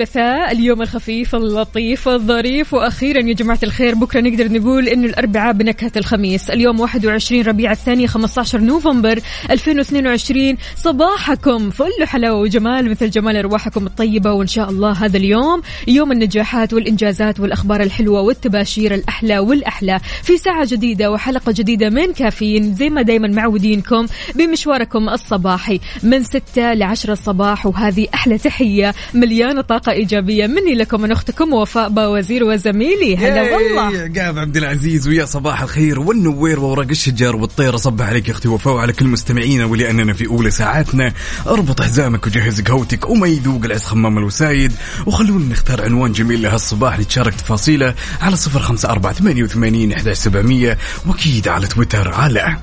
الثلاثاء 0.00 0.52
اليوم 0.52 0.82
الخفيف 0.82 1.34
اللطيف 1.34 2.08
الظريف 2.08 2.74
وأخيرا 2.74 3.18
يا 3.18 3.32
جماعة 3.32 3.58
الخير 3.62 3.94
بكرة 3.94 4.20
نقدر 4.20 4.52
نقول 4.52 4.88
إنه 4.88 5.06
الأربعاء 5.06 5.52
بنكهة 5.52 5.92
الخميس. 5.96 6.50
اليوم 6.50 6.80
21 6.80 7.42
ربيع 7.42 7.72
الثاني 7.72 8.06
15 8.06 8.60
نوفمبر 8.60 9.20
2022 9.50 10.56
صباحكم 10.76 11.70
فل 11.70 12.06
حلاوه 12.06 12.40
وجمال 12.40 12.90
مثل 12.90 13.10
جمال 13.10 13.36
أرواحكم 13.36 13.86
الطيبة 13.86 14.32
وإن 14.32 14.46
شاء 14.46 14.70
الله 14.70 14.92
هذا 14.92 15.16
اليوم 15.16 15.62
يوم 15.88 16.12
النجاحات 16.12 16.72
والإنجازات 16.72 17.40
والأخبار 17.40 17.80
الحلوة 17.80 18.20
والتباشير 18.20 18.94
الأحلى 18.94 19.38
والأحلى. 19.38 20.00
في 20.22 20.36
ساعة 20.36 20.66
جديدة 20.66 21.10
وحلقة 21.10 21.52
جديدة 21.52 21.90
من 21.90 22.12
كافيين 22.12 22.74
زي 22.74 22.90
ما 22.90 23.02
دايما 23.02 23.28
معودينكم 23.28 24.06
بمشواركم 24.34 25.08
الصباحي 25.08 25.80
من 26.02 26.22
6 26.22 26.74
ل 26.74 26.82
10 26.82 27.12
الصباح. 27.12 27.66
وهذه 27.66 28.06
أحلى 28.14 28.38
تحية 28.38 28.94
مليانة 29.14 29.60
طاقة 29.60 29.89
إيجابية 29.92 30.46
مني 30.46 30.74
لكم 30.74 31.00
من 31.00 31.12
أختكم 31.12 31.52
وفاء 31.52 31.88
باوزير 31.88 32.44
وزميلي. 32.44 33.16
هلا 33.16 33.56
والله. 33.56 34.00
قاب 34.00 34.38
عبد 34.38 34.56
العزيز 34.56 35.08
ويا 35.08 35.24
صباح 35.24 35.62
الخير 35.62 36.00
والنوير 36.00 36.60
وورق 36.60 36.88
الشجر 36.90 37.36
والطير. 37.36 37.74
أصبح 37.74 38.06
عليك 38.06 38.28
يا 38.28 38.32
أختي 38.32 38.48
وفاء 38.48 38.74
وعلى 38.74 38.92
كل 38.92 39.06
مستمعينا 39.06 39.64
ولأننا 39.64 40.12
في 40.12 40.26
أولى 40.26 40.50
ساعاتنا. 40.50 41.12
أربط 41.46 41.82
حزامك 41.82 42.26
وجهز 42.26 42.60
قهوتك 42.60 43.10
وما 43.10 43.26
يذوق 43.26 43.64
العز 43.64 43.84
خمام 43.84 44.18
الوسايد. 44.18 44.72
وخلونا 45.06 45.44
نختار 45.44 45.82
عنوان 45.82 46.12
جميل 46.12 46.42
لهالصباح 46.42 46.98
نتشارك 46.98 47.34
تفاصيله 47.34 47.94
على 48.20 48.36
صفر 48.36 48.60
خمسة 48.60 48.90
أربعة 48.90 49.12
ثمانية 49.12 49.42
وثمانين 49.42 49.92
إحدى 49.92 50.14
سبعمية. 50.14 50.78
وأكيد 51.06 51.48
على 51.48 51.66
تويتر 51.66 52.12
على 52.12 52.56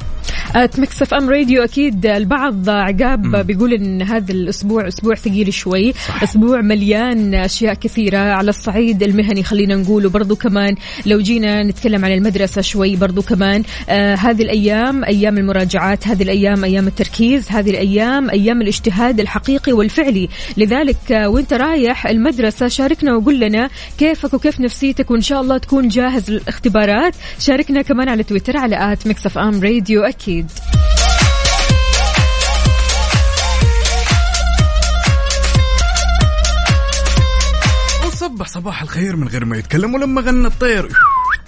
Mix 0.77 1.01
FM 1.01 1.29
Radio 1.29 1.63
أكيد 1.63 2.05
البعض 2.05 2.69
عقاب 2.69 3.47
بيقول 3.47 3.73
إن 3.73 4.01
هذا 4.01 4.31
الأسبوع 4.31 4.87
أسبوع 4.87 5.15
ثقيل 5.15 5.53
شوي 5.53 5.93
صح. 5.93 6.23
أسبوع 6.23 6.61
مليان 6.61 7.35
أشياء 7.35 7.73
كثيرة 7.73 8.17
على 8.17 8.49
الصعيد 8.49 9.03
المهني 9.03 9.43
خلينا 9.43 9.75
نقول 9.75 10.05
وبرضه 10.05 10.35
كمان 10.35 10.75
لو 11.05 11.19
جينا 11.19 11.63
نتكلم 11.63 12.05
عن 12.05 12.11
المدرسة 12.11 12.61
شوي 12.61 12.95
برضه 12.95 13.21
كمان 13.21 13.63
آه 13.89 14.15
هذه 14.15 14.41
الأيام 14.41 15.03
أيام 15.03 15.37
المراجعات 15.37 16.07
هذه 16.07 16.23
الأيام 16.23 16.63
أيام 16.63 16.87
التركيز 16.87 17.51
هذه 17.51 17.69
الأيام 17.69 18.29
أيام 18.29 18.61
الاجتهاد 18.61 19.19
الحقيقي 19.19 19.73
والفعلي. 19.73 20.29
لذلك 20.57 21.11
آه 21.11 21.29
وإنت 21.29 21.53
رايح 21.53 22.07
المدرسة 22.07 22.67
شاركنا 22.67 23.15
وقول 23.15 23.39
لنا 23.39 23.69
كيفك 23.97 24.33
وكيف 24.33 24.59
نفسيتك 24.59 25.11
وإن 25.11 25.21
شاء 25.21 25.41
الله 25.41 25.57
تكون 25.57 25.87
جاهز 25.87 26.31
للاختبارات. 26.31 27.15
شاركنا 27.39 27.81
كمان 27.81 28.09
على 28.09 28.23
تويتر 28.23 28.57
على 28.57 28.93
at 28.93 29.07
Mix 29.07 29.25
FM 29.25 29.63
Radio 29.63 30.03
أكيد. 30.17 30.51
وصبح 38.07 38.47
صباح 38.47 38.81
الخير 38.81 39.15
من 39.15 39.27
غير 39.27 39.45
ما 39.45 39.57
يتكلم 39.57 39.95
ولما 39.95 40.21
غنى 40.21 40.47
الطير. 40.47 40.89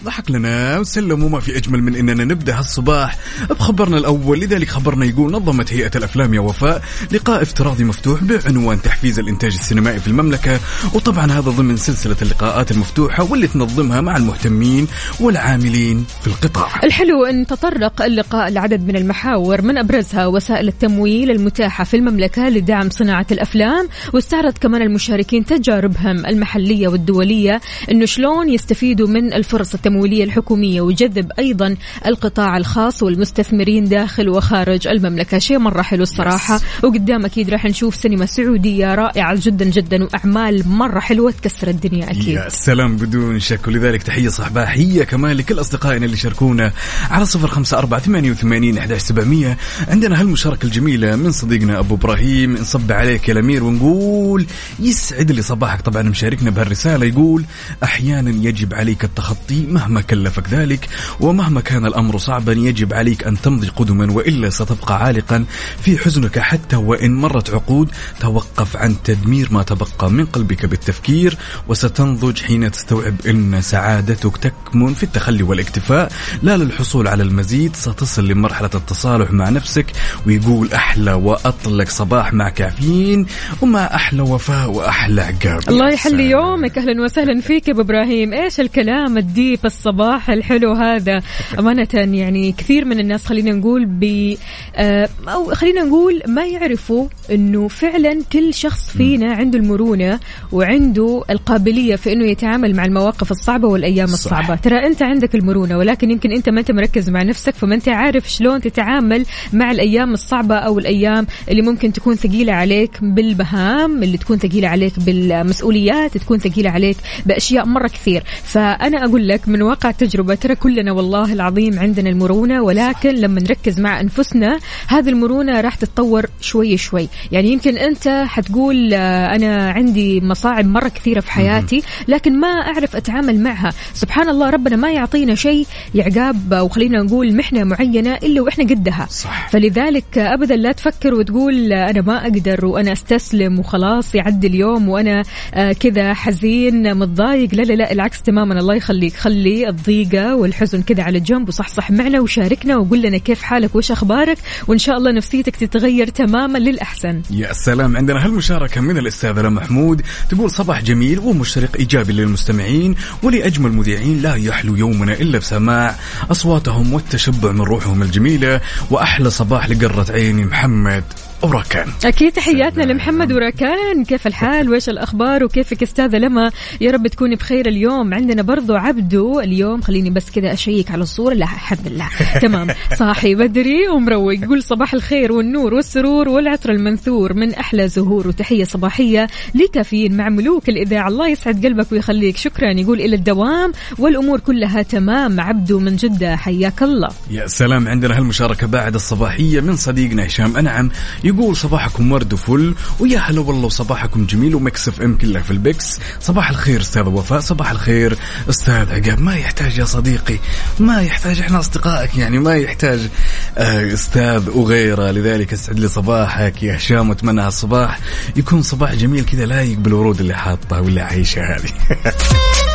ضحك 0.04 0.32
لنا 0.32 0.80
وسلم 0.80 1.24
وما 1.24 1.40
في 1.40 1.58
أجمل 1.58 1.84
من 1.84 1.96
إننا 1.96 2.26
نبدأ 2.26 2.60
هالصباح 2.60 3.18
بخبرنا 3.50 3.98
الأول. 3.98 4.40
لذلك 4.40 4.68
خبرنا 4.68 5.06
يقول 5.06 5.32
نظمت 5.32 5.74
هيئة 5.74 5.92
الأفلام 5.96 6.34
يا 6.34 6.40
وفاء 6.40 6.82
لقاء 7.12 7.42
افتراضي 7.42 7.84
مفتوح 7.84 8.24
بعنوان 8.24 8.82
تحفيز 8.82 9.20
الإنتاج 9.20 9.54
السينمائي 9.54 10.00
في 10.00 10.08
المملكة. 10.08 10.60
وطبعا 10.94 11.32
هذا 11.32 11.52
ضمن 11.52 11.78
سلسلة 11.78 12.16
اللقاءات 12.22 12.72
المفتوحة 12.72 13.24
واللي 13.24 13.48
تنظمها 13.48 14.02
مع 14.02 14.18
المهتمين 14.18 14.88
والعاملين 15.20 16.06
في 16.22 16.28
القطاع. 16.28 16.84
الحلو 16.84 17.26
أن 17.26 17.48
تطرق 17.48 18.02
اللقاء 18.02 18.50
لعدد 18.50 18.88
من 18.88 18.96
المحاور 18.96 19.62
من 19.62 19.78
أبرزها 19.78 20.26
وسائل 20.26 20.68
التمويل 20.68 21.31
المتاحة 21.31 21.84
في 21.84 21.98
المملكة 21.98 22.50
لدعم 22.50 22.90
صناعة 22.90 23.28
الأفلام. 23.31 23.90
واستعرض 24.14 24.54
كمان 24.58 24.81
المشاركين 24.81 25.46
تجاربهم 25.46 26.26
المحلية 26.26 26.88
والدولية 26.88 27.62
أنه 27.92 28.06
شلون 28.06 28.50
يستفيدوا 28.50 29.08
من 29.08 29.34
الفرص 29.34 29.76
التمويلية 29.90 30.24
الحكومية 30.24 30.82
وجذب 30.82 31.32
أيضا 31.40 31.76
القطاع 32.06 32.58
الخاص 32.58 33.04
والمستثمرين 33.04 33.84
داخل 33.84 34.30
وخارج 34.30 34.88
المملكة. 34.88 35.40
شيء 35.40 35.60
مرة 35.60 35.82
حلو 35.82 36.04
الصراحة. 36.04 36.60
وقدام 36.84 37.26
أكيد 37.26 37.50
راح 37.50 37.66
نشوف 37.66 37.96
سينما 37.96 38.26
سعودية 38.26 38.96
رائعة 38.96 39.38
جدا 39.42 39.66
جدا 39.66 40.04
وأعمال 40.04 40.70
مرة 40.70 41.00
حلوة 41.00 41.32
تكسر 41.32 41.68
الدنيا 41.68 42.12
أكيد. 42.12 42.28
يا 42.28 42.50
سلام 42.50 42.98
بدون 42.98 43.40
شك. 43.40 43.68
ولذلك 43.68 44.04
تحية 44.04 44.30
صباحية 44.30 45.04
كمان 45.04 45.38
لكل 45.38 45.60
أصدقائنا 45.60 46.06
اللي 46.06 46.18
شاركونا 46.18 46.74
على 47.10 47.26
صفر 47.26 47.48
خمسة 47.48 47.78
أربعة 47.78 48.00
ثمانية 48.00 48.32
وثمانين 48.32 48.78
أحد 48.78 48.94
سبعمية. 48.94 49.58
عندنا 49.88 50.22
هالمشاركة 50.22 50.66
الجميلة 50.66 51.16
من 51.16 51.32
صديقنا 51.32 51.80
أبو 51.80 51.96
إبراهيم. 51.96 52.54
نصب 52.54 52.92
عليك 52.92 53.30
يا 53.30 53.34
الأمير 53.34 53.64
ونقول 53.64 54.46
يسعد 54.80 55.32
لي 55.32 55.42
صباحك. 55.42 55.82
طبعا 55.82 56.02
مشاركنا 56.02 56.50
بهالرسالة 56.50 57.06
يقول 57.06 57.44
أحيانا 57.84 58.30
يجب 58.30 58.74
عليك 58.74 59.04
التخطي 59.04 59.66
مهما 59.80 60.02
كلفك 60.02 60.50
ذلك 60.50 60.90
ومهما 61.20 61.62
كان 61.62 61.86
الأمر 61.86 62.18
صعبا 62.18 62.54
يجب 62.54 62.94
عليك 62.94 63.28
أن 63.28 63.42
تمضي 63.42 63.68
قدما 63.68 64.12
وإلا 64.12 64.50
ستبقى 64.50 65.04
عالقا 65.04 65.46
في 65.82 65.98
حزنك 65.98 66.40
حتى 66.40 66.76
وإن 66.76 67.16
مرت 67.16 67.50
عقود. 67.50 67.92
توقف 68.20 68.78
عن 68.78 68.96
تدمير 69.04 69.48
ما 69.52 69.64
تبقى 69.64 70.12
من 70.12 70.26
قلبك 70.26 70.66
بالتفكير 70.66 71.38
وستنضج 71.68 72.42
حين 72.42 72.72
تستوعب 72.72 73.16
أن 73.28 73.62
سعادتك 73.62 74.38
تكمن 74.38 74.94
في 74.94 75.04
التخلي 75.04 75.44
والإكتفاء. 75.44 76.12
لا 76.44 76.58
للحصول 76.58 77.08
على 77.08 77.24
المزيد 77.24 77.76
ستصل 77.76 78.28
لمرحلة 78.28 78.70
التصالح 78.76 79.32
مع 79.32 79.50
نفسك 79.50 79.86
ويقول 80.28 80.74
أحلى 80.74 81.14
وأطلق 81.14 81.90
صباح 81.90 82.34
مع 82.34 82.50
كافيين 82.50 83.26
ومع 83.62 83.86
أحلى 83.96 84.22
وفاء 84.22 84.72
وأحلى 84.72 85.22
عقاب. 85.22 85.70
الله 85.70 85.94
يحلي. 85.94 86.30
يومك. 86.30 86.78
أهلا 86.78 87.04
وسهلا 87.04 87.42
فيك 87.42 87.68
يا 87.68 87.74
أبو 87.74 87.82
إبراهيم. 87.82 88.34
إيش 88.34 88.60
الكلام 88.60 89.18
الديب 89.18 89.60
الصباح 89.69 90.30
الحلو 90.30 90.74
هذا. 90.74 91.22
أمانة 91.59 91.88
يعني 91.94 92.52
كثير 92.52 92.85
من 92.85 93.00
الناس 93.00 93.25
خلينا 93.25 93.52
نقول 93.52 93.85
ب 93.85 94.35
آه، 94.75 95.09
أو 95.28 95.53
خلينا 95.53 95.84
نقول 95.84 96.22
ما 96.28 96.46
يعرفوا 96.46 97.07
إنه 97.31 97.68
فعلا 97.68 98.22
كل 98.34 98.53
شخص 98.53 98.90
فينا 98.90 99.34
عنده 99.34 99.59
المرونة 99.59 100.19
وعنده 100.52 101.24
القابلية 101.30 101.96
في 101.96 102.13
إنه 102.13 102.25
يتعامل 102.25 102.75
مع 102.75 102.85
المواقف 102.85 103.31
الصعبة 103.31 103.68
والأيام 103.68 104.07
صح. 104.07 104.13
الصعبة. 104.13 104.56
ترى 104.56 104.88
أنت 104.88 105.02
عندك 105.02 105.35
المرونة 105.35 105.78
ولكن 105.78 106.12
يمكن 106.12 106.31
أنت 106.31 106.50
ما 106.50 106.59
أنت 106.59 106.72
مركز 106.72 107.09
مع 107.09 107.24
نفسك 107.24 107.56
فما 107.56 107.75
أنت 107.75 107.90
عارف 107.90 108.30
شلون 108.31 108.62
تتعامل 108.62 109.25
مع 109.53 109.72
الأيام 109.72 110.13
الصعبة 110.13 110.56
أو 110.56 110.80
الأيام 110.80 111.28
اللي 111.50 111.62
ممكن 111.62 111.94
تكون 111.94 112.16
ثقيلة 112.16 112.53
عليك 112.53 112.91
بالمهام 113.01 114.04
اللي 114.04 114.18
تكون 114.18 114.38
ثقيلة 114.38 114.68
عليك 114.68 115.00
بالمسؤوليات 115.00 116.18
تكون 116.18 116.38
ثقيلة 116.39 116.69
عليك 116.69 116.98
بأشياء 117.25 117.65
مرة 117.65 117.88
كثير. 117.88 118.24
فأنا 118.44 119.06
أقول 119.06 119.27
لك 119.27 119.48
من 119.48 119.59
واقع 119.62 119.90
التجربه 119.90 120.36
ترى 120.36 120.56
كلنا 120.56 120.92
والله 120.92 121.34
العظيم 121.34 121.80
عندنا 121.80 122.10
المرونة 122.10 122.62
ولكن 122.62 123.10
لما 123.10 123.42
نركز 123.42 123.80
مع 123.80 124.00
أنفسنا 124.00 124.60
هذه 124.88 125.10
المرونة 125.10 125.62
راح 125.62 125.76
تتطور 125.76 126.26
شوي 126.42 126.78
شوي. 126.78 127.10
يعني 127.32 127.52
يمكن 127.52 127.78
أنت 127.78 128.24
حتقول 128.28 128.94
آه، 128.94 129.36
أنا 129.36 129.72
عندي 129.72 130.22
مصاعب 130.22 130.66
مرة 130.66 130.88
كثيرة 130.88 131.20
في 131.20 131.32
حياتي 131.32 131.84
لكن 132.08 132.40
ما 132.40 132.48
أعرف 132.48 132.96
أتعامل 132.96 133.40
معها. 133.40 133.74
سبحان 133.94 134.30
الله 134.30 134.50
ربنا 134.50 134.76
ما 134.76 134.92
يعطينا 134.92 135.36
شيء 135.36 135.68
يعقاب 135.96 136.54
أو 136.54 136.70
خلينا 136.70 137.04
نقول 137.04 137.36
محنة 137.36 137.64
معينة 137.64 138.16
إلا 138.16 138.42
وإحنا 138.42 138.64
قدها. 138.64 139.08
صح. 139.10 139.50
فلذلك 139.50 140.18
أبدا 140.18 140.56
لا 140.56 140.72
تفكر 140.72 141.14
وتقول 141.14 141.74
أنا 141.74 142.02
ما 142.02 142.24
أقدر 142.24 142.66
وأنا 142.66 142.92
أستسلم 142.92 143.60
وخلاص 143.60 144.16
يعدي 144.16 144.48
اليوم 144.48 144.90
وأنا 144.90 145.24
آه، 145.54 145.72
كذا 145.72 146.14
حزين 146.14 146.98
متضايق. 146.98 147.56
لا 147.56 147.62
لا 147.62 147.74
لا 147.74 147.92
العكس 147.92 148.22
تماما. 148.22 148.60
الله 148.60 148.76
يخليك. 148.76 149.14
خلي 149.14 149.49
خلي 149.50 149.69
الضيقة 149.69 150.36
والحزن 150.36 150.81
كذا 150.81 151.04
على 151.04 151.19
جنب 151.19 151.48
وصحصح 151.48 151.92
معنا 151.92 152.19
وشاركنا 152.19 152.78
وقول 152.78 153.01
لنا 153.01 153.18
كيف 153.18 153.42
حالك 153.42 153.75
وش 153.75 153.92
أخبارك 153.92 154.38
وإن 154.68 154.78
شاء 154.78 154.98
الله 154.98 155.12
نفسيتك 155.12 155.56
تتغير 155.56 156.07
تماما 156.07 156.57
للأحسن. 156.57 157.22
يا 157.31 157.54
سلام. 157.54 157.98
عندنا 157.98 158.25
هالمشاركة 158.25 158.81
من 158.81 158.98
الأستاذة 158.98 159.42
لم 159.42 159.56
محمود. 159.56 160.01
تقول 160.30 160.51
صباح 160.51 160.81
جميل 160.81 161.19
ومشرق 161.19 161.78
إيجابي 161.80 162.13
للمستمعين 162.13 162.96
ولأجمل 163.24 163.72
مذيعين 163.72 164.22
لا 164.22 164.36
يحلو 164.36 164.75
يومنا 164.75 165.13
إلا 165.13 165.40
بسماع 165.40 165.96
أصواتهم 166.31 166.94
والتشبع 166.94 167.51
من 167.51 167.62
روحهم 167.62 168.01
الجميلة 168.01 168.62
وأحلى 168.92 169.30
صباح 169.30 169.69
لقرة 169.69 170.12
عيني 170.12 170.46
محمد. 170.46 171.04
وراكان. 171.44 171.88
أكيد 172.06 172.31
تحياتنا 172.31 172.83
لمحمد 172.83 173.31
وراكان. 173.31 174.06
كيف 174.07 174.27
الحال؟ 174.27 174.69
وإيش 174.69 174.89
الأخبار؟ 174.89 175.44
وكيفك 175.44 175.83
أستاذة 175.83 176.18
لما؟ 176.18 176.51
يا 176.81 176.91
رب 176.91 177.07
تكوني 177.07 177.36
بخير 177.36 177.68
اليوم. 177.68 178.13
عندنا 178.13 178.41
برضو 178.41 178.75
عبدو 178.75 179.39
اليوم. 179.39 179.81
خليني 179.81 180.09
بس 180.09 180.31
كذا 180.31 180.53
أشيك 180.53 180.91
على 180.91 181.03
الصورة. 181.03 181.33
لا 181.33 181.45
الحمد 181.45 181.88
لله. 181.88 182.09
تمام. 182.41 182.68
صاحي 182.97 183.36
بدري 183.36 183.88
ومروق. 183.88 184.33
يقول 184.33 184.63
صباح 184.63 184.94
الخير 184.94 185.31
والنور 185.31 185.74
والسرور 185.74 186.30
والعطر 186.30 186.71
المنثور 186.71 187.33
من 187.33 187.53
أحلى 187.53 187.88
زهور. 187.88 188.27
وتحية 188.27 188.63
صباحية 188.63 189.27
لكافيين 189.56 190.18
مع 190.18 190.30
ملوك 190.30 190.69
الإذاعة. 190.69 191.07
الله 191.07 191.27
يسعد 191.27 191.65
قلبك 191.65 191.91
ويخليك. 191.91 192.38
شكرا. 192.38 192.71
يقول 192.71 193.01
إلى 193.01 193.15
الدوام. 193.15 193.71
والأمور 193.97 194.39
كلها 194.39 194.81
تمام. 194.81 195.39
عبدو 195.39 195.80
من 195.80 195.95
جدة. 195.95 196.36
حياك 196.36 196.83
الله. 196.83 197.09
يا 197.31 197.47
سلام. 197.47 197.88
عندنا 197.88 198.18
هالمشاركة 198.18 198.68
بعد 198.68 198.95
الصباحية 198.95 199.62
من 199.62 199.75
صديقنا 199.75 200.25
هشام 200.25 200.57
أنعم. 200.57 200.89
يقول 201.30 201.56
صباحكم 201.56 202.12
ورد 202.12 202.34
وفل 202.34 202.76
ويا 203.00 203.20
هلا 203.20 203.40
والله 203.42 203.66
وصباحكم 203.66 204.26
جميل 204.26 204.56
و 204.56 204.88
Mix 204.88 205.01
FM 205.01 205.18
كلها 205.18 205.42
في 205.42 205.52
ال 205.51 205.61
Mix. 205.61 206.00
صباح 206.22 206.50
الخير 206.50 206.81
أستاذ 206.81 207.02
وفاء 207.02 207.40
صباح 207.40 207.72
الخير 207.72 208.18
أستاذ 208.50 208.92
عقاب. 208.92 209.20
ما 209.20 209.36
يحتاج 209.36 209.78
يا 209.78 209.86
صديقي 209.86 210.40
ما 210.80 211.02
يحتاج 211.02 211.40
إحنا 211.40 211.60
أصدقائك 211.60 212.18
يعني 212.18 212.40
ما 212.40 212.56
يحتاج 212.56 213.10
آه، 213.58 213.94
أستاذ 213.94 214.50
وغيره. 214.50 215.12
لذلك 215.12 215.54
أسعد 215.54 215.80
لي 215.80 215.88
صباحك 215.88 216.64
يا 216.64 216.76
هشام 216.76 217.10
وأتمنى 217.10 217.42
هالصباح 217.42 218.00
يكون 218.36 218.62
صباح 218.62 218.94
جميل 218.94 219.25
كذا 219.25 219.46
لايق 219.46 219.78
بالورود 219.78 220.20
اللي 220.20 220.34
حاطها 220.34 220.80
واللي 220.80 221.02
عايشها 221.02 221.58
هذه. 221.58 221.70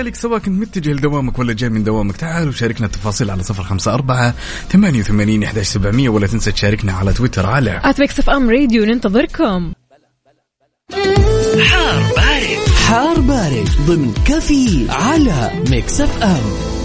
لذلك 0.00 0.14
سواء 0.14 0.38
كنت 0.38 0.60
متجه 0.60 0.92
لدوامك 0.92 1.38
ولا 1.38 1.52
جاي 1.52 1.68
من 1.70 1.84
دوامك 1.84 2.16
تعال 2.16 2.48
وشاركنا 2.48 2.86
التفاصيل 2.86 3.30
على 3.30 3.42
صفر 3.42 3.62
خمسة 3.62 3.94
أربعة 3.94 4.34
ثمانية 4.68 5.00
وثمانين 5.00 5.42
إحداش 5.42 5.66
سبعمية 5.66 6.08
ولا 6.08 6.26
تنسى 6.26 6.52
تشاركنا 6.52 6.92
على 6.92 7.12
تويتر 7.12 7.46
على 7.46 7.80
at 7.84 8.00
Mix 8.00 8.18
FM 8.18 8.50
Radio 8.50 8.84
ننتظركم. 8.84 9.72
حار 12.86 13.20
بارد. 13.20 13.68
ضمن 13.86 14.14
كافيين 14.24 14.86
على 14.90 15.50
Mix 15.70 16.00
FM 16.00 16.79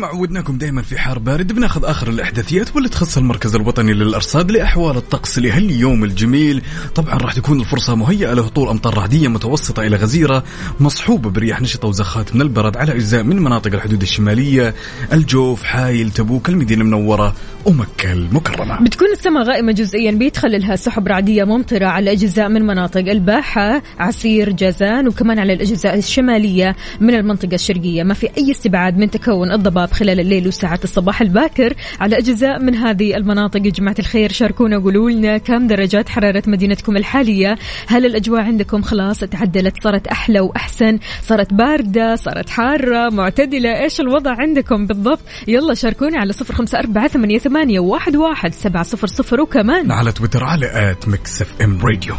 ما 0.00 0.06
عودناكم 0.06 0.58
دائما 0.58 0.82
في 0.82 0.98
حار 0.98 1.18
بارد 1.18 1.52
بناخذ 1.52 1.84
آخر 1.84 2.08
الأحداثيات 2.08 2.74
واللي 2.74 2.88
تخص 2.88 3.18
المركز 3.18 3.54
الوطني 3.54 3.92
للأرصاد 3.92 4.50
لأحوال 4.50 4.96
الطقس 4.96 5.38
لهاليوم 5.38 6.04
الجميل. 6.04 6.62
طبعا 6.94 7.14
راح 7.14 7.32
تكون 7.32 7.60
الفرصة 7.60 7.94
مهيئة 7.94 8.34
لهطول 8.34 8.68
أمطار 8.68 8.98
رعديه 8.98 9.28
متوسطة 9.28 9.82
إلى 9.86 9.96
غزيرة 9.96 10.44
مصحوبه 10.80 11.30
برياح 11.30 11.60
نشطة 11.60 11.88
وزخات 11.88 12.34
من 12.34 12.42
البرد 12.42 12.76
على 12.76 12.92
أجزاء 12.92 13.22
من 13.22 13.36
مناطق 13.36 13.72
الحدود 13.72 14.02
الشمالية 14.02 14.74
الجوف 15.12 15.62
حايل 15.62 16.10
تبوك 16.10 16.48
المدينة 16.48 16.82
المنورة 16.82 17.34
ومكة 17.66 18.12
المكرمة. 18.12 18.80
بتكون 18.84 19.08
السماء 19.12 19.42
غائمة 19.42 19.72
جزئيا 19.72 20.10
بيدخل 20.10 20.78
سحب 20.78 21.08
رعدية 21.08 21.44
ممطرة 21.44 21.86
على 21.86 22.12
أجزاء 22.12 22.48
من 22.48 22.62
مناطق 22.62 23.10
الباحة 23.10 23.82
عسير 23.98 24.52
جازان 24.52 25.08
وكمان 25.08 25.38
على 25.38 25.52
الأجزاء 25.52 25.98
الشمالية 25.98 26.76
من 27.00 27.14
المنطقة 27.14 27.54
الشرقية. 27.54 28.02
ما 28.02 28.14
في 28.14 28.28
أي 28.38 28.50
استبعاد 28.50 28.98
من 28.98 29.10
تكون 29.10 29.52
الضباب 29.52 29.89
خلال 29.92 30.20
الليل 30.20 30.48
وساعات 30.48 30.84
الصباح 30.84 31.20
الباكر. 31.20 31.74
على 32.00 32.18
أجزاء 32.18 32.62
من 32.62 32.74
هذه 32.74 33.16
المناطق 33.16 33.66
يا 33.66 33.70
جماعة 33.70 33.96
الخير 33.98 34.32
شاركونا 34.32 34.78
قولوا 34.78 35.10
لنا 35.10 35.38
كم 35.38 35.66
درجات 35.66 36.08
حرارة 36.08 36.42
مدينتكم 36.46 36.96
الحالية. 36.96 37.58
هل 37.86 38.06
الأجواء 38.06 38.40
عندكم 38.40 38.82
خلاص 38.82 39.18
تعدلت؟ 39.18 39.82
صارت 39.82 40.06
أحلى 40.06 40.40
وأحسن؟ 40.40 40.98
صارت 41.22 41.54
باردة؟ 41.54 42.16
صارت 42.16 42.48
حارة؟ 42.48 43.08
معتدلة؟ 43.08 43.82
إيش 43.82 44.00
الوضع 44.00 44.30
عندكم 44.38 44.86
بالضبط؟ 44.86 45.20
يلا 45.48 45.74
شاركونا 45.74 46.18
على 46.18 46.32
صفر 46.32 46.54
خمسة 46.54 46.78
أربعة 46.78 47.08
ثمانية, 47.08 47.38
ثمانية 47.38 47.80
واحد, 47.80 48.16
واحد 48.16 48.54
سبعة 48.54 48.82
صفر 48.82 49.06
صفر. 49.06 49.40
وكمان 49.40 49.90
على 49.90 50.12
تويتر 50.12 50.44
على 50.44 50.90
at 50.90 51.08
Mix 51.08 51.42
FM 51.42 51.80
Radio. 51.82 52.14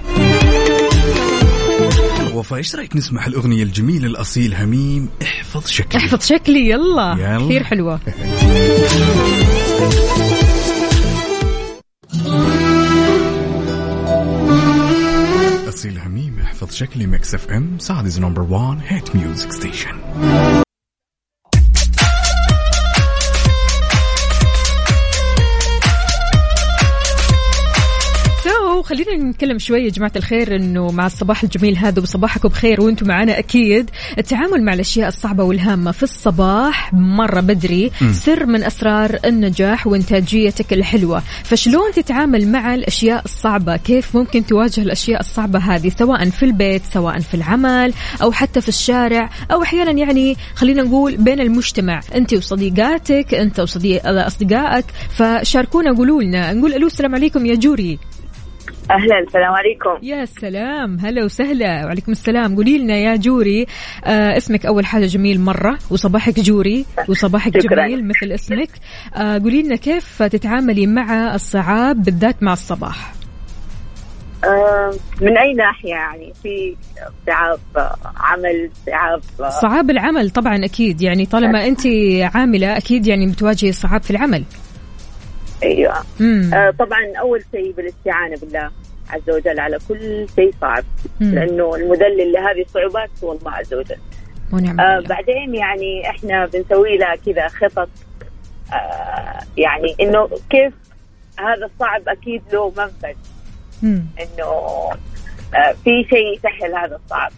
وفاء 2.41 2.57
إيش 2.57 2.75
رأيك 2.75 2.95
نسمع 2.95 3.25
الأغنية 3.25 3.63
الجميلة 3.63 4.07
لأصيل 4.07 4.55
هميم 4.55 5.09
احفظ 5.21 5.67
شكلي. 5.67 6.01
احفظ 6.01 6.25
شكلي 6.25 6.69
يلا, 6.69 7.15
يلا. 7.19 7.45
كثير 7.45 7.63
حلوة. 7.63 7.99
اصيل 15.69 15.99
هميم 15.99 16.39
احفظ 16.43 16.73
شكلي 16.73 17.05
Mix 17.05 17.35
FM 17.35 17.77
Saudi's 17.79 18.19
number 18.19 18.41
1 18.41 18.79
hit 18.87 19.15
music 19.15 19.51
station 19.51 19.95
خلينا 28.91 29.23
نتكلم 29.23 29.59
شوي 29.59 29.83
يا 29.83 29.89
جماعة 29.89 30.11
الخير 30.15 30.55
إنه 30.55 30.91
مع 30.91 31.05
الصباح 31.05 31.43
الجميل 31.43 31.77
هذا 31.77 32.01
وصباحكم 32.01 32.49
بخير 32.49 32.81
وإنتم 32.81 33.07
معنا 33.07 33.39
أكيد 33.39 33.89
التعامل 34.17 34.63
مع 34.63 34.73
الأشياء 34.73 35.07
الصعبة 35.07 35.43
والهامة 35.43 35.91
في 35.91 36.03
الصباح 36.03 36.93
مرة 36.93 37.39
بدري 37.39 37.91
سر 38.11 38.45
من 38.45 38.63
أسرار 38.63 39.19
النجاح 39.25 39.87
وإنتاجيتك 39.87 40.73
الحلوة. 40.73 41.23
فشلون 41.43 41.91
تتعامل 41.91 42.47
مع 42.47 42.73
الأشياء 42.73 43.25
الصعبة؟ 43.25 43.77
كيف 43.77 44.15
ممكن 44.15 44.45
تواجه 44.45 44.81
الأشياء 44.81 45.19
الصعبة 45.19 45.59
هذه؟ 45.59 45.89
سواء 45.89 46.29
في 46.29 46.45
البيت 46.45 46.81
سواء 46.93 47.19
في 47.19 47.33
العمل 47.33 47.93
أو 48.21 48.31
حتى 48.31 48.61
في 48.61 48.69
الشارع 48.69 49.29
أو 49.51 49.63
أحيانا 49.63 49.91
يعني 49.91 50.35
خلينا 50.55 50.83
نقول 50.83 51.17
بين 51.17 51.39
المجتمع. 51.39 51.99
أنت 52.15 52.33
وصديقاتك 52.33 53.33
أنت 53.33 53.59
وصديق 53.59 54.07
أصدقائك. 54.07 54.85
فشاركونا 55.09 55.93
قولوا 55.97 56.23
لنا 56.23 56.53
نقول 56.53 56.73
ألو 56.73 56.87
السلام 56.87 57.15
عليكم 57.15 57.45
يا 57.45 57.55
جوري. 57.55 57.99
أهلا. 58.91 59.19
السلام 59.19 59.53
عليكم. 59.53 60.05
يا 60.05 60.25
سلام. 60.25 60.97
هلا 60.99 61.23
وسهلا. 61.25 61.85
وعليكم 61.85 62.11
السلام. 62.11 62.55
قولي 62.55 62.77
لنا 62.77 62.95
يا 62.97 63.15
جوري 63.15 63.65
آه 64.05 64.37
اسمك 64.37 64.65
أول 64.65 64.85
حاجة 64.85 65.05
جميل 65.05 65.41
مرة 65.41 65.77
وصباحك 65.91 66.39
جوري 66.39 66.85
وصباحك 67.09 67.59
شكراً. 67.61 67.87
جميل 67.87 68.07
مثل 68.07 68.31
اسمك. 68.31 68.69
آه 69.15 69.37
قولي 69.39 69.63
لنا 69.63 69.75
كيف 69.75 70.23
تتعاملي 70.23 70.87
مع 70.87 71.35
الصعاب 71.35 72.03
بالذات 72.03 72.43
مع 72.43 72.53
الصباح؟ 72.53 73.13
آه 74.43 74.93
من 75.21 75.37
أي 75.37 75.53
ناحية 75.53 75.89
يعني؟ 75.89 76.33
في 76.43 76.75
صعاب 77.27 77.59
آه، 77.77 77.95
عمل 78.17 78.69
صعاب 78.85 79.21
آه، 79.41 79.49
صعاب 79.49 79.89
العمل 79.89 80.29
طبعا 80.29 80.65
أكيد. 80.65 81.01
يعني 81.01 81.25
طالما 81.25 81.67
انت 81.67 81.81
عاملة 82.35 82.77
أكيد 82.77 83.07
يعني 83.07 83.27
بتواجهي 83.27 83.71
صعاب 83.71 84.03
في 84.03 84.11
العمل. 84.11 84.43
أيوه. 85.63 85.93
آه 86.53 86.73
طبعا 86.79 86.99
أول 87.21 87.43
شيء 87.51 87.71
بالاستعانة 87.77 88.35
بالله. 88.41 88.69
عز 89.11 89.29
وجل 89.29 89.59
على 89.59 89.77
كل 89.87 90.27
شيء 90.35 90.53
صعب 90.61 90.83
مم. 91.19 91.35
لأنه 91.35 91.75
المدلل 91.75 92.31
لهذه 92.31 92.61
الصعوبات 92.61 93.09
هو 93.23 93.31
الله 93.31 93.51
عز 93.51 93.73
وجل 93.73 93.97
ونعم 94.53 94.79
آه. 94.79 94.99
بعدين 94.99 95.55
يعني 95.55 96.09
إحنا 96.09 96.45
بنسوي 96.45 96.97
لها 96.97 97.15
كذا 97.15 97.47
خطط 97.47 97.89
آه 98.73 99.39
يعني 99.57 99.95
إنه 100.01 100.29
كيف 100.49 100.73
هذا 101.39 101.65
الصعب 101.65 102.09
أكيد 102.09 102.41
له 102.53 102.69
منفذ 102.77 103.17
مم. 103.83 104.05
إنه 104.19 104.45
آه 104.45 105.75
في 105.83 106.07
شيء 106.09 106.33
يسهل 106.33 106.75
هذا 106.75 106.99
الصعب 107.05 107.31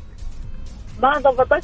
ما 1.01 1.12
ضبطت 1.12 1.63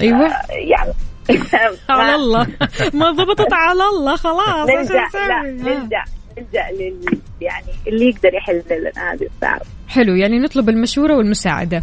أيوه 0.00 0.26
آه 0.26 0.52
يعني 0.52 0.92
على 1.88 2.14
الله 2.14 2.46
ما 3.00 3.10
ضبطت 3.10 3.52
على 3.52 3.84
الله 3.84 4.16
خلاص 4.16 4.68
نسوي؟ 4.68 4.96
لا 5.28 5.98
آه. 5.98 6.19
نلجأ 6.38 6.70
لل 6.72 7.18
يعني 7.40 7.72
اللي 7.86 8.08
يقدر 8.08 8.34
يحل 8.34 8.62
لنا 8.70 9.12
هذه 9.12 9.28
الصعب 9.36 9.60
حلو 9.88 10.14
يعني 10.14 10.38
نطلب 10.38 10.68
المشورة 10.68 11.16
والمساعدة. 11.16 11.82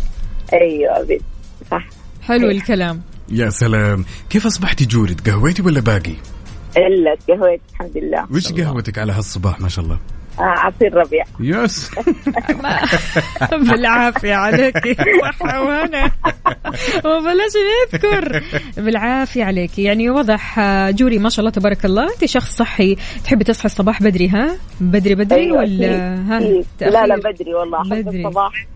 أيوه 0.53 1.19
صح. 1.71 1.85
حلو 2.21 2.49
الكلام. 2.49 3.01
يا 3.29 3.49
سلام. 3.49 4.05
كيف 4.29 4.45
اصبحتي 4.45 4.85
جوري 4.85 5.13
تقهويتي 5.13 5.61
ولا 5.61 5.79
باقي؟ 5.79 6.15
إلا 6.77 7.15
تقهويت 7.15 7.61
الحمد 7.71 7.97
لله. 7.97 8.27
وش 8.31 8.53
قهوتك 8.53 8.97
على 8.97 9.13
هالصباح؟ 9.13 9.61
ما 9.61 9.69
شاء 9.69 9.85
الله. 9.85 9.95
آه 9.95 10.16
عصير 10.39 10.93
ربيع 10.93 11.23
يس 11.39 11.91
بالعافية 13.51 14.33
عليك. 14.33 14.77
صح 15.23 15.41
وأنا 15.41 16.11
وبلاش 17.05 17.53
نذكر. 17.93 18.43
بالعافية 18.77 19.43
عليك. 19.43 19.79
يعني 19.79 20.09
واضح 20.09 20.59
آه، 20.59 20.91
جوري 20.91 21.19
ما 21.19 21.29
شاء 21.29 21.39
الله 21.39 21.51
تبارك 21.51 21.85
الله. 21.85 22.13
أنت 22.13 22.25
شخص 22.25 22.55
صحي. 22.55 22.97
تحبي 23.23 23.43
تصحي 23.43 23.65
الصباح 23.65 24.03
بدري 24.03 24.29
ها؟ 24.29 24.57
بدري 24.81 25.15
بدري 25.15 25.39
أيوة، 25.39 25.57
ولا 25.57 26.15
ها؟ 26.15 26.37
أكيد. 26.37 26.65
لا 26.81 27.07
لا؟ 27.07 27.15
بدري 27.15 27.53
والله. 27.53 27.83
بدري. 27.83 28.25
الصباح. 28.25 28.67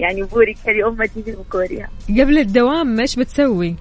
يعني 0.00 0.22
بوري 0.22 0.54
كلي 0.64 0.84
أمة 0.84 1.06
تيجي 1.06 1.32
بكوريا 1.32 1.88
قبل 2.08 2.38
الدوام 2.38 3.00
إيش 3.00 3.16
بتسوي؟ 3.16 3.76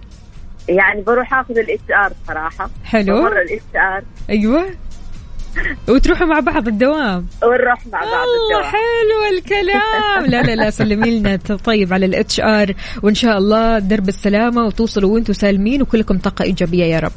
يعني 0.70 1.02
بروح 1.02 1.34
آخذ 1.34 1.58
ال 1.58 1.92
HR 2.06 2.12
صراحة. 2.28 2.70
حلو. 2.86 3.22
مرة 3.22 3.42
ال 3.42 3.64
HR 3.76 4.04
أيوه. 4.30 4.66
وتروحوا 5.88 6.28
مع 6.28 6.40
بعض 6.40 6.68
الدوام. 6.68 7.28
ونروح 7.44 7.88
مع 7.92 8.00
بعض 8.00 8.28
الدوام. 8.38 8.64
حلو 8.64 9.38
الكلام. 9.38 10.26
لا 10.26 10.42
لا 10.42 10.56
لا 10.56 10.70
سلمي 10.70 11.20
لنا. 11.20 11.40
طيب 11.66 11.94
على 11.94 12.06
ال 12.06 12.40
HR. 12.40 12.74
وإن 13.04 13.16
شاء 13.16 13.38
الله 13.38 13.80
درب 13.80 14.08
السلامة 14.10 14.66
وتوصلوا 14.66 15.14
وأنتم 15.14 15.34
سالمين 15.34 15.82
وكلكم 15.82 16.18
طاقة 16.18 16.44
إيجابية 16.44 16.84
يا 16.86 17.00
رب. 17.00 17.12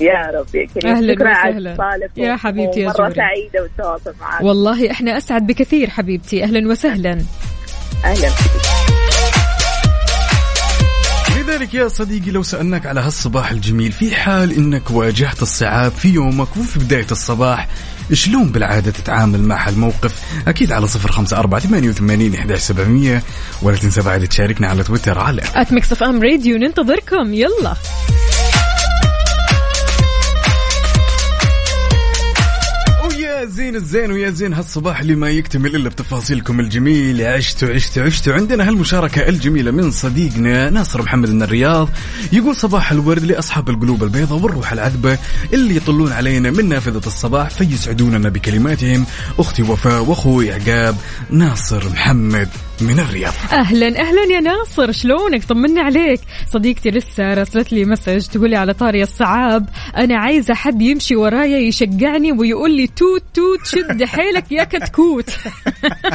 يا 0.00 0.30
رب 0.34 0.54
يا 0.54 0.66
كريم. 0.66 0.96
على 0.96 1.12
وسهلاً. 1.12 2.08
يا 2.16 2.36
حبيبتي 2.36 2.80
يا 2.80 2.88
مرة 2.88 2.96
جوري. 2.96 3.14
سعيدة 3.14 3.62
والتواصل 3.62 4.14
معك 4.20 4.42
والله 4.42 4.90
إحنا 4.90 5.16
أسعد 5.16 5.46
بكثير 5.46 5.90
حبيبتي. 5.90 6.44
أهلا 6.44 6.68
وسهلا. 6.68 7.18
أهلا. 8.04 8.28
لذلك 11.48 11.74
يا 11.74 11.88
صديقي 11.88 12.30
لو 12.30 12.42
سألناك 12.42 12.86
على 12.86 13.00
هالصباح 13.00 13.50
الجميل 13.50 13.92
في 13.92 14.14
حال 14.14 14.52
إنك 14.52 14.90
واجهت 14.90 15.42
الصعاب 15.42 15.92
في 15.92 16.08
يومك 16.08 16.56
وفي 16.56 16.78
بداية 16.78 17.06
الصباح 17.10 17.68
شلون 18.12 18.48
بالعادة 18.48 18.90
تتعامل 18.90 19.42
مع 19.42 19.68
هالموقف؟ 19.68 20.22
أكيد 20.48 20.72
على 20.72 20.86
صفر 20.86 21.12
خمسة 21.12 21.38
أربعة 21.38 21.60
ثمانية 21.60 21.88
وثمانين 21.88 22.34
إحداش 22.34 22.60
سبعمية 22.60 23.22
ولا 23.62 23.76
تنسى 23.76 24.02
بعد 24.02 24.26
تشاركنا 24.26 24.68
على 24.68 24.82
تويتر 24.82 25.18
على 25.18 25.42
at 25.54 25.72
Mix 25.72 26.02
FM 26.02 26.22
Radio 26.22 26.56
ننتظركم. 26.56 27.34
يلا. 27.34 27.76
ويا 33.38 33.46
زين 33.46 33.76
الزين 33.76 34.12
ويا 34.12 34.30
زين 34.30 34.54
هالصباح 34.54 35.00
اللي 35.00 35.14
ما 35.14 35.30
يكتمل 35.30 35.76
إلا 35.76 35.88
بتفاصيلكم 35.88 36.60
الجميله 36.60 37.26
عشتوا 37.26 37.68
عشتوا 37.68 38.02
عشتوا. 38.02 38.34
عندنا 38.34 38.68
هالمشاركة 38.68 39.28
الجميلة 39.28 39.70
من 39.70 39.90
صديقنا 39.90 40.70
ناصر 40.70 41.02
محمد 41.02 41.30
من 41.30 41.42
الرياض. 41.42 41.88
يقول 42.32 42.56
صباح 42.56 42.92
الورد 42.92 43.24
لأصحاب 43.24 43.70
القلوب 43.70 44.04
البيضاء 44.04 44.38
والروح 44.38 44.72
العذبة 44.72 45.18
اللي 45.52 45.76
يطلون 45.76 46.12
علينا 46.12 46.50
من 46.50 46.68
نافذة 46.68 47.06
الصباح 47.06 47.50
فيسعدوننا 47.50 48.28
بكلماتهم. 48.28 49.06
أختي 49.38 49.62
وفاء 49.62 50.02
وأخوي 50.02 50.52
عقاب 50.52 50.96
ناصر 51.30 51.88
محمد. 51.88 52.48
من 52.82 53.00
الرياض. 53.00 53.32
أهلا 53.52 54.00
أهلا 54.00 54.24
يا 54.30 54.40
ناصر 54.40 54.92
شلونك؟ 54.92 55.44
طمنا 55.44 55.82
عليك. 55.82 56.20
صديقتي 56.46 56.90
لسه 56.90 57.34
راسلت 57.34 57.72
لي 57.72 57.84
مسج 57.84 58.26
تقول 58.26 58.50
لي 58.50 58.56
على 58.56 58.74
طاري 58.74 59.02
الصعاب 59.02 59.68
أنا 59.96 60.18
عايزة 60.18 60.54
حد 60.54 60.82
يمشي 60.82 61.16
ورايا 61.16 61.58
يشجعني 61.58 62.32
ويقول 62.32 62.76
لي 62.76 62.86
توت 62.86 63.22
توت 63.34 63.66
شد 63.66 64.04
حيلك 64.04 64.52
يا 64.52 64.64
كتكوت. 64.64 65.30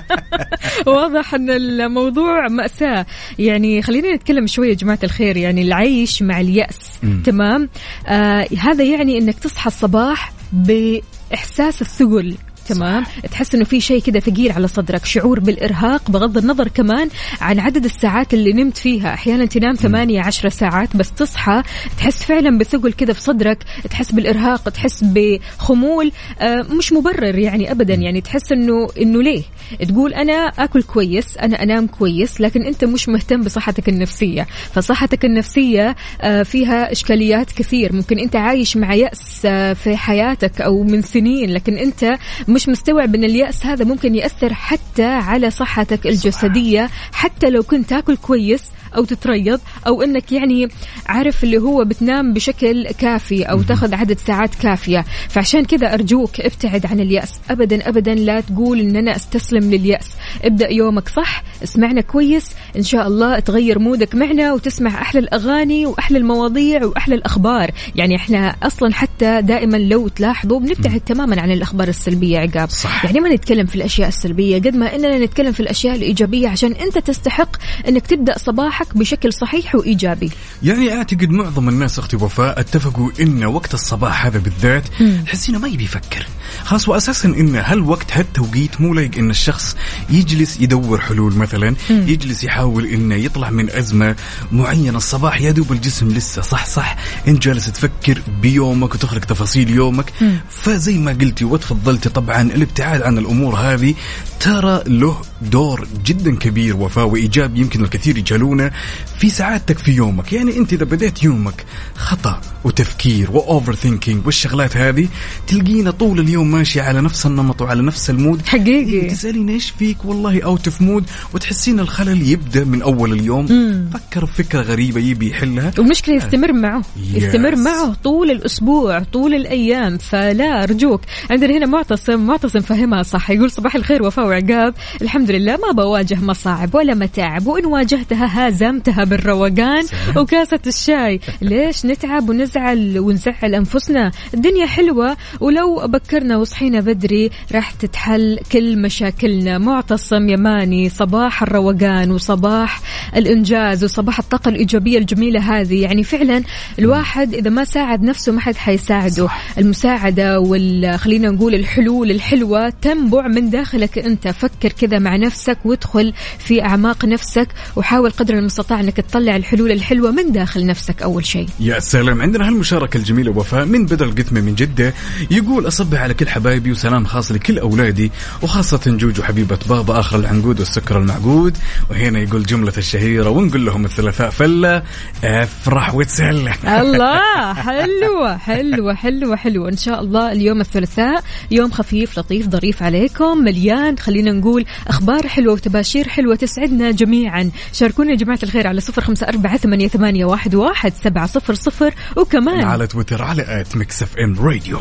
واضح 0.88 1.34
إن 1.34 1.50
الموضوع 1.50 2.48
مأساة. 2.48 3.06
يعني 3.40 3.82
خلينا 3.82 4.16
نتكلم 4.16 4.48
شوية 4.48 4.70
يا 4.70 4.74
جماعة 4.74 5.00
الخير 5.04 5.38
يعني 5.38 5.62
العيش 5.62 6.22
مع 6.22 6.40
اليأس. 6.42 6.80
تمام؟ 7.26 7.70
آه 8.08 8.48
هذا 8.60 8.84
يعني 8.84 9.18
إنك 9.18 9.40
تصحى 9.40 9.68
الصباح 9.68 10.34
بإحساس 10.54 11.82
الثقل. 11.82 12.36
تمام؟ 12.68 13.04
تحس 13.32 13.56
إنه 13.56 13.64
في 13.64 13.82
شيء 13.82 14.02
كذا 14.02 14.20
ثقيل 14.20 14.52
على 14.52 14.68
صدرك 14.68 15.06
شعور 15.06 15.40
بالإرهاق 15.40 16.12
بغض 16.12 16.38
النظر 16.38 16.68
كمان 16.68 17.10
عن 17.42 17.60
عدد 17.60 17.86
الساعات 17.86 18.34
اللي 18.34 18.54
نمت 18.54 18.78
فيها. 18.78 19.14
أحيانا 19.14 19.46
تنام 19.46 19.76
ثمانية 19.76 20.22
عشر 20.22 20.50
ساعات 20.50 20.98
بس 20.98 21.12
تصحى 21.12 21.64
تحس 21.98 22.24
فعلا 22.24 22.58
بثقل 22.58 22.94
كذا 22.94 23.14
في 23.14 23.22
صدرك 23.22 23.64
تحس 23.90 24.12
بالإرهاق 24.12 24.70
تحس 24.70 25.04
بخمول 25.04 26.12
آه 26.40 26.62
مش 26.62 26.94
مبرر 26.94 27.38
يعني 27.40 27.72
ابدا. 27.72 27.94
يعني 27.94 28.22
تحس 28.22 28.52
انه 28.52 28.88
إنه 29.02 29.22
ليه؟ 29.24 29.44
تقول 29.88 30.14
أنا 30.14 30.34
آكل 30.34 30.84
كويس 30.84 31.38
أنا 31.38 31.64
أنام 31.64 31.88
كويس 31.88 32.42
لكن 32.42 32.62
أنت 32.62 32.86
مش 32.86 33.10
مهتم 33.10 33.42
بصحتك 33.42 33.90
النفسية. 33.90 34.48
فصحتك 34.74 35.26
النفسية 35.26 35.96
آه 36.22 36.44
فيها 36.44 36.92
إشكاليات 36.92 37.52
كثير. 37.52 37.94
ممكن 37.94 38.20
أنت 38.20 38.36
عايش 38.36 38.78
مع 38.78 38.94
يأس 38.94 39.42
آه 39.46 39.74
في 39.74 39.98
حياتك 39.98 40.62
أو 40.62 40.84
من 40.84 41.02
سنين 41.02 41.50
لكن 41.50 41.78
أنت 41.78 42.18
مش 42.48 42.70
مستوعب 42.70 43.16
إن 43.16 43.24
اليأس 43.24 43.66
هذا 43.66 43.86
ممكن 43.86 44.16
يأثر 44.16 44.54
حتى 44.54 45.06
على 45.06 45.50
صحتك 45.50 46.08
الجسدية. 46.08 46.90
حتى 47.12 47.50
لو 47.50 47.64
كنت 47.64 47.90
تاكل 47.90 48.18
كويس 48.18 48.64
أو 48.96 49.04
تتريض 49.06 49.60
أو 49.88 50.02
إنك 50.02 50.32
يعني 50.32 50.68
عارف 51.08 51.44
اللي 51.44 51.58
هو 51.58 51.86
بتنام 51.86 52.34
بشكل 52.34 52.88
كافي 52.92 53.44
أو 53.44 53.62
تاخذ 53.62 53.96
عدد 53.96 54.20
ساعات 54.20 54.56
كافية. 54.56 55.06
فعشان 55.30 55.66
كذا 55.66 55.94
أرجوك 55.94 56.40
ابتعد 56.40 56.86
عن 56.86 57.00
اليأس. 57.00 57.32
ابدا 57.50 57.90
ابدا 57.90 58.14
لا 58.14 58.40
تقول 58.40 58.80
إن 58.80 58.96
أنا 58.96 59.16
أستسلم 59.16 59.53
لليأس. 59.60 60.10
ابدأ 60.44 60.72
يومك 60.72 61.10
صح 61.10 61.44
اسمعنا 61.64 62.02
كويس. 62.02 62.50
إن 62.78 62.84
شاء 62.84 63.08
الله 63.08 63.40
تغير 63.40 63.80
مودك 63.80 64.16
معنا 64.16 64.54
وتسمع 64.54 65.02
أحلى 65.02 65.20
الأغاني 65.20 65.86
وأحلى 65.86 66.18
المواضيع 66.18 66.86
وأحلى 66.86 67.16
الأخبار. 67.16 67.72
يعني 67.96 68.16
إحنا 68.16 68.56
أصلا 68.64 68.94
حتى 68.94 69.42
دائما 69.42 69.78
لو 69.78 70.08
تلاحظوا 70.08 70.60
بنبتعد 70.60 71.00
تماما 71.00 71.42
عن 71.42 71.52
الأخبار 71.52 71.88
السلبية 71.88 72.40
عقاب. 72.40 72.70
صح. 72.70 73.06
يعني 73.06 73.20
ما 73.20 73.30
نتكلم 73.30 73.66
في 73.66 73.76
الأشياء 73.76 74.08
السلبية. 74.08 74.56
قد 74.56 74.76
ما 74.76 74.96
إننا 74.96 75.26
نتكلم 75.26 75.52
في 75.52 75.60
الأشياء 75.60 75.96
الإيجابية 75.96 76.50
عشان 76.50 76.72
أنت 76.72 76.98
تستحق 76.98 77.56
إنك 77.88 78.08
تبدأ 78.08 78.38
صباحك 78.38 78.98
بشكل 78.98 79.34
صحيح 79.34 79.76
وإيجابي. 79.76 80.32
يعني 80.64 80.94
أعتقد 80.94 81.30
معظم 81.30 81.70
الناس 81.70 82.00
أختي 82.00 82.16
وفاء 82.16 82.60
اتفقوا 82.60 83.10
إن 83.22 83.46
وقت 83.46 83.74
الصباح 83.74 84.26
هذا 84.26 84.40
بالذات 84.40 84.84
تحسينه 85.26 85.60
ما 85.60 85.68
يبي 85.68 85.84
يفكر. 85.84 86.28
خلاص 86.64 86.90
واساسا 86.90 87.30
إن 87.30 87.56
هالوقت 87.56 88.14
هالتوقيت 88.14 88.82
مو 88.82 88.94
لايق 88.94 89.18
إن 89.18 89.30
الشخص 89.44 89.76
يجلس 90.10 90.62
يدور 90.62 91.02
حلول 91.02 91.36
مثلا 91.36 91.76
يجلس 91.90 92.44
يحاول 92.44 92.86
إنه 92.86 93.16
يطلع 93.16 93.50
من 93.50 93.70
أزمة 93.70 94.16
معينة. 94.52 94.98
الصباح 94.98 95.42
يا 95.42 95.52
دوب 95.52 95.72
الجسم 95.72 96.10
لسه 96.10 96.42
صح 96.42 96.66
صح 96.66 96.96
انت 97.28 97.44
جالس 97.44 97.72
تفكر 97.72 98.22
بيومك 98.42 98.96
وتخرج 98.96 99.22
تفاصيل 99.22 99.70
يومك. 99.70 100.14
فزي 100.50 100.98
ما 100.98 101.12
قلتي 101.12 101.46
وتفضلتي 101.46 102.10
طبعا 102.10 102.42
الابتعاد 102.42 103.02
عن 103.02 103.18
الأمور 103.18 103.56
هذه 103.56 103.94
ترى 104.40 104.84
له 104.88 105.22
دور 105.42 105.88
جدا 106.06 106.36
كبير 106.36 106.76
وفاء 106.76 107.08
وايجابي 107.08 107.60
يمكن 107.60 107.84
الكثير 107.84 108.18
يجهلونه 108.18 108.72
في 109.20 109.30
سعادتك 109.30 109.78
في 109.78 109.92
يومك. 109.92 110.34
يعني 110.34 110.58
أنت 110.58 110.74
إذا 110.74 110.86
بديت 110.86 111.24
يومك 111.24 111.66
خطأ 111.96 112.42
وتفكير 112.64 113.32
و 113.32 113.76
overthinking 113.76 114.26
والشغلات 114.26 114.78
هذه 114.78 115.08
تلقينا 115.48 115.92
طول 115.92 116.20
اليوم 116.20 116.52
ماشي 116.52 116.82
على 116.82 117.02
نفس 117.02 117.26
النمط 117.26 117.62
وعلى 117.62 117.82
نفس 117.82 118.10
ال 118.10 118.15
mood. 118.15 118.42
حقيقي. 118.46 119.10
تسالين 119.34 119.50
إيش 119.50 119.70
فيك 119.70 120.06
والله 120.06 120.42
out 120.44 120.68
of 120.68 120.82
mood 120.82 121.04
وتحسين 121.34 121.80
الخلل 121.80 122.30
يبدأ 122.30 122.64
من 122.64 122.82
أول 122.82 123.14
اليوم؟ 123.14 123.48
فكر 123.94 124.26
بفكره 124.26 124.62
غريبة 124.62 125.02
يبي 125.02 125.30
يحلها. 125.30 125.72
والمشكلة 125.78 126.16
يستمر 126.16 126.54
معه. 126.54 126.82
يستمر 127.14 127.56
Yes. 127.56 127.58
معه 127.58 127.94
طول 128.04 128.32
الأسبوع 128.32 129.00
طول 129.00 129.34
الأيام. 129.34 129.98
فلا 129.98 130.64
أرجوك. 130.64 131.02
عندنا 131.30 131.58
هنا 131.58 131.66
معتصم 131.66 132.20
معتصم 132.20 132.60
فهمها 132.60 133.04
صح. 133.04 133.30
يقول 133.32 133.52
صباح 133.52 133.76
الخير 133.76 134.04
وفاء 134.04 134.28
وعقاب. 134.28 134.74
الحمد 135.02 135.32
لله 135.32 135.58
ما 135.58 135.72
بواجه 135.72 136.16
مصاعب 136.22 136.76
ولا 136.76 136.94
متاعب. 136.96 137.48
وإن 137.48 137.66
واجهتها 137.66 138.48
هازمتها 138.48 139.04
بالروقان 139.04 139.86
وكاسة 140.16 140.60
الشاي. 140.68 141.20
ليش 141.42 141.86
نتعب 141.86 142.30
ونزعل 142.30 143.00
ونزعل 143.00 143.56
أنفسنا؟ 143.56 144.12
الدنيا 144.34 144.66
حلوة. 144.66 145.18
ولو 145.40 145.88
بكرنا 145.88 146.38
وصحينا 146.38 146.80
بدري 146.80 147.30
راح 147.52 147.72
تتحل 147.72 148.40
كل 148.52 148.78
مشاكلنا 149.24 149.58
معتصم 149.58 150.30
يماني 150.30 150.90
صباح 150.90 151.44
الروقان 151.44 152.12
وصباح 152.12 152.82
الإنجاز 153.16 153.84
وصباح 153.84 154.20
الطاقة 154.20 154.50
الإيجابية 154.50 154.98
الجميلة 154.98 155.40
هذه. 155.40 155.82
يعني 155.82 156.04
فعلا 156.04 156.44
الواحد 156.80 157.34
إذا 157.34 157.50
ما 157.50 157.64
ساعد 157.64 158.04
نفسه 158.04 158.32
ما 158.32 158.42
حد 158.42 158.56
حيساعده. 158.56 159.28
المساعدة 159.58 160.40
وال 160.40 161.00
خلينا 161.00 161.30
نقول 161.30 161.56
الحلول 161.56 162.12
الحلوة 162.12 162.70
تنبع 162.70 163.28
من 163.28 163.50
داخلك 163.50 163.98
أنت. 163.98 164.28
فكر 164.28 164.70
كذا 164.70 165.00
مع 165.00 165.16
نفسك 165.16 165.58
وادخل 165.66 166.14
في 166.40 166.64
أعماق 166.64 167.06
نفسك 167.06 167.48
وحاول 167.76 168.12
قدر 168.12 168.34
المستطاع 168.34 168.80
أنك 168.80 168.98
تطلع 168.98 169.36
الحلول 169.36 169.72
الحلوة 169.72 170.12
من 170.12 170.32
داخل 170.32 170.66
نفسك 170.66 171.02
أول 171.02 171.26
شيء. 171.26 171.48
يا 171.60 171.80
سلام. 171.80 172.22
عندنا 172.22 172.48
هالمشاركة 172.48 172.98
الجميلة 172.98 173.32
وفاء 173.32 173.66
من 173.66 173.86
بدر 173.86 174.06
القثمة 174.06 174.42
من 174.42 174.56
جدة 174.56 174.94
يقول 175.32 175.68
أصبح 175.68 176.02
على 176.02 176.14
كل 176.14 176.30
حبايبي 176.30 176.72
وسلام 176.72 177.06
خاص 177.06 177.32
لكل 177.32 177.60
أولادي 177.60 178.12
وخاصة 178.42 178.98
جوجو 179.14 179.24
حبيبة 179.24 179.60
بابا 179.70 180.00
آخر 180.00 180.20
العنقود 180.20 180.60
والسكر 180.60 180.98
المعقود. 180.98 181.58
وهنا 181.90 182.20
يقول 182.20 182.44
جملة 182.44 182.74
الشهيرة 182.78 183.30
ونقول 183.30 183.66
لهم 183.66 183.86
الثلاثاء 183.86 184.30
فلة 184.30 184.84
افرح 185.24 185.96
وتسلى 185.96 186.54
الله 186.66 187.54
حلوة 187.68 188.38
حلوة 188.38 188.96
حلوة 188.96 189.36
حلوة. 189.36 189.70
إن 189.70 189.78
شاء 189.78 190.02
الله 190.02 190.32
اليوم 190.32 190.62
الثلاثاء 190.62 191.24
يوم 191.52 191.72
خفيف 191.72 192.20
لطيف 192.20 192.50
ظريف 192.50 192.84
عليكم 192.84 193.38
مليان. 193.38 193.98
خلينا 193.98 194.32
نقول 194.32 194.66
أخبار 194.88 195.28
حلوة 195.28 195.54
وتباشير 195.54 196.08
حلوة 196.08 196.36
تسعدنا 196.36 196.92
جميعا. 196.92 197.52
شاركونا 197.74 198.12
يا 198.12 198.16
جماعة 198.16 198.40
الخير 198.44 198.68
على 198.68 198.82
صفر 198.82 199.02
خمسة 199.02 199.28
أربعة 199.28 199.58
ثمانية, 199.58 199.88
ثمانية 199.88 200.26
واحد, 200.26 200.56
واحد 200.56 200.94
سبعة 201.04 201.28
صفر 201.28 201.54
صفر. 201.54 201.94
وكمان 202.18 202.64
على 202.64 202.88
تويتر 202.88 203.22
على 203.22 203.62
at 203.62 203.78
Mix 203.78 204.04
FM 204.04 204.40
Radio 204.40 204.80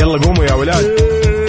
يلا 0.00 0.18
قوموا 0.18 0.44
يا 0.44 0.52
ولاد. 0.52 1.39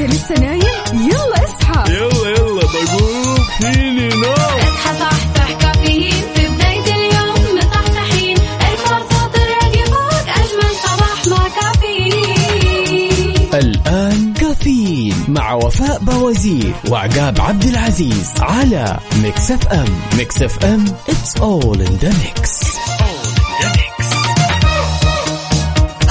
أنت 0.00 0.10
لسه 0.10 0.34
نايم؟ 0.34 0.62
يلا 0.94 1.44
اصحى. 1.44 1.92
يلا 1.92 2.28
يلا 2.30 2.62
بقوم 2.62 3.36
فيني 3.60 4.08
نو 4.08 4.32
اصحى 4.32 4.98
صحصح 5.00 5.52
كافيين 5.60 6.24
في 6.34 6.48
بداية 6.48 6.94
اليوم 6.94 7.58
مصحصحين. 7.58 8.36
الفرصة 8.36 9.26
تراك 9.32 9.86
فوق 9.86 10.28
أجمل 10.28 10.72
صباح 10.84 11.26
مع 11.26 11.48
كافيين. 11.60 13.34
الآن 13.54 14.34
كافيين 14.34 15.14
مع 15.28 15.52
وفاء 15.52 15.98
بوازير 15.98 16.72
وعقاب 16.90 17.40
عبد 17.40 17.64
العزيز 17.64 18.32
على 18.40 18.98
Mix 19.22 19.50
FM. 19.50 20.00
Mix 20.16 20.42
FM 20.42 20.84
it's 21.08 21.40
all 21.40 21.80
in 21.80 21.98
the 22.04 22.10
mix. 22.22 22.68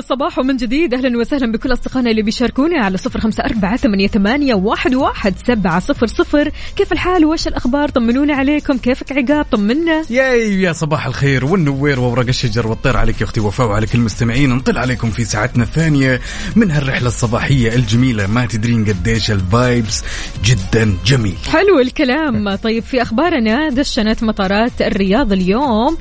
صباحو 0.00 0.30
صباحو 0.30 0.42
من 0.42 0.56
جديد. 0.56 0.94
أهلا 0.94 1.18
وسهلا 1.18 1.52
بكل 1.52 1.72
أصدقائنا 1.72 2.10
اللي 2.10 2.22
بيشاركونا 2.22 2.84
على 2.84 2.96
صفر 2.96 3.20
خمسة 3.20 3.44
أربعة 3.44 3.76
ثمانية, 3.76 4.08
ثمانية 4.08 4.54
واحد, 4.54 4.94
واحد 4.94 5.34
سبعة 5.46 5.80
صفر 5.80 6.06
صفر. 6.06 6.50
كيف 6.76 6.92
الحال؟ 6.92 7.24
وايش 7.24 7.48
الأخبار؟ 7.48 7.88
طمنونا 7.88 8.34
عليكم. 8.34 8.78
كيفك 8.78 9.12
عقاب؟ 9.12 9.46
طمنا. 9.52 10.02
ياي 10.10 10.62
يا 10.62 10.72
صباح 10.72 11.06
الخير 11.06 11.44
والنوير 11.44 12.00
وورق 12.00 12.26
الشجر 12.28 12.66
والطير 12.66 12.96
عليك 12.96 13.20
يا 13.20 13.26
أختي 13.26 13.40
وفاء 13.40 13.66
وعلى 13.66 13.86
كل 13.86 13.98
المستمعين. 13.98 14.50
نطل 14.50 14.78
عليكم 14.78 15.10
في 15.10 15.24
ساعتنا 15.24 15.64
الثانية 15.64 16.20
من 16.56 16.70
هالرحلة 16.70 17.08
الصباحية 17.08 17.74
الجميلة. 17.74 18.26
ما 18.26 18.46
تدرين 18.46 18.84
قديش 18.84 19.30
ال 19.30 19.42
vibes 19.42 20.04
جدا 20.44 20.96
جميل. 21.06 21.36
حلو 21.52 21.80
الكلام. 21.80 22.54
طيب 22.54 22.82
في 22.82 23.02
أخبارنا 23.02 23.68
دشنت 23.68 24.22
مطارات 24.22 24.82
الرياض 24.82 25.32
اليوم. 25.32 25.96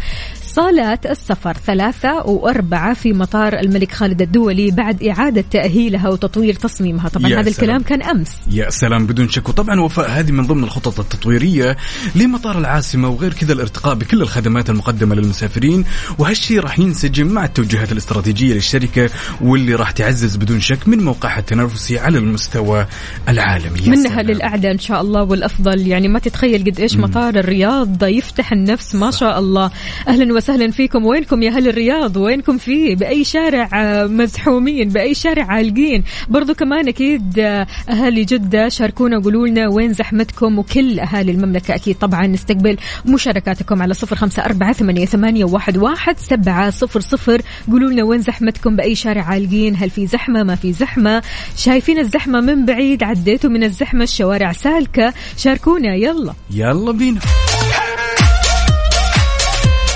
صالات 0.60 1.06
السفر 1.06 1.58
ثلاثة 1.66 2.16
وأربعة 2.26 2.94
في 2.94 3.14
مطار 3.14 3.60
الملك 3.60 3.92
خالد 3.92 4.22
الدولي 4.22 4.72
بعد 4.72 5.04
إعادة 5.04 5.44
تأهيلها 5.52 6.10
وتطوير 6.10 6.54
تصميمها. 6.54 7.10
طبعا 7.10 7.26
هذا 7.26 7.42
سلام. 7.42 7.48
الكلام 7.48 7.82
كان 7.82 8.02
أمس. 8.02 8.32
يا 8.52 8.70
سلام 8.70 9.06
بدون 9.06 9.30
شك. 9.30 9.50
وطبعا 9.50 9.80
وفاء 9.80 10.10
هذه 10.10 10.32
من 10.32 10.48
ضمن 10.48 10.64
الخطط 10.64 11.00
التطويرية 11.00 11.78
لمطار 12.16 12.58
العاصمة 12.58 13.10
وغير 13.10 13.34
كذا 13.34 13.54
الارتقاء 13.54 13.96
بكل 13.96 14.22
الخدمات 14.22 14.70
المقدمة 14.70 15.16
للمسافرين. 15.16 15.86
وهالشيء 16.18 16.60
راح 16.60 16.80
ينسجم 16.80 17.28
مع 17.28 17.46
التوجهات 17.46 17.92
الاستراتيجية 17.92 18.54
للشركة 18.54 19.10
واللي 19.42 19.76
راح 19.76 19.92
تعزز 19.92 20.36
بدون 20.36 20.60
شك 20.60 20.88
من 20.88 21.04
موقعها 21.04 21.40
التنافسي 21.40 22.00
على 22.00 22.18
المستوى 22.18 22.86
العالمي. 23.30 23.82
منها 23.88 24.04
سلام. 24.04 24.26
للأعلى 24.28 24.72
إن 24.72 24.80
شاء 24.80 25.02
الله 25.02 25.24
والأفضل. 25.24 25.88
يعني 25.88 26.08
ما 26.08 26.20
تتخيل 26.20 26.72
قد 26.72 26.80
إيش 26.80 26.96
مطار 26.96 27.36
الرياض 27.36 28.04
يفتح 28.04 28.52
النفس 28.52 28.96
ما 28.96 29.12
شاء 29.12 29.40
الله. 29.40 29.72
أهلا 30.08 30.34
وسهلا. 30.34 30.49
فيكم. 30.58 31.06
وينكم 31.06 31.44
يا 31.44 31.50
أهل 31.50 31.68
الرياض؟ 31.68 32.18
وينكم 32.18 32.58
فيه 32.58 32.96
بأي 32.96 33.24
شارع 33.24 33.70
آه، 33.74 34.08
مزحومين 34.08 34.90
بأي 34.90 35.14
شارع 35.14 35.46
عالقين؟ 35.46 36.04
برضو 36.30 36.54
كمان 36.54 36.88
أكيد 36.88 37.40
آه، 37.40 37.68
أهالي 37.90 38.24
جدة 38.24 38.70
شاركونا 38.70 39.18
وقولوا 39.18 39.48
لنا 39.48 39.68
وين 39.68 39.94
زحمتكم 39.94 40.60
وكل 40.60 41.00
أهالي 41.00 41.32
المملكة 41.32 41.76
أكيد 41.76 41.96
طبعا 41.96 42.28
نستقبل 42.28 42.78
مشاركاتكم 43.06 43.82
على 43.82 43.94
صفر 43.94 44.16
خمسة 44.16 44.46
أربعة 44.46 44.74
ثمانية, 44.74 45.06
ثمانية 45.06 45.46
واحد, 45.46 45.78
واحد 45.78 46.18
سبعة 46.18 46.70
صفر 46.70 47.00
صفر. 47.00 47.42
قولوا 47.72 47.90
لنا 47.92 48.04
وين 48.04 48.22
زحمتكم 48.22 48.76
بأي 48.76 48.96
شارع 48.96 49.24
عالقين؟ 49.24 49.76
هل 49.76 49.90
في 49.90 50.08
زحمة؟ 50.08 50.44
ما 50.44 50.56
في 50.56 50.74
زحمة؟ 50.74 51.22
شايفين 51.58 52.00
الزحمة 52.00 52.42
من 52.42 52.66
بعيد 52.66 53.04
عديتوا 53.04 53.50
من 53.50 53.64
الزحمة 53.64 54.04
الشوارع 54.04 54.52
سالكة. 54.52 55.14
شاركونا 55.38 55.96
يلا. 55.96 56.34
يلا 56.52 56.92
بينا. 56.92 57.20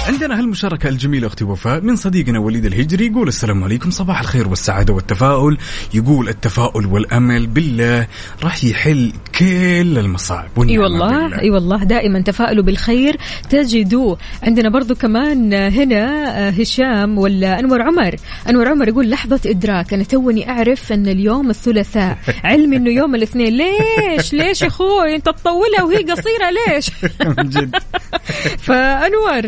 عندنا 0.08 0.40
هالمشاركة 0.40 0.90
الجميلة 0.90 1.28
أختي 1.28 1.44
وفاء 1.44 1.82
من 1.82 1.96
صديقنا 1.96 2.40
وليد 2.40 2.66
الهجري 2.66 3.06
يقول 3.06 3.28
السلام 3.28 3.64
عليكم 3.64 3.92
صباح 3.92 4.20
الخير 4.20 4.48
والسعادة 4.48 4.94
والتفاؤل. 4.94 5.58
يقول 5.94 6.30
التفاؤل 6.30 6.86
والأمل 6.86 7.48
بالله 7.48 8.08
راح 8.44 8.64
يحل 8.64 9.14
كل 9.40 9.98
المصاعب 9.98 10.50
إي 10.70 10.78
والله. 10.80 11.40
إي 11.40 11.50
والله 11.50 11.84
دائما 11.84 12.22
تفائلوا 12.22 12.64
بالخير 12.64 13.18
تجدوه 13.50 14.18
عندنا 14.44 14.70
برضو 14.70 14.96
كمان 14.96 15.54
هنا 15.54 16.38
آه، 16.48 16.50
هشام 16.50 17.18
ولا 17.18 17.60
أنور 17.60 17.82
عمر. 17.82 18.16
أنور 18.50 18.68
عمر 18.70 18.88
يقول 18.88 19.10
لحظة 19.10 19.40
إدراك 19.46 19.94
أنا 19.94 20.04
توني 20.04 20.50
أعرف 20.50 20.92
أن 20.92 21.08
اليوم 21.08 21.50
الثلاثاء. 21.50 22.18
علمي 22.44 22.76
إنه 22.76 22.90
يوم 22.90 23.16
الاثنين. 23.16 23.58
ليش؟ 23.58 24.34
ليش 24.34 24.62
يا 24.62 24.68
أخوي؟ 24.68 25.16
أنت 25.16 25.26
تطولها 25.26 25.84
وهي 25.84 25.98
قصيرة 25.98 26.50
ليش؟ 26.68 26.92
من 27.38 27.50
جد. 27.50 27.76
فأنور 28.58 29.42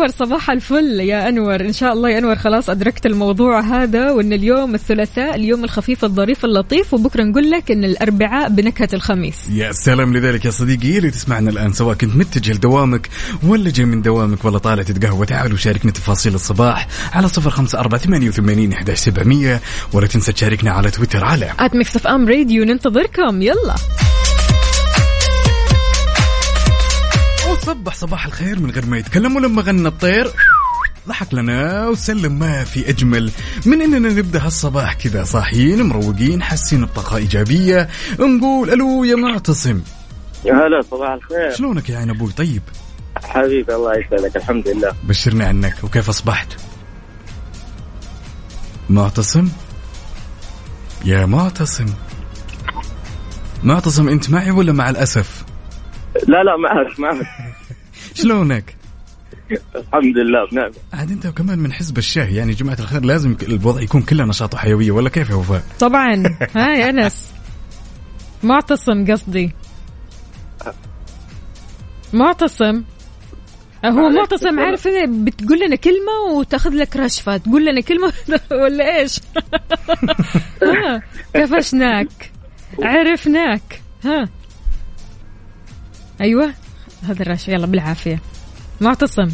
أنور 0.00 0.10
صباح 0.10 0.50
الفل. 0.50 1.00
يا 1.00 1.28
أنور 1.28 1.60
إن 1.60 1.72
شاء 1.72 1.92
الله 1.92 2.10
يا 2.10 2.18
أنور 2.18 2.36
خلاص 2.36 2.70
أدركت 2.70 3.06
الموضوع 3.06 3.60
هذا 3.60 4.10
وإن 4.10 4.32
اليوم 4.32 4.74
الثلاثاء 4.74 5.34
اليوم 5.34 5.64
الخفيف 5.64 6.04
الظريف 6.04 6.44
اللطيف 6.44 6.94
وبكرة 6.94 7.22
نقول 7.22 7.50
لك 7.50 7.70
إن 7.70 7.84
الأربعاء 7.84 8.48
بنكهة 8.48 8.88
الخميس. 8.92 9.50
يا 9.50 9.72
سلام 9.72 10.16
لذلك 10.16 10.44
يا 10.44 10.50
صديقي. 10.50 10.98
اللي 10.98 11.10
تسمعنا 11.10 11.50
الآن 11.50 11.72
سواء 11.72 11.96
كنت 11.96 12.16
متجه 12.16 12.52
لدوامك 12.52 13.08
ولا 13.46 13.70
جاي 13.70 13.86
من 13.86 14.02
دوامك 14.02 14.44
ولا 14.44 14.58
طالع 14.58 14.82
تتقهوى. 14.82 15.26
تعال 15.26 15.52
وشاركنا 15.52 15.92
تفاصيل 15.92 16.34
الصباح 16.34 16.88
على 17.12 17.28
صفر 17.28 17.50
خمسة 17.50 17.78
أربعة 17.78 18.00
ثمانية 18.00 18.28
وثمانين 18.28 18.74
ولا 19.92 20.06
تنسى 20.06 20.32
تشاركنا 20.32 20.70
على 20.70 20.90
تويتر 20.90 21.24
على 21.24 21.52
at 21.58 21.76
Mix 21.76 21.96
FM 21.96 22.28
Radio 22.28 22.64
ننتظركم. 22.64 23.42
يلا. 23.42 23.74
وصبح 27.70 27.94
صباح 27.94 28.26
الخير 28.26 28.60
من 28.60 28.70
غير 28.70 28.86
ما 28.86 28.98
يتكلم 28.98 29.36
ولما 29.36 29.62
غنى 29.62 29.88
الطير. 29.88 30.32
ضحك 31.08 31.34
لنا 31.34 31.88
وسلم 31.88 32.38
ما 32.38 32.64
في 32.64 32.88
أجمل. 32.88 33.30
من 33.66 33.82
إننا 33.82 34.08
نبدأ 34.08 34.46
هالصباح 34.46 34.94
كذا 34.94 35.24
صاحيين 35.24 35.82
مروقين 35.82 36.42
حاسين 36.42 36.84
بطاقة 36.84 37.16
إيجابية. 37.16 37.88
نقول 38.20 38.70
ألو 38.70 39.04
يا 39.04 39.14
معتصم. 39.14 39.82
يا 40.44 40.54
هلا 40.54 40.82
صباح 40.90 41.10
الخير. 41.10 41.50
شلونك 41.54 41.90
يا 41.90 41.98
عين 41.98 42.10
أبوي 42.10 42.32
طيب. 42.32 42.62
حبيبي 43.24 43.74
الله 43.74 43.92
يسعدك 43.98 44.36
الحمد 44.36 44.68
لله. 44.68 44.92
بشرني 45.04 45.44
عنك. 45.44 45.74
وكيف 45.84 46.08
أصبحت؟ 46.08 46.48
معتصم؟ 48.88 49.48
يا 51.04 51.26
معتصم. 51.26 51.86
معتصم 53.62 54.08
أنت 54.08 54.30
معي 54.30 54.50
ولا 54.50 54.72
مع 54.72 54.90
الأسف؟ 54.90 55.44
لا 56.14 56.42
لا 56.42 56.56
معك 56.56 57.00
معك. 57.00 57.49
شلونك؟ 58.14 58.76
الحمد 59.76 60.16
لله 60.18 60.48
بنعمة 60.52 60.74
عاد 60.92 61.10
انت 61.10 61.26
كمان 61.26 61.58
من 61.58 61.72
حزب 61.72 61.98
الشاه 61.98 62.24
يعني 62.26 62.52
جماعة 62.52 62.76
الخير 62.80 63.04
لازم 63.04 63.36
الوضع 63.42 63.80
يكون 63.82 64.02
كله 64.02 64.24
نشاط 64.24 64.54
وحيويه 64.54 64.90
ولا 64.90 65.08
كيف 65.08 65.30
يا 65.30 65.34
وفاء؟ 65.34 65.62
طبعا. 65.80 66.22
ها 66.56 66.74
يا 66.76 66.90
أنس. 66.90 67.32
معتصم 68.42 69.12
قصدي. 69.12 69.52
معتصم. 72.12 72.82
هو 73.84 74.08
معتصم 74.08 74.60
عارف 74.60 74.88
بتقول 75.08 75.60
لنا 75.60 75.76
كلمة 75.76 76.12
وتاخذ 76.36 76.70
لك 76.70 76.96
رشفة 76.96 77.36
تقول 77.36 77.64
لنا 77.66 77.80
كلمة 77.80 78.12
ولا 78.64 78.98
إيش؟ 78.98 79.20
ها 80.62 81.02
كفشناك. 81.34 82.32
عرفناك. 82.82 83.82
ها. 84.04 84.28
أيوه. 86.20 86.54
هذا 87.02 87.22
الرشفة 87.22 87.52
يلا 87.52 87.66
بالعافية. 87.66 88.20
معتصم. 88.80 89.28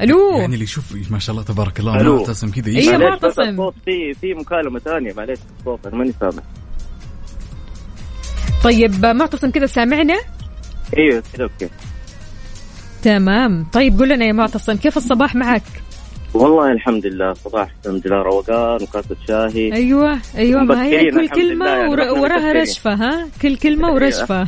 ألو. 0.00 0.36
يعني 0.38 0.54
اللي 0.54 0.64
يشوف 0.64 0.84
ما 1.10 1.18
شاء 1.18 1.32
الله 1.32 1.44
تبارك 1.44 1.80
الله 1.80 2.00
ألو. 2.00 2.16
معتصم 2.16 2.50
كذا 2.50 2.66
إيه، 2.66 2.78
يسمع. 2.78 2.96
معتصم. 2.98 3.70
في 3.84 4.14
في 4.20 4.34
مكالمة 4.34 4.78
ثانية 4.78 5.12
معليش 5.12 5.38
الصوت 5.60 5.86
أنا 5.86 5.96
ماني 5.96 6.14
سامع 6.20 6.42
طيب 8.64 9.06
معتصم 9.06 9.50
كذا 9.50 9.66
سامعنا؟ 9.66 10.16
أيوه 10.96 11.22
كذا 11.32 11.42
أوكي. 11.42 11.68
تمام. 13.02 13.66
طيب 13.72 13.98
قول 13.98 14.08
لنا 14.08 14.24
يا 14.24 14.32
معتصم 14.32 14.76
كيف 14.76 14.96
الصباح 14.96 15.34
معك؟ 15.34 15.62
والله 16.34 16.72
الحمد 16.72 17.06
لله 17.06 17.32
صباح 17.32 17.74
الحمد 17.84 18.06
لله 18.06 18.22
روقان 18.22 18.82
وكاسة 18.82 19.16
شاهي. 19.28 19.72
أيوه 19.72 20.18
أيوه 20.36 20.62
ما 20.62 20.84
هي 20.84 21.10
كل 21.10 21.28
كلمة 21.28 21.66
يعني 21.66 21.88
وراها. 21.88 22.52
رشفة 22.52 22.94
ها؟ 22.94 23.28
كل 23.42 23.56
كلمة 23.56 23.92
ورشفة. 23.92 24.46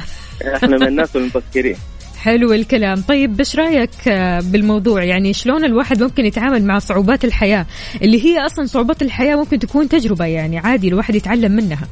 إحنا 0.54 0.76
من 0.76 0.86
الناس 0.86 1.16
المفكرين. 1.16 1.76
حلو 2.18 2.52
الكلام. 2.52 3.00
طيب 3.00 3.38
إيش 3.38 3.56
رأيك 3.56 4.08
آه، 4.08 4.40
بالموضوع؟ 4.40 5.04
يعني 5.04 5.32
شلون 5.32 5.64
الواحد 5.64 6.02
ممكن 6.02 6.26
يتعامل 6.26 6.64
مع 6.64 6.78
صعوبات 6.78 7.24
الحياة؟ 7.24 7.66
اللي 8.02 8.24
هي 8.24 8.46
أصلا 8.46 8.64
صعوبات 8.66 9.02
الحياة 9.02 9.36
ممكن 9.36 9.58
تكون 9.58 9.88
تجربة 9.88 10.24
يعني 10.24 10.58
عادي 10.58 10.88
الواحد 10.88 11.14
يتعلم 11.14 11.52
منها. 11.52 11.88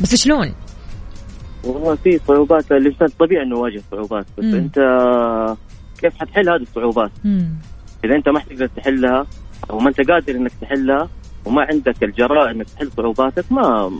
بس 0.00 0.14
شلون؟ 0.14 0.54
والله 1.64 1.94
في 1.94 2.20
صعوبات 2.28 2.72
الانسان 2.72 3.08
طبيعي 3.18 3.42
إنه 3.42 3.58
يواجه 3.58 3.82
صعوبات 3.90 4.26
بس 4.38 4.44
مم. 4.44 4.54
أنت 4.54 4.78
كيف 6.00 6.14
حتحل 6.20 6.48
هذه 6.48 6.62
الصعوبات؟ 6.62 7.10
مم. 7.24 7.48
إذا 8.04 8.14
أنت 8.14 8.28
ما 8.28 8.40
حتقدر 8.40 8.66
تحلها 8.66 9.26
أو 9.70 9.78
ما 9.78 9.88
أنت 9.88 10.10
قادر 10.10 10.36
إنك 10.36 10.52
تحلها 10.60 11.08
وما 11.44 11.66
عندك 11.72 12.02
الجراء 12.02 12.50
إنك 12.50 12.66
تحل 12.70 12.90
صعوباتك 12.96 13.52
ما 13.52 13.90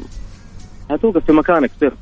هتوقف 0.91 1.25
في 1.27 1.33
مكانك 1.33 1.71
سر 1.81 1.95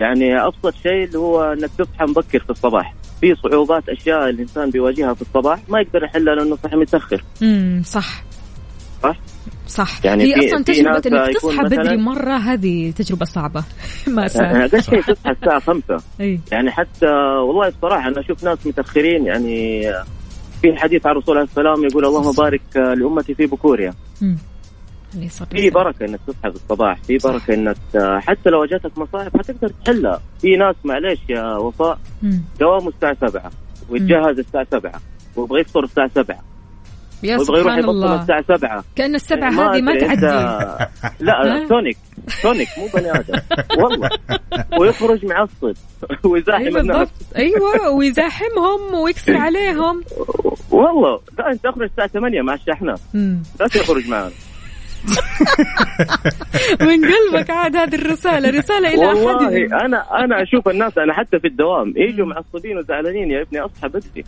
يعني 0.00 0.46
أبسط 0.46 0.74
شيء 0.82 1.04
اللي 1.04 1.18
هو 1.18 1.42
إنك 1.52 1.70
تصحى 1.78 2.04
مبكر 2.04 2.38
في 2.38 2.50
الصباح. 2.50 2.94
في 3.20 3.34
صعوبات 3.34 3.88
أشياء 3.88 4.28
الإنسان 4.28 4.70
بيواجهها 4.70 5.14
في 5.14 5.22
الصباح 5.22 5.60
ما 5.68 5.80
يقدر 5.80 6.04
يحلها 6.04 6.34
لأنه 6.34 6.56
صحي 6.64 6.76
متأخر. 6.76 7.24
امم 7.42 7.82
صح. 7.82 8.22
صح؟ 9.02 9.16
صح. 9.68 10.04
يعني 10.04 10.24
هي 10.24 10.34
في- 10.40 10.46
أصلا 10.48 10.64
تجربة 10.64 11.02
إنك 11.06 11.36
تصحى 11.36 11.62
بدري 11.64 11.96
مرة 11.96 12.36
هذه 12.36 12.90
تجربة 12.90 13.24
صعبة. 13.24 13.64
ما 14.08 14.26
هذا 14.64 14.78
الشيء 14.78 15.02
تصحى 15.02 15.30
الساعة 15.30 15.60
5 15.60 15.96
أي. 16.20 16.40
يعني 16.52 16.70
حتى 16.70 17.06
والله 17.48 17.68
بصراحه 17.68 18.08
أنا 18.08 18.20
أشوف 18.20 18.44
ناس 18.44 18.66
متأخرين 18.66 19.26
يعني 19.26 19.82
في 20.62 20.76
حديث 20.76 21.06
عن 21.06 21.12
الرسول 21.12 21.36
عليه 21.38 21.48
السلام 21.48 21.84
يقول 21.84 22.04
اللهم 22.06 22.32
بارك 22.32 22.60
لأمتي 22.76 23.34
في 23.34 23.46
بكورها 23.46 23.94
في. 25.50 25.70
بركة 25.70 26.04
إنك 26.04 26.20
تصحى 26.26 26.50
في 26.50 26.56
الصباح 26.56 26.96
في 27.02 27.18
بركة 27.24 27.54
إنك 27.54 27.76
حتى 28.22 28.50
لو 28.50 28.64
جاتك 28.64 28.98
مصاعب 28.98 29.36
حتقدر 29.38 29.68
تحلها. 29.84 30.20
في 30.40 30.56
ناس 30.56 30.76
معلش 30.84 31.20
يا 31.28 31.56
وفاء. 31.56 31.98
دوامه 32.60 32.88
الساعة 32.88 33.16
7 33.28 33.50
ويتجهز 33.90 34.38
الساعة 34.38 34.66
7 34.70 34.92
ويبغى 35.36 35.60
يفطر 35.60 35.84
الساعة 35.84 36.10
7 36.14 36.38
يا 37.22 37.38
سبحان 37.38 37.84
الله. 37.88 38.20
الساعة 38.22 38.42
7 38.56 38.84
كأن 38.96 39.14
السبعة 39.14 39.50
هذه 39.50 39.80
ما 39.80 39.92
أنت- 39.94 40.00
تعدي. 40.00 40.20
لا 41.26 41.32
ها؟ 41.32 41.68
تونيك 41.68 41.96
تونيك 42.42 42.68
مو 42.78 42.86
بني 42.94 43.10
آدم. 43.18 43.34
والله. 43.82 44.08
ويخرج 44.78 45.26
معصب. 45.26 45.72
ويزاحم 46.30 46.62
أيوه 46.64 46.80
الناس. 46.80 47.08
أيوه 47.36 47.90
ويزاحمهم 47.90 48.94
ويكسر 48.94 49.36
عليهم. 49.36 50.02
والله. 50.70 51.20
لا 51.38 51.52
أنت 51.52 51.66
اخرج 51.66 51.82
الساعة 51.90 52.08
8 52.08 52.42
مع 52.42 52.54
الشحنات 52.54 53.00
مم. 53.14 53.42
لا 53.60 53.66
تخرج 53.66 54.08
معنا 54.08 54.30
من 56.80 57.04
قلبك 57.04 57.50
عاد 57.50 57.76
هذه 57.76 57.94
الرسالة. 57.94 58.50
رسالة 58.50 58.88
إلى 58.94 59.06
أحدهم 59.06 59.24
والله 59.24 59.66
أنا 59.86 60.24
أنا 60.24 60.42
أشوف 60.42 60.68
الناس 60.68 60.98
أنا 60.98 61.12
حتى 61.12 61.38
في 61.38 61.46
الدوام 61.46 61.94
يجوا 61.96 62.26
معصبين 62.26 62.78
وزعلانين 62.78 63.30
يا 63.30 63.42
ابني 63.42 63.60
أصحى 63.60 63.88
بدري. 63.88 64.24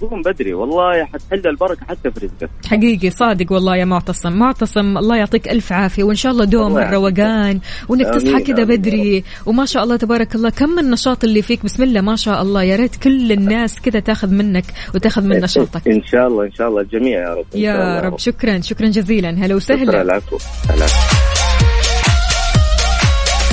قوم 0.00 0.22
بدري 0.22 0.54
والله 0.54 1.04
حتحل 1.04 1.46
البركة 1.46 1.84
حتى 1.88 2.10
في 2.10 2.26
رزقك. 2.26 2.50
حقيقي 2.66 3.10
صادق 3.10 3.52
والله 3.52 3.76
يا 3.76 3.84
معتصم. 3.84 4.32
معتصم 4.32 4.98
الله 4.98 5.16
يعطيك 5.16 5.48
ألف 5.48 5.72
عافية 5.72 6.04
وإن 6.04 6.16
شاء 6.16 6.32
الله 6.32 6.44
دوم. 6.44 6.78
الروقان 6.78 7.60
آمين، 7.90 8.10
تصحى 8.10 8.42
كذا. 8.42 8.64
بدري. 8.64 9.24
وما 9.46 9.64
شاء 9.64 9.84
الله 9.84 9.96
تبارك 9.96 10.34
الله 10.34 10.50
كم 10.50 10.78
النشاط 10.78 11.24
اللي 11.24 11.42
فيك 11.42 11.64
بسم 11.64 11.82
الله 11.82 12.00
ما 12.00 12.16
شاء 12.16 12.42
الله. 12.42 12.62
يا 12.62 12.76
ريت 12.76 12.96
كل 12.96 13.32
الناس 13.32 13.80
كذا 13.80 14.00
تاخذ 14.00 14.30
منك 14.30 14.64
وتاخذ 14.94 15.22
من 15.22 15.40
نشاطك. 15.40 15.88
إن 15.88 16.02
شاء 16.04 16.26
الله 16.28 16.44
إن 16.44 16.52
شاء 16.52 16.68
الله 16.68 16.80
الجميع 16.80 17.18
يا 17.18 17.34
رب 17.34 17.46
يا. 17.54 18.00
رب. 18.00 18.18
شكرا 18.18 18.60
شكرا 18.60 18.86
جزيلا. 18.88 19.30
هلا 19.30 19.46
شكرا 19.46 19.54
وسهلا 19.54 20.02
العفو 20.02 20.38
العفو 20.76 21.19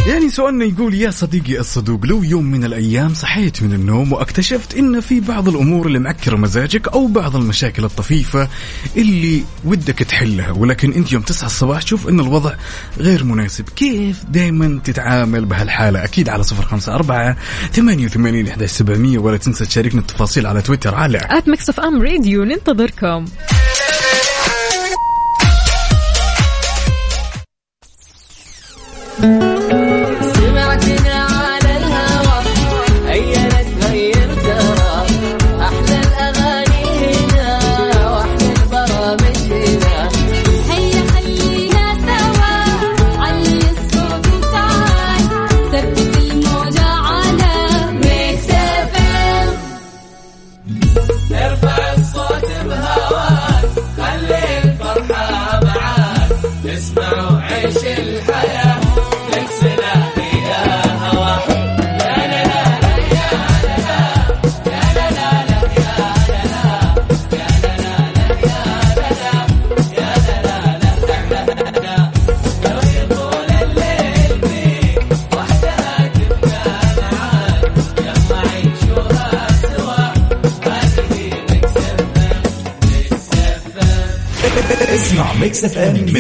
يعني 0.08 0.30
سؤالنا 0.30 0.66
يقول 0.66 0.94
يا 0.94 1.12
صديقي 1.12 1.60
الصدوق 1.60 2.06
لو 2.06 2.24
يوم 2.24 2.46
من 2.46 2.64
الأيام 2.64 3.14
صحيت 3.14 3.64
من 3.64 3.74
النوم 3.74 4.14
واكتشفت 4.14 4.76
إن 4.76 5.02
في 5.02 5.20
بعض 5.20 5.50
الأمور 5.50 5.88
اللي 5.88 6.00
معكرة 6.00 6.36
مزاجك 6.36 6.88
أو 6.88 7.08
بعض 7.08 7.36
المشاكل 7.36 7.86
الطفيفة 7.86 8.50
اللي 8.98 9.44
ودك 9.66 10.00
تحلها 10.00 10.52
ولكن 10.52 10.94
أنت 10.94 11.12
يوم 11.12 11.22
تصحى 11.22 11.46
الصباح 11.46 11.82
تشوف 11.82 12.08
إن 12.10 12.20
الوضع 12.20 12.54
غير 12.98 13.24
مناسب 13.24 13.70
كيف 13.70 14.24
دائما 14.30 14.80
تتعامل 14.84 15.46
بهالحالة؟ 15.46 16.04
أكيد 16.04 16.30
على 16.30 16.44
صفر 16.44 16.64
خمسة 16.64 16.96
أربعة 16.96 17.38
ثمانية 17.74 18.06
وثمانين 18.06 18.48
إحدى 18.48 18.68
سبعمية 18.68 19.18
ولا 19.18 19.38
تنسى 19.38 19.66
تشاركنا 19.66 20.02
التفاصيل 20.02 20.46
على 20.46 20.62
تويتر 20.62 20.96
على 20.96 21.20
at 21.30 21.48
Mix 21.48 21.70
FM 21.70 22.02
Radio 22.02 22.44
ننتظركم. 22.44 23.26
سمعتنا 29.22 29.67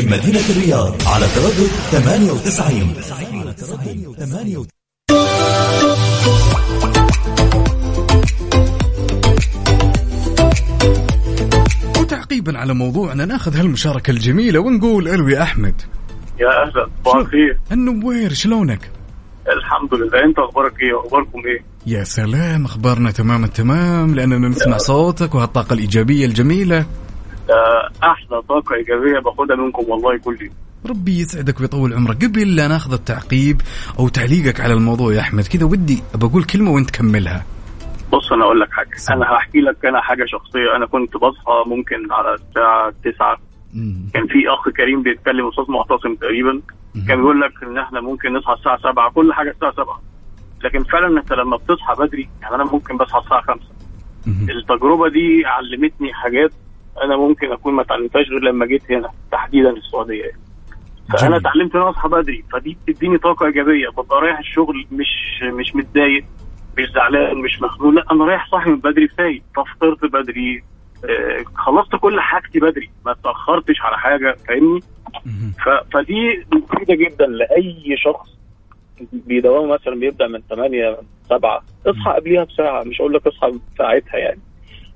من 0.07 0.13
مدينة 0.13 0.39
الرياض 0.49 0.93
على 1.07 1.25
تردد 1.35 1.67
98 1.91 2.93
98 4.17 4.67
وتعقيبا 11.99 12.57
على 12.57 12.73
موضوعنا 12.73 13.25
ناخذ 13.25 13.57
هالمشاركة 13.57 14.11
الجميلة 14.11 14.59
ونقول 14.59 15.07
ألو 15.07 15.27
يا 15.27 15.43
أحمد. 15.43 15.81
يا 16.39 16.47
أهلا 16.47 16.89
صباح 17.05 17.15
الخير 17.15 17.57
النوير 17.71 18.33
شلونك؟ 18.33 18.91
الحمد 19.57 19.93
لله. 19.93 20.23
أنت 20.23 20.39
أخبارك 20.39 20.73
إيه؟ 20.81 20.99
أخباركم 20.99 21.39
إيه؟ 21.45 21.63
يا 21.85 22.03
سلام 22.03 22.65
أخبارنا 22.65 23.11
تمام 23.11 23.43
التمام 23.43 24.15
لأننا 24.15 24.47
نسمع 24.47 24.77
صوتك 24.77 25.35
وهالطاقة 25.35 25.73
الإيجابية 25.73 26.25
الجميلة. 26.25 26.85
آه، 27.49 27.86
أحلى 28.03 28.41
طاقة 28.49 28.75
إيجابية 28.75 29.19
باخدها 29.19 29.55
منكم 29.55 29.83
والله 29.91 30.17
كل 30.17 30.37
يوم. 30.41 30.53
ربي 30.89 31.19
يسعدك 31.19 31.59
ويطول 31.61 31.93
عمرك. 31.93 32.25
قبل 32.25 32.55
لا 32.55 32.67
ناخذ 32.67 32.93
التعقيب 32.93 33.61
أو 33.99 34.07
تعليقك 34.07 34.59
على 34.61 34.73
الموضوع 34.73 35.13
يا 35.13 35.19
أحمد 35.19 35.43
كذا 35.47 35.65
ودي 35.65 36.03
بقول 36.15 36.43
كلمة 36.43 36.71
وأنت 36.71 36.91
كملها. 36.91 37.45
بص 38.13 38.31
أنا 38.31 38.43
أقول 38.43 38.59
لك 38.59 38.71
حاجة. 38.71 38.95
سم. 38.97 39.13
أنا 39.13 39.25
هحكي 39.37 39.57
لك 39.59 39.85
أنا 39.85 40.01
حاجة 40.01 40.25
شخصية. 40.27 40.75
أنا 40.75 40.85
كنت 40.85 41.17
بصحى 41.17 41.63
ممكن 41.67 42.11
على 42.11 42.33
الساعة 42.33 42.93
9 43.03 43.37
مم. 43.73 44.09
كان 44.13 44.27
في 44.27 44.49
أخ 44.49 44.69
كريم 44.69 45.03
بيتكلم 45.03 45.47
أستاذ 45.47 45.65
معتصم 45.69 46.15
تقريبا. 46.15 46.53
مم. 46.95 47.05
كان 47.07 47.17
بيقول 47.17 47.41
لك 47.41 47.63
إن 47.63 47.77
إحنا 47.77 48.01
ممكن 48.01 48.33
نصحى 48.33 48.53
الساعة 48.53 48.77
7 48.91 49.11
كل 49.11 49.33
حاجة 49.33 49.49
الساعة 49.51 49.71
7 49.71 50.01
لكن 50.63 50.83
فعلا 50.83 51.19
أنت 51.19 51.33
لما 51.33 51.57
بتصحى 51.57 51.93
بدري 51.99 52.29
يعني 52.41 52.55
أنا 52.55 52.63
ممكن 52.63 52.97
بصحى 52.97 53.19
الساعة 53.19 53.41
5 53.41 53.59
مم. 54.27 54.47
التجربة 54.49 55.09
دي 55.09 55.45
علمتني 55.45 56.13
حاجات 56.13 56.51
أنا 57.03 57.17
ممكن 57.17 57.51
أكون 57.51 57.73
ما 57.73 57.81
اتعلمتهاش 57.81 58.25
غير 58.29 58.39
لما 58.43 58.65
جيت 58.65 58.91
هنا 58.91 59.09
تحديدا 59.31 59.69
السعودية 59.69 60.21
يعني. 60.21 60.37
فأنا. 61.19 61.37
اتعلمت 61.37 61.75
إن 61.75 61.81
أنا 61.81 61.89
أصحى 61.89 62.09
بدري 62.09 62.43
فدي 62.53 62.77
بتديني 62.87 63.17
طاقة 63.17 63.45
إيجابية. 63.45 63.89
ببقى 63.89 64.21
رايح 64.21 64.39
الشغل 64.39 64.85
مش 64.91 65.43
مش 65.43 65.75
متضايق 65.75 66.23
مش 66.77 66.89
زعلان 66.95 67.37
مش 67.37 67.61
مخنوق. 67.61 67.93
لا 67.93 68.03
أنا 68.11 68.25
رايح 68.25 68.49
صاحي 68.51 68.69
من 68.69 68.79
بدري 68.79 69.07
فايق 69.07 69.41
فطرت 69.55 70.05
بدري 70.05 70.63
آه، 71.05 71.43
خلصت 71.55 71.95
كل 71.95 72.19
حاجتي 72.19 72.59
بدري. 72.59 72.89
ما 73.05 73.11
اتأخرتش 73.11 73.81
على 73.81 73.97
حاجة 73.97 74.35
فاهمني؟ 74.47 74.79
فدي 75.93 76.45
مفيدة 76.53 76.95
جدا 76.95 77.25
لأي 77.25 77.95
شخص 77.97 78.37
بيدوام 79.13 79.69
مثلا 79.69 79.95
بيبدأ 79.95 80.27
من 80.27 80.39
8 80.49 80.97
7 81.29 81.63
اصحى 81.87 82.11
قبليها 82.11 82.43
بساعة. 82.43 82.83
مش 82.83 82.99
أقول 83.01 83.13
لك 83.13 83.27
اصحى 83.27 83.51
ساعتها 83.77 84.17
يعني. 84.17 84.39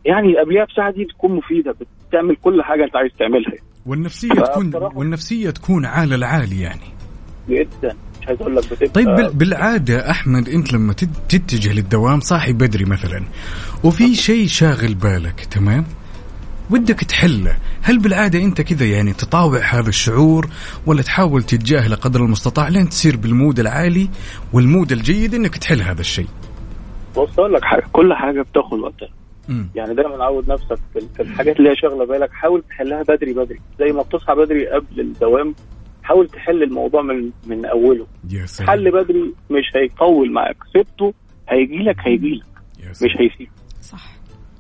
يعني 0.06 0.34
بساعه 0.74 0.92
دي 0.92 1.04
بتكون 1.06 1.32
مفيدة 1.36 1.76
بتعمل 2.10 2.36
كل 2.36 2.64
حاجة 2.64 2.84
أنت 2.84 2.96
عايز 2.96 3.12
تعملها. 3.20 3.54
والنفسية 3.86 4.30
تكون. 4.34 4.72
والنفسية 4.96 5.50
تكون 5.50 5.86
عالى 5.86 6.16
العالي 6.16 6.62
يعني. 6.62 6.82
جدا. 7.50 7.96
مش 8.22 8.28
عايز 8.28 8.42
أقول 8.42 8.56
لك 8.56 8.64
بتبقى 8.74 8.88
طيب 8.88 9.08
بال- 9.08 9.34
بالعادة 9.34 10.12
أحمد 10.12 10.50
أنت 10.50 10.74
لما 10.74 10.94
تت- 10.94 11.10
تتجه 11.30 11.74
للدوام 11.74 12.20
صاحي 12.20 12.54
بدري 12.54 12.86
مثلا 12.86 13.24
وفي 13.84 14.16
شيء 14.16 14.48
شاغل 14.48 14.96
بالك 14.96 15.40
تمام؟ 15.46 15.86
ودك 16.70 17.00
تحله 17.04 17.58
هل 17.82 18.00
بالعادة 18.00 18.44
أنت 18.44 18.62
كذا 18.62 18.86
يعني 18.86 19.14
تطاوع 19.14 19.60
هذا 19.60 19.90
الشعور 19.90 20.48
ولا 20.86 21.02
تحاول 21.02 21.44
تتجاهله 21.44 21.96
قدر 21.96 22.20
المستطاع 22.26 22.68
لين 22.68 22.90
تصير 22.90 23.16
بالمود 23.18 23.60
العالي 23.60 24.10
وال 24.54 24.66
mood 24.66 24.92
الجيد 24.92 25.34
إنك 25.34 25.58
تحل 25.58 25.82
هذا 25.82 26.02
الشيء؟ 26.02 26.28
بص 27.18 27.40
أقول 27.40 27.54
لك 27.54 27.64
حاجة 27.64 27.84
كل 27.92 28.14
حاجة 28.14 28.42
بتاخد 28.42 28.80
وقتها. 28.80 29.10
مم. 29.50 29.70
يعني 29.76 29.94
دايما 29.94 30.24
عود 30.24 30.52
نفسك 30.52 30.80
في 31.16 31.22
الحاجات 31.22 31.58
اللي 31.60 31.70
هي 31.70 31.76
شاغلة 31.76 32.06
بالك. 32.06 32.32
حاول 32.32 32.64
تحلها 32.70 33.04
بدري 33.04 33.34
بدري. 33.34 33.60
زي 33.80 33.92
ما 33.92 34.02
بتصحى 34.02 34.36
بدري 34.36 34.68
قبل 34.68 35.00
الدوام 35.00 35.56
حاول 36.04 36.28
تحل 36.28 36.64
الموضوع 36.64 37.02
من 37.02 37.30
من 37.48 37.66
أوله. 37.66 38.08
يا 38.30 38.46
سلام. 38.46 38.70
حل 38.70 38.92
بدري 38.92 39.34
مش 39.50 39.66
هيطول 39.76 40.32
معاك. 40.34 40.58
سبته 40.74 41.14
هيجي 41.50 41.84
لك 41.84 41.96
هيجي 42.08 42.36
لك. 42.36 42.46
مش 42.90 43.12
هيسيب. 43.20 43.50
صح. 43.82 44.12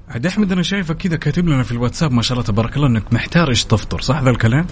عاد 0.09 0.25
احمد 0.25 0.51
أنا 0.51 0.61
شايفك 0.61 0.97
كذا 0.97 1.17
كاتب 1.17 1.47
لنا 1.47 1.63
في 1.63 1.71
الواتساب 1.71 2.11
ما 2.11 2.21
شاء 2.21 2.37
الله 2.37 2.47
تبارك 2.47 2.75
الله 2.75 2.87
إنك 2.87 3.13
محتار 3.13 3.49
إيش 3.49 3.65
تفطر. 3.65 4.01
صح 4.01 4.21
ذا 4.23 4.29
الكلام؟ 4.29 4.65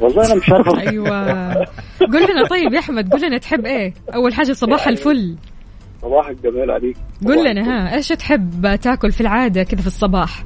والله 0.00 0.26
أنا 0.26 0.34
مش 0.34 0.50
عارف 0.50 0.88
أيوه. 0.88 1.54
قول 2.00 2.22
لنا 2.30 2.46
طيب 2.50 2.72
يا 2.72 2.78
أحمد 2.78 3.12
قول 3.12 3.22
لنا 3.22 3.38
تحب 3.38 3.66
إيه؟ 3.66 3.94
أول 4.14 4.34
حاجة 4.34 4.52
صباح 4.52 4.88
الفل. 4.88 5.36
صباح 6.02 6.28
الجمال 6.28 6.70
عليك. 6.70 6.96
قول 7.26 7.44
لنا. 7.44 7.62
ها 7.88 7.96
إيش 7.96 8.08
تحب 8.08 8.76
تاكل 8.82 9.12
في 9.12 9.20
العادة 9.20 9.62
كذا 9.62 9.80
في 9.80 9.86
الصباح؟ 9.86 10.44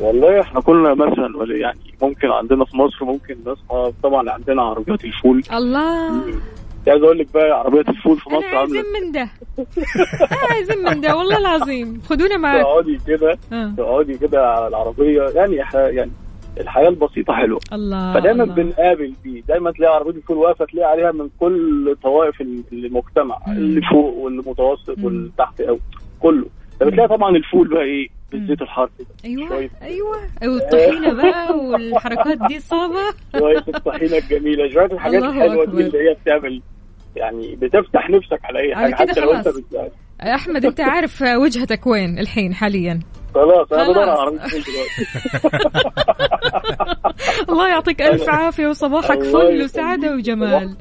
والله 0.00 0.40
إحنا 0.40 0.60
كنا 0.60 0.94
مثلا 0.94 1.36
ولا 1.38 1.56
يعني 1.56 1.78
ممكن 2.02 2.28
عندنا 2.28 2.64
في 2.64 2.76
مصر 2.76 3.04
ممكن 3.04 3.36
نصحى 3.46 3.92
طبعا 4.02 4.30
عندنا 4.30 4.62
عربيات 4.62 5.04
الفول. 5.04 5.42
الله. 5.52 6.10
عايز 6.88 7.02
أقول 7.02 7.18
لك 7.18 7.26
بقى 7.34 7.50
عربيات 7.58 7.88
الفول 7.88 8.18
في 8.18 8.30
مصر 8.30 8.46
عاملة 8.46 8.58
عايزين 8.58 8.82
من 9.02 9.12
ده 9.12 9.28
عايزين 10.50 10.78
من 10.84 11.00
ده 11.00 11.16
والله 11.16 11.38
العظيم. 11.38 12.00
خدونا 12.08 12.36
معك 12.36 12.60
تقعدي 12.62 12.98
كده 13.06 13.38
آه. 13.52 13.72
تقعدي 13.76 14.18
كده 14.18 14.46
على 14.46 14.68
العربية. 14.68 15.22
يعني 15.34 15.56
يعني 15.72 16.10
الحياة 16.58 16.88
البسيطة 16.88 17.32
حلوة 17.34 17.60
الله 17.72 18.14
فدايما 18.14 18.42
الله. 18.44 18.54
بنقابل 18.54 19.12
فيه 19.22 19.42
دايما 19.48 19.70
تلاقي 19.70 19.94
عربية 19.94 20.10
الفول 20.10 20.36
واقفة 20.36 20.64
تلاقي 20.64 20.90
عليها 20.90 21.12
من 21.12 21.28
كل 21.40 21.96
طوائف 22.02 22.40
المجتمع 22.72 23.38
مم. 23.46 23.52
اللي 23.52 23.80
فوق 23.90 24.14
واللي 24.16 24.42
متوسط 24.46 24.98
مم. 24.98 25.04
واللي 25.04 25.30
تحت 25.38 25.62
قوي 25.62 25.80
كله 26.20 26.46
فبتلاقي 26.80 27.08
طبعا 27.08 27.36
الفول 27.36 27.68
بقى 27.68 27.82
إيه 27.82 28.08
بالزيت 28.32 28.62
الحار 28.62 28.90
كده 28.98 29.06
أيوه 29.24 29.48
شوية. 29.48 29.70
أيوه 29.82 30.16
والطحينة 30.42 31.12
بقى 31.22 31.58
والحركات 31.58 32.38
دي 32.48 32.60
صعبة 32.60 33.00
شوية 33.38 33.64
الطحينة 33.68 34.16
الجميلة 34.18 34.68
شوية 34.70 34.84
الحاجات 34.86 35.22
الحلوة. 35.22 35.64
دي 35.64 35.82
اللي 35.82 36.10
هي 36.10 36.14
بتعمل 36.24 36.62
يعني 37.16 37.56
بتفتح 37.56 38.10
نفسك 38.10 38.40
على 38.44 38.58
أي 38.58 38.74
حاجة 38.74 38.94
حتى 38.94 39.20
لو 39.20 39.32
أنت 39.32 39.48
خلاص. 39.48 39.62
أحمد 40.22 40.64
أنت 40.64 40.80
عارف 40.80 41.22
وجهتك 41.22 41.86
وين 41.86 42.18
الحين 42.18 42.54
حاليا؟ 42.54 43.00
خلاص 43.34 43.72
أنا. 43.72 43.90
بدور 43.90 44.38
الله 47.50 47.68
يعطيك 47.68 48.02
ألف 48.02 48.28
عافية 48.28 48.66
وصباحك 48.66 49.22
فل. 49.22 49.62
وسعادة 49.64 50.14
وجمال. 50.14 50.76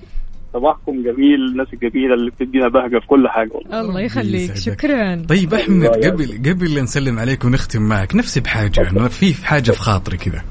صباحكم 0.53 1.03
جميل 1.03 1.45
الناس 1.51 1.67
الجميلة 1.73 2.13
اللي 2.13 2.31
بتدينا 2.31 2.67
بهجة 2.67 2.99
في 2.99 3.07
كل 3.07 3.27
حاجة 3.27 3.49
والله. 3.53 3.81
الله 3.81 4.01
يخليك. 4.01 4.55
شكرا. 4.55 5.25
طيب 5.29 5.53
أحمد. 5.53 5.87
قبل 5.87 6.41
قبل 6.49 6.75
لا 6.75 6.81
نسلم 6.81 7.19
عليك 7.19 7.45
ونختم 7.45 7.81
معك 7.81 8.15
نفسي 8.15 8.39
بحاجة 8.39 8.89
أنا 8.89 9.07
في 9.07 9.45
حاجة 9.45 9.71
في 9.71 9.79
خاطري 9.79 10.17
كذا. 10.17 10.43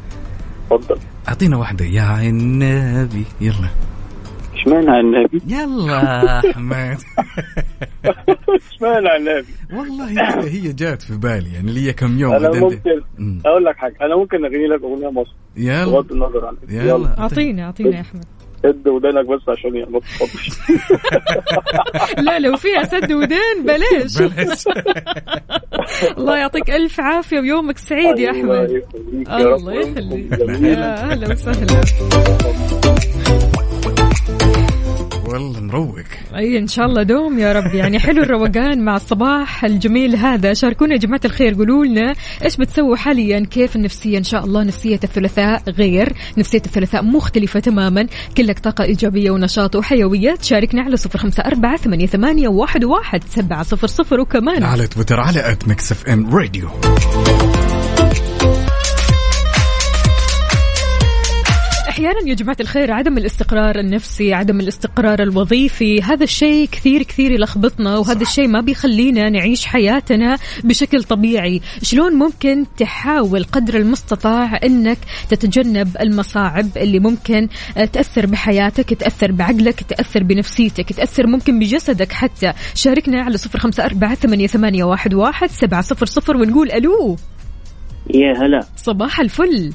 اتفضل 0.71 0.99
أعطينا 1.29 1.57
واحدة. 1.57 1.85
يا 1.85 2.03
عنابي 2.03 3.25
يلا. 3.41 3.69
اشمعنى 4.59 4.91
على 4.91 5.01
النبي؟ 5.01 5.41
يلا 5.47 6.39
أحمد. 6.51 6.99
اشمعنى 8.73 9.09
على 9.09 9.17
النبي؟ 9.17 9.47
والله 9.73 10.45
هي 10.49 10.73
جات 10.73 11.03
في 11.03 11.17
بالي 11.17 11.53
يعني 11.55 11.73
لي 11.73 11.93
كم 11.93 12.19
يوم 12.19 12.33
أنا. 12.35 12.61
ممكن 12.61 13.01
مم. 13.19 13.41
أقول 13.47 13.65
لك 13.65 13.77
حاجة 13.77 13.95
أنا 14.03 14.17
ممكن 14.17 14.45
أغني 14.45 14.67
لك 14.67 14.83
أغنية 14.83 15.11
مصر 15.11 15.35
يلا. 15.57 15.85
بغض 15.85 16.13
النظر 16.13 16.47
عن 16.47 16.55
يلا. 16.69 17.19
اعطينا 17.19 17.65
اعطينا 17.65 17.97
يا 17.97 18.01
أحمد. 18.01 18.25
سد 18.63 18.89
ودانك 18.89 19.27
بس 19.27 19.49
عشان 19.49 19.75
يعني 19.77 19.91
ما 19.91 20.01
تتفضلش 20.01 20.51
لا 22.27 22.39
لو 22.39 22.57
فيها 22.57 22.83
سد 22.85 23.13
ودين 23.13 23.63
بلاش. 23.65 24.19
بلاش. 24.23 24.65
الله 26.19 26.39
يعطيك 26.39 26.71
ألف 26.71 27.01
عافية 27.01 27.41
ويومك 27.41 27.79
سعيد 27.79 28.19
يا 28.19 28.31
الله 28.31 28.59
أحمد. 28.61 28.71
يخليك 28.71 29.29
يا 29.29 29.47
رب 29.49 29.57
الله 29.59 29.73
يخليك. 29.75 30.35
جميل. 30.35 30.65
يا 30.65 31.11
أهلا 31.11 31.33
وسهلا. 31.33 31.81
والله 35.29 35.61
مروق 35.61 36.05
أي 36.35 36.59
إن 36.59 36.67
شاء 36.67 36.87
الله 36.87 37.03
دوم 37.03 37.39
يا 37.39 37.53
رب. 37.53 37.75
يعني 37.75 37.99
حلو 37.99 38.23
الروقان 38.23 38.85
مع 38.85 38.97
الصباح 38.97 39.65
الجميل 39.65 40.17
هذا. 40.17 40.55
شاركونا 40.55 40.93
يا 40.93 40.99
جماعة 40.99 41.21
الخير. 41.25 41.55
قولوا 41.55 41.85
لنا 41.85 42.15
إيش 42.45 42.57
بتسووا 42.57 42.97
حاليا؟ 42.97 43.41
كيف 43.41 43.77
النفسية؟ 43.77 44.19
إن 44.19 44.25
شاء 44.25 44.45
الله 44.45 44.63
نفسية 44.63 45.01
الثلاثاء 45.05 45.63
غير. 45.71 46.13
نفسية 46.39 46.63
الثلاثاء 46.67 47.03
مختلفة 47.03 47.61
تماما. 47.61 48.07
كلك 48.37 48.59
طاقة 48.59 48.85
إيجابية 48.85 49.31
ونشاط 49.31 49.77
وحيوية. 49.77 50.35
تشاركنا 50.35 50.83
على 50.83 50.97
صفر 50.97 51.19
خمسة 51.19 51.43
أربعة 51.43 51.77
ثمانية, 51.77 52.07
ثمانية 52.07 52.49
واحد, 52.49 52.85
واحد 52.85 53.25
سبعة 53.25 53.63
صفر 53.63 53.87
صفر. 53.87 54.21
وكمان 54.21 54.63
على 54.63 54.87
تويتر 54.87 55.21
على 55.21 55.53
at 55.53 55.69
Mix 55.69 55.93
FM 55.93 56.37
Radio 56.37 56.69
أحيانا 61.99 62.29
يا 62.29 62.35
جماعة 62.35 62.57
الخير 62.61 62.93
عدم 62.93 63.19
الاستقرار 63.19 63.79
النفسي 63.79 64.35
عدم 64.35 64.61
الاستقرار 64.61 65.23
الوظيفي 65.23 66.03
هذا 66.03 66.25
الشيء 66.25 66.69
كثير 66.73 67.03
كثير 67.03 67.33
يلخبطنا 67.33 67.97
وهذا 67.97 68.23
الشيء 68.23 68.49
ما 68.49 68.61
بيخلينا 68.61 69.31
نعيش 69.31 69.67
حياتنا 69.67 70.39
بشكل 70.65 71.05
طبيعي. 71.05 71.61
شلون 71.83 72.15
ممكن 72.15 72.65
تحاول 72.77 73.45
قدر 73.45 73.77
المستطاع 73.77 74.61
إنك 74.65 74.99
تتجنب 75.31 75.97
المصاعب 76.01 76.67
اللي 76.77 76.99
ممكن 76.99 77.49
آه، 77.77 77.85
تأثر 77.85 78.27
بحياتك 78.27 78.95
تأثر 78.95 79.33
بعقلك 79.33 79.83
تأثر 79.83 80.23
بنفسيتك 80.23 80.93
تأثر 80.93 81.27
ممكن 81.27 81.59
بجسدك 81.59 82.13
حتى؟ 82.13 82.53
شاركنا 82.75 83.23
على 83.23 83.37
صفر 83.37 83.59
خمسة 83.59 83.85
أربعة 83.85 84.15
ثمانية, 84.15 84.47
ثمانية 84.47 84.85
واحد, 84.85 85.15
واحد 85.15 85.51
سبعة 85.51 85.83
صفر 85.83 86.07
صفر 86.07 86.37
ونقول 86.37 86.71
ألو. 86.71 87.17
يا 88.15 88.33
هلا. 88.33 88.61
صباح 88.77 89.21
الفل. 89.21 89.73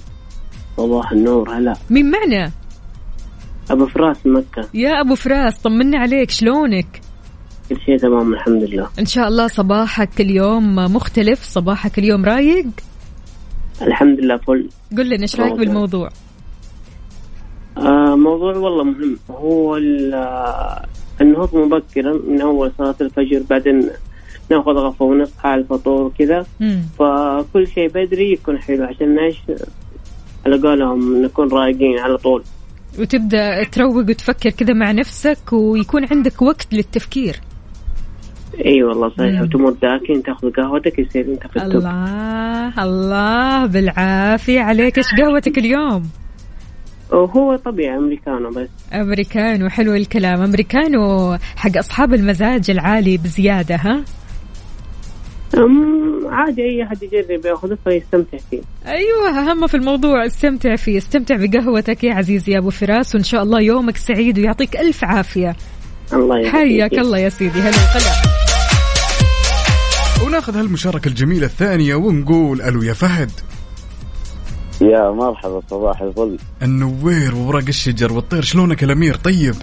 صباح 0.78 1.12
النور 1.12 1.50
هلا. 1.50 1.74
مين 1.90 2.12
معنا؟ 2.12 2.52
أبو 3.72 3.86
فراس 3.86 4.26
من 4.26 4.34
مكة. 4.34 4.70
يا 4.74 5.02
أبو 5.02 5.16
فراس 5.16 5.60
طمنا 5.60 5.98
عليك 6.00 6.30
شلونك؟ 6.32 7.02
كل 7.70 7.78
شيء 7.86 7.98
تمام 7.98 8.34
الحمد 8.34 8.64
لله. 8.64 8.90
إن 9.00 9.06
شاء 9.06 9.28
الله 9.28 9.48
صباحك 9.48 10.22
اليوم 10.22 10.76
مختلف 10.76 11.44
صباحك 11.44 12.00
اليوم 12.00 12.26
رايق؟ 12.26 12.66
الحمد 13.82 14.20
لله 14.20 14.38
فل. 14.38 14.70
قل 14.98 15.10
لنا 15.10 15.22
إيش 15.22 15.36
رايك 15.36 15.52
موضوع. 15.52 15.66
بالموضوع؟ 15.66 16.10
آه 17.78 18.16
موضوع 18.16 18.56
والله 18.58 18.84
مهم. 18.84 19.18
هو 19.32 19.78
ال- 19.78 20.14
آه، 20.14 20.86
النهوض 21.22 21.56
مبكرا 21.56 22.14
من 22.28 22.42
أول 22.42 22.72
صلاة 22.78 22.96
الفجر 23.02 23.44
بعدين 23.50 23.90
نأخذ 24.52 24.72
غفوة 24.72 25.08
ونصحى 25.08 25.50
على 25.50 25.62
الفطور 25.62 26.02
وكذا. 26.02 26.46
فكل 27.00 27.68
شيء 27.68 27.88
بدري 27.90 28.32
يكون 28.34 28.58
حلو 28.60 28.84
عشان 28.84 29.20
إيش؟ 29.20 29.38
على 30.46 30.62
قولهم 30.62 31.26
نكون 31.26 31.52
رايقين 31.52 32.00
على 32.00 32.18
طول. 32.18 32.44
وتبدأ 33.00 33.64
تروق 33.64 33.96
وتفكر 33.96 34.50
كذا 34.50 34.74
مع 34.74 34.92
نفسك 34.92 35.54
ويكون 35.54 36.06
عندك 36.12 36.42
وقت 36.42 36.74
للتفكير. 36.74 37.40
إي 38.66 38.84
والله 38.84 39.10
صحيح. 39.10 39.42
وتمر 39.42 39.72
Dunkin 39.72 40.24
تاخذ 40.24 40.52
قهوتك 40.52 41.00
يصير 41.00 41.26
أنت 41.26 41.48
في 41.48 41.56
ال 41.56 41.60
top. 41.60 41.76
الله 41.76 42.84
الله 42.84 43.66
بالعافية 43.66 44.60
عليك. 44.60 44.98
إيش 44.98 45.08
قهوتك 45.22 45.58
اليوم؟ 45.58 46.10
وهو 47.12 47.56
طبيعي 47.56 47.98
أمريكانو 47.98 48.50
بس. 48.50 48.70
أمريكانو 48.94 49.70
حلو 49.70 49.94
الكلام. 49.94 50.42
أمريكانو 50.42 51.38
حق 51.56 51.78
أصحاب 51.78 52.14
المزاج 52.14 52.72
العالي 52.72 53.18
بزيادة 53.18 53.76
ها؟ 53.76 54.04
عادي 56.30 56.62
أي 56.62 56.84
أحد 56.84 57.04
يجرب 57.04 57.46
ياخذه 57.46 57.78
فيستمتع 57.84 58.38
فيه. 58.50 58.62
أيوه 58.86 59.30
أهم 59.30 59.68
في 59.68 59.78
الموضوع 59.78 60.26
استمتع 60.26 60.76
فيه. 60.76 60.98
استمتع 60.98 61.36
بقهوتك 61.36 62.04
يا 62.04 62.14
عزيزي 62.14 62.52
يا 62.52 62.58
أبو 62.58 62.70
فراس 62.70 63.16
وإن 63.16 63.24
شاء 63.24 63.44
الله 63.44 63.62
يومك 63.62 63.98
سعيد 63.98 64.40
ويعطيك 64.40 64.78
ألف 64.78 65.04
عافية. 65.04 65.56
الله 66.14 66.38
يعافيك. 66.38 66.54
حياك 66.54 66.94
الله 66.94 67.18
يا 67.18 67.30
سيدي. 67.30 67.60
هلا 67.60 67.78
وغلا 67.78 68.34
وناخذ 70.26 70.58
هالمشاركة 70.58 71.08
الجميلة 71.08 71.46
الثانية 71.46 71.96
ونقول 71.96 72.62
ألو 72.62 72.82
يا 72.84 72.94
فهد. 72.94 73.32
يا 74.82 75.12
مرحبا 75.12 75.62
صباح 75.70 76.02
الفل. 76.02 76.38
النوير 76.62 77.36
وورق 77.36 77.68
الشجر 77.68 78.14
والطير 78.14 78.42
شلونك 78.42 78.84
الأمير؟ 78.84 79.16
طيب. 79.16 79.56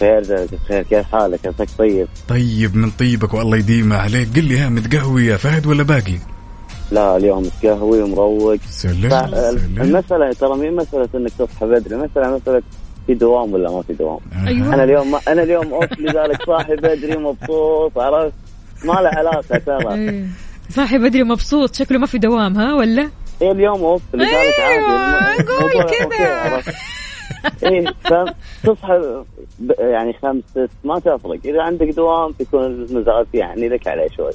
خير 0.00 0.20
جزاك 0.20 0.48
بخير. 0.64 0.82
كيف 0.82 1.06
حالك؟ 1.12 1.46
عساك 1.46 1.68
طيب. 1.78 2.08
طيب 2.28 2.76
من 2.76 2.90
طيبك 2.90 3.34
والله 3.34 3.56
يديمه 3.56 3.96
عليك. 3.96 4.28
قل 4.36 4.44
لي 4.44 4.58
ها 4.58 4.68
متقهوي 4.68 5.26
يا 5.26 5.36
فهد 5.36 5.66
ولا 5.66 5.82
باقي؟ 5.82 6.18
لا 6.90 7.16
اليوم 7.16 7.50
قهوي 7.62 8.02
ومروق. 8.02 8.58
سلام 8.68 9.34
المسألة 9.80 10.32
ترى 10.32 10.56
مين 10.56 10.76
مسألة 10.76 11.08
إنك 11.14 11.32
تصحى 11.38 11.66
بدري؟ 11.66 11.96
مسألة 11.96 12.36
مسألة 12.36 12.62
في 13.06 13.14
دوام 13.14 13.52
ولا 13.52 13.70
ما 13.70 13.82
في 13.82 13.92
دوام؟ 13.92 14.18
أيوة. 14.46 14.74
أنا 14.74 14.84
اليوم 14.84 15.10
ما 15.10 15.20
أنا 15.28 15.42
اليوم 15.42 15.74
أوف 15.74 15.98
لذلك 15.98 16.42
صاحي 16.46 16.76
بدري 16.76 17.16
مبسوط 17.16 17.98
عرفت؟ 17.98 18.34
ما 18.84 18.92
له 18.92 19.08
علاقة 19.08 19.58
ترى. 19.58 19.94
إيه. 19.94 20.26
صاحي 20.70 20.98
بدري 20.98 21.22
مبسوط 21.22 21.74
شكله 21.74 21.98
ما 21.98 22.06
في 22.06 22.18
دوام 22.18 22.56
ها 22.56 22.74
ولا؟ 22.74 23.10
إيه 23.42 23.52
اليوم 23.52 23.84
أوف 23.84 24.02
لذلك 24.14 24.30
أيوة، 24.32 24.90
عادي. 24.90 25.42
قول 25.42 25.70
الموضوع 25.70 26.08
كذا. 26.08 26.72
إيه 27.62 27.94
تصحى 28.64 29.24
يعني 29.78 30.12
خمس 30.22 30.42
ست 30.50 30.70
ما 30.84 30.98
تفرق. 30.98 31.38
إذا 31.44 31.62
عندك 31.62 31.86
دوام 31.86 32.32
تكون 32.32 32.64
المزاج 32.64 33.26
يعني 33.34 33.68
لك 33.68 33.88
عليه 33.88 34.08
شوي. 34.16 34.32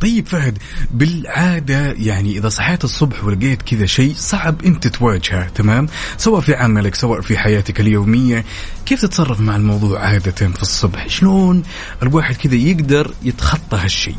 طيب 0.00 0.26
فهد 0.26 0.58
بالعادة 0.90 1.92
يعني 1.92 2.38
إذا 2.38 2.48
صحيت 2.48 2.84
الصبح 2.84 3.24
ولقيت 3.24 3.62
كذا 3.62 3.86
شيء 3.86 4.12
صعب 4.14 4.64
أنت 4.64 4.86
تواجهه 4.86 5.48
تمام؟ 5.48 5.86
سواء 6.16 6.40
في 6.40 6.54
عملك 6.54 6.94
سواء 6.94 7.20
في 7.20 7.38
حياتك 7.38 7.80
اليومية 7.80 8.44
كيف 8.86 9.02
تتصرف 9.02 9.40
مع 9.40 9.56
الموضوع 9.56 10.00
عادة 10.00 10.30
في 10.30 10.62
الصبح؟ 10.62 11.08
شلون 11.08 11.62
الواحد 12.02 12.34
كذا 12.34 12.54
يقدر 12.54 13.10
يتخطى 13.22 13.76
هالشيء؟ 13.76 14.16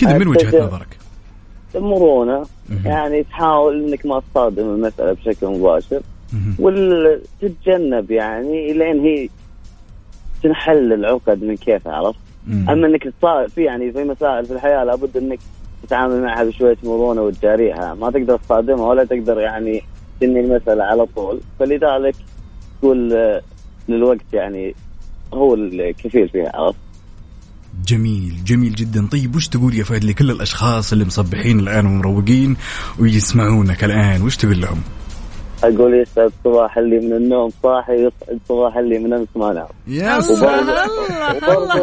كذا 0.00 0.18
من 0.18 0.28
وجهة. 0.28 0.66
نظرك؟ 0.66 0.99
المرونة 1.76 2.38
مهم. 2.68 2.82
يعني 2.86 3.22
تحاول 3.22 3.84
إنك 3.88 4.06
ما 4.06 4.22
تصادم 4.30 4.62
المسألة 4.74 5.12
بشكل 5.12 5.46
مباشر. 5.46 6.00
وتتجنب 6.58 8.10
يعني 8.10 8.72
لين 8.72 9.00
هي 9.00 9.28
تنحل 10.42 10.92
العقد 10.92 11.42
من 11.44 11.56
كيف 11.56 11.88
عرفت. 11.88 12.18
أما 12.68 12.86
إنك 12.86 13.04
تصا- 13.08 13.46
في 13.48 13.64
يعني 13.64 13.92
في 13.92 14.04
مسائل 14.04 14.44
في 14.46 14.52
الحياة 14.52 14.84
لابد 14.84 15.16
إنك 15.16 15.38
تتعامل 15.82 16.22
معها 16.22 16.44
بشوية 16.44 16.76
مرونة 16.84 17.22
وتجاريها 17.22 17.94
ما 17.94 18.10
تقدر 18.10 18.36
تصادمها 18.36 18.86
ولا 18.88 19.04
تقدر 19.04 19.40
يعني 19.40 19.82
تنهي 20.20 20.40
المسألة 20.40 20.84
على 20.84 21.06
طول 21.16 21.40
فلذلك 21.58 22.14
تقول 22.80 23.12
آه، 23.12 23.42
للوقت 23.88 24.24
يعني 24.32 24.74
هو 25.34 25.54
الكفيل 25.54 26.28
فيها 26.28 26.52
عرفت 26.56 26.78
جميل 27.86 28.44
جميل 28.44 28.74
جدا. 28.74 29.08
طيب 29.12 29.36
وش 29.36 29.48
تقول 29.48 29.74
يا 29.74 29.84
فهد 29.84 30.04
لكل 30.04 30.30
الأشخاص 30.30 30.92
اللي 30.92 31.04
مصبحين 31.04 31.60
الآن 31.60 31.86
ومروقين 31.86 32.56
ويسمعونك 33.00 33.84
الآن؟ 33.84 34.22
وش 34.22 34.36
تقول 34.36 34.60
لهم؟ 34.60 34.80
أقول 35.64 36.02
يسعد 36.02 36.32
صباح 36.44 36.78
اللي 36.78 36.98
من 36.98 37.12
النوم 37.12 37.50
صاحي 37.62 37.92
يسعد 37.92 38.38
صباح 38.48 38.76
اللي 38.76 38.98
من 38.98 39.12
امس 39.12 39.28
ما 39.36 39.52
نام. 39.52 39.66
يا 39.86 40.18
الله 40.18 40.20
سلام. 40.20 40.68
الله 40.68 41.58
الله 41.58 41.74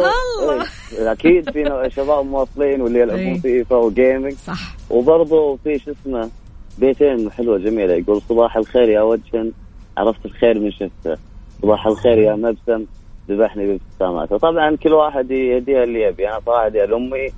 الله. 0.42 0.66
إيه، 0.92 1.12
أكيد 1.12 1.50
في 1.50 1.90
شباب 1.96 2.26
مواصلين 2.26 2.80
واللي 2.80 3.00
يلعبون 3.00 3.22
إيه. 3.22 3.40
فيفا 3.40 3.76
وجيمنج. 3.76 4.34
صح. 4.46 4.76
وبرضه 4.90 5.58
في 5.64 5.78
شو 5.78 5.92
اسمه 5.92 6.30
بيتين 6.78 7.30
حلوة 7.30 7.58
جميلة. 7.58 7.94
يقول 7.94 8.22
صباح 8.28 8.56
الخير 8.56 8.88
يا 8.88 9.02
وجه 9.02 9.52
عرفت 9.96 10.26
الخير 10.26 10.58
من 10.60 10.70
شفته. 10.70 11.16
صباح 11.62 11.86
الخير 11.86 12.18
يا 12.18 12.34
مبسم. 12.36 12.84
ذبحني 13.30 13.66
بابتساماته 13.66 14.36
طبعا 14.36 14.76
كل 14.76 14.92
واحد 14.92 15.30
يهديها 15.30 15.84
اللي 15.84 16.02
يبي. 16.02 16.28
أنا 16.28 16.40
صراحة 16.46 16.66
اهديها 16.66 16.86
لامي 16.86 17.28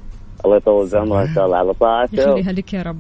الله 0.45 0.57
يطول 0.57 0.89
بعمرها 0.93 1.23
إن 1.23 1.35
شاء 1.35 1.47
الله 1.47 1.57
على 1.57 1.73
طاعته. 1.73 2.23
يخليها 2.23 2.53
لك 2.53 2.75
يا 2.75 2.83
رب. 2.83 2.99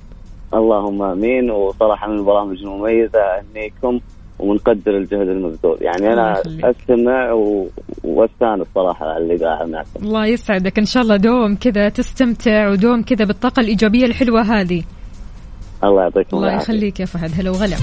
اللهم 0.54 1.02
آمين. 1.02 1.50
وصراحة 1.50 2.08
من 2.08 2.18
البرامج 2.18 2.58
المميزة 2.62 3.20
اهنيكم 3.20 4.00
ومنقدر 4.38 4.96
الجهد 4.96 5.28
المبذول. 5.28 5.78
يعني 5.80 6.12
أنا. 6.12 6.42
أستمع 6.64 7.32
و... 7.32 7.68
وأستانس 8.04 8.66
صراحة 8.74 9.06
على 9.06 9.24
الاذاعه 9.24 9.64
معكم. 9.64 10.02
الله 10.02 10.26
يسعدك. 10.26 10.78
إن 10.78 10.84
شاء 10.84 11.02
الله 11.02 11.16
دوم 11.16 11.56
كذا 11.56 11.88
تستمتع 11.88 12.68
ودوم 12.68 13.02
كذا 13.02 13.24
بالطاقة 13.24 13.60
الإيجابية 13.60 14.04
الحلوة 14.04 14.40
هذه. 14.40 14.82
الله 15.84 16.02
يعطيكم 16.02 16.36
الله 16.36 16.54
يخليك 16.54 17.00
يا 17.00 17.06
فهد. 17.06 17.30
هلا 17.40 17.50
وغلا. 17.50 17.76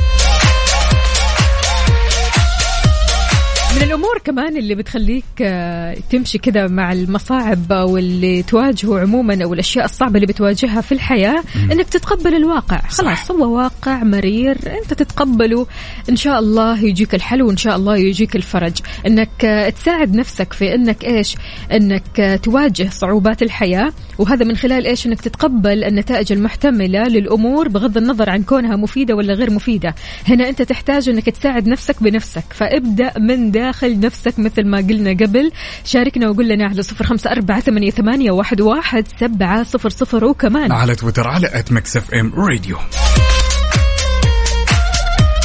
من 3.78 3.84
الأمور 3.84 4.18
كمان 4.24 4.58
اللي 4.58 4.76
بتخليك 4.76 5.24
آه، 5.42 5.98
تمشي 6.10 6.38
كذا 6.38 6.68
مع 6.68 6.92
المصاعب 6.92 7.72
أو 7.72 7.98
اللي 7.98 8.44
تواجهه 8.44 9.00
عموما 9.00 9.44
أو 9.44 9.54
الأشياء 9.54 9.86
الصعبة 9.86 10.16
اللي 10.16 10.26
بتواجهها 10.26 10.82
في 10.82 10.92
الحياة 10.92 11.44
إنك 11.72 11.90
تتقبل 11.90 12.36
الواقع. 12.36 12.82
خلاص 12.88 13.32
هو 13.32 13.58
واقع 13.58 14.04
مرير 14.04 14.58
أنت 14.82 14.94
تتقبله. 14.94 15.68
إن 16.10 16.16
شاء 16.16 16.40
الله 16.40 16.84
يجيك 16.84 17.16
الحل 17.16 17.42
وإن 17.42 17.58
شاء 17.58 17.76
الله 17.76 17.98
يجيك 17.98 18.36
الفرج. 18.36 18.74
إنك 19.08 19.46
آه، 19.46 19.70
تساعد 19.70 20.16
نفسك 20.16 20.54
في 20.54 20.76
إنك 20.76 21.06
إيش؟ 21.06 21.36
إنك 21.72 22.20
آه، 22.20 22.36
تواجه 22.36 22.90
صعوبات 22.92 23.42
الحياة. 23.42 23.94
وهذا 24.18 24.46
من 24.46 24.56
خلال 24.56 24.86
إيش؟ 24.86 25.08
إنك 25.08 25.22
تتقبل 25.22 25.84
النتائج 25.84 26.32
المحتملة 26.32 27.04
للأمور 27.04 27.68
بغض 27.68 27.98
النظر 27.98 28.30
عن 28.30 28.44
كونها 28.44 28.76
مفيدة 28.76 29.16
ولا 29.16 29.34
غير 29.34 29.52
مفيدة. 29.52 29.96
هنا 30.28 30.50
أنت 30.50 30.62
تحتاج 30.62 31.10
إنك 31.10 31.30
تساعد 31.30 31.68
نفسك 31.68 32.04
بنفسك. 32.04 32.44
فابدأ 32.50 33.12
من 33.20 33.52
داخل 33.68 34.00
نفسك 34.00 34.40
مثل 34.40 34.66
ما 34.66 34.78
قلنا 34.78 35.10
قبل. 35.10 35.52
شاركنا 35.86 36.30
وقول 36.30 36.48
لنا 36.48 36.66
على 36.66 36.84
صفر 36.84 37.06
خمسة 37.06 37.32
أربعة 37.32 37.60
ثمانية, 37.60 37.92
ثمانية 37.92 38.32
واحد, 38.32 38.62
واحد 38.62 39.08
سبعة 39.20 39.64
صفر 39.64 39.90
صفر 39.90 40.26
وكمان. 40.26 40.72
على 40.72 40.96
تويتر 40.96 41.28
على 41.28 41.48
at 41.54 41.72
Mix 41.72 41.98
FM 41.98 42.34
Radio. 42.36 42.78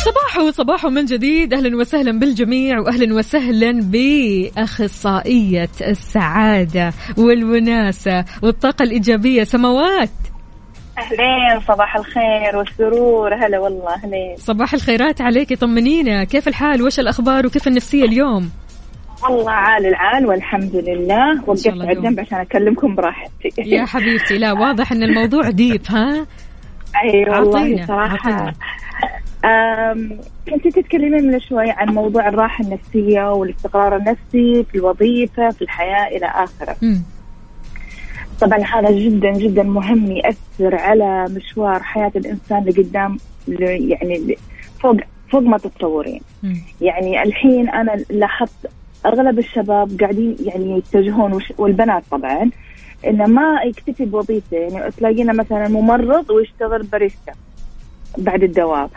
صباحو 0.04 0.50
صباحو 0.50 0.90
من 0.90 1.04
جديد. 1.04 1.54
أهلا 1.54 1.76
وسهلا 1.76 2.18
بالجميع 2.18 2.78
واهلا 2.80 3.14
وسهلا 3.14 3.80
بأخصائية 3.82 5.70
السعادة 5.80 6.92
والوناسة 7.16 8.24
والطاقة 8.42 8.82
الإيجابية. 8.82 9.44
سماوات 9.44 10.11
أهلين 10.98 11.61
صباح 11.68 11.96
الخير 11.96 12.57
والسرور. 12.57 13.35
هلا 13.35 13.59
والله 13.59 13.94
اهلين 13.94 14.37
صباح 14.37 14.74
الخيرات 14.74 15.20
عليك 15.20 15.55
طمنينا 15.61 16.24
كيف 16.24 16.48
الحال؟ 16.48 16.83
وش 16.83 17.00
الأخبار؟ 17.00 17.46
وكيف 17.46 17.68
النفسية 17.68 18.05
اليوم؟ 18.05 18.50
والله 19.22 19.50
عال 19.50 19.87
العال 19.87 20.26
والحمد 20.26 20.76
لله. 20.76 21.42
وقفت 21.46 21.68
على. 21.68 21.92
الجنب 21.92 22.20
عشان 22.20 22.38
أكلمكم 22.38 22.94
براحتي. 22.94 23.48
يا 23.59 23.85
حبيبتي 23.85 24.38
لا 24.38 24.52
واضح 24.52 24.92
إن 24.92 25.02
الموضوع 25.02 25.50
ديب 25.50 25.83
ها؟ 25.88 26.26
أي 27.05 27.24
والله 27.31 27.61
عطينا، 27.61 27.87
صراحة. 27.87 28.33
عطينا. 28.33 28.52
كنت 30.50 30.68
تتكلمين 30.68 31.26
من 31.26 31.40
شوي 31.40 31.70
عن 31.70 31.94
موضوع 31.94 32.28
الراحة 32.28 32.64
النفسية 32.64 33.33
والاستقرار 33.33 33.96
النفسي 33.96 34.64
في 34.70 34.74
الوظيفة 34.74 35.50
في 35.50 35.62
الحياة 35.62 36.07
إلى 36.16 36.26
آخره. 36.26 36.76
طبعا 38.42 38.59
هذا 38.59 38.90
جدا 38.90 39.33
جدا 39.33 39.62
مهم 39.62 40.12
يأثر 40.12 40.74
على 40.74 41.26
مشوار 41.31 41.83
حياة 41.83 42.12
الإنسان 42.16 42.64
لقدام 42.64 43.18
يعني 43.48 44.37
فوق 44.81 44.96
فوق 45.31 45.42
ما 45.42 45.59
تتصورين. 45.59 46.20
يعني 46.81 47.22
الحين 47.22 47.68
أنا 47.68 47.96
لاحظت 48.11 48.70
أغلب 49.07 49.38
الشباب 49.38 50.00
قاعدين 50.00 50.37
يعني 50.44 50.78
يتجهون 50.78 51.40
والبنات 51.59 52.02
طبعا 52.11 52.50
إنه 53.07 53.26
ما 53.26 53.62
يكتفي 53.64 54.05
بوظيفة. 54.05 54.57
يعني 54.57 54.90
تلاقينا 54.90 55.33
مثلا 55.33 55.68
ممرض 55.68 56.31
ويشتغل 56.31 56.83
باريستا 56.83 57.33
بعد 58.18 58.42
الدوام. 58.42 58.88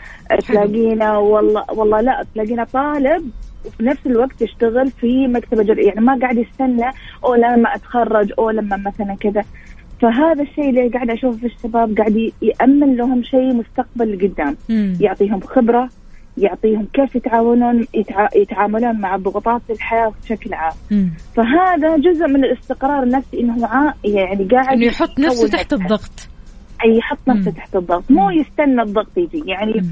تلاقينا 0.48 1.18
والله 1.18 1.64
والله 1.68 2.00
لا 2.00 2.26
تلاقينا 2.34 2.64
طالب 2.72 3.30
وفي 3.66 3.82
نفس 3.82 4.06
الوقت 4.06 4.42
يشتغل 4.42 4.90
في 4.90 5.26
مكتب 5.26 5.60
جر... 5.60 5.78
يعني 5.78 6.00
ما 6.00 6.18
قاعد 6.20 6.36
يستنى 6.38 6.90
أو 7.24 7.34
لما 7.34 7.74
أتخرج 7.74 8.32
أو 8.38 8.50
لما 8.50 8.76
مثلا 8.76 9.16
كذا 9.20 9.44
فهذا 10.02 10.42
الشيء 10.42 10.68
اللي 10.70 10.88
قاعد 10.88 11.10
أشوفه 11.10 11.38
في 11.38 11.46
الشباب 11.46 11.98
قاعد 11.98 12.32
يأمن 12.42 12.96
لهم 12.96 13.22
شيء 13.22 13.54
مستقبل 13.54 14.12
لقدام 14.18 14.56
مم. 14.68 14.96
يعطيهم 15.00 15.40
خبرة 15.40 15.88
يعطيهم 16.38 16.86
كيف 16.92 17.16
يتعاونون 17.16 17.86
يتع... 17.94 18.28
يتعاملون 18.36 19.00
مع 19.00 19.16
ضغوطات 19.16 19.62
الحياة 19.70 20.12
بشكل 20.22 20.54
عام 20.54 20.72
مم. 20.90 21.10
فهذا 21.36 21.96
جزء 21.96 22.26
من 22.26 22.44
الاستقرار 22.44 23.02
النفسي 23.02 23.40
إنه 23.40 23.66
ع... 23.66 23.94
يعني 24.04 24.44
قاعد 24.44 24.76
إنه 24.76 24.86
يحط 24.86 25.18
نفسه 25.18 25.48
تحت. 25.48 25.72
الضغط 25.72 26.28
أي 26.84 26.96
يحط 26.98 27.18
نفسه. 27.28 27.50
تحت 27.50 27.76
الضغط 27.76 28.10
مو 28.10 28.30
يستنى 28.30 28.82
الضغط 28.82 29.18
يجي 29.18 29.42
يعني 29.46 29.72
مم. 29.72 29.88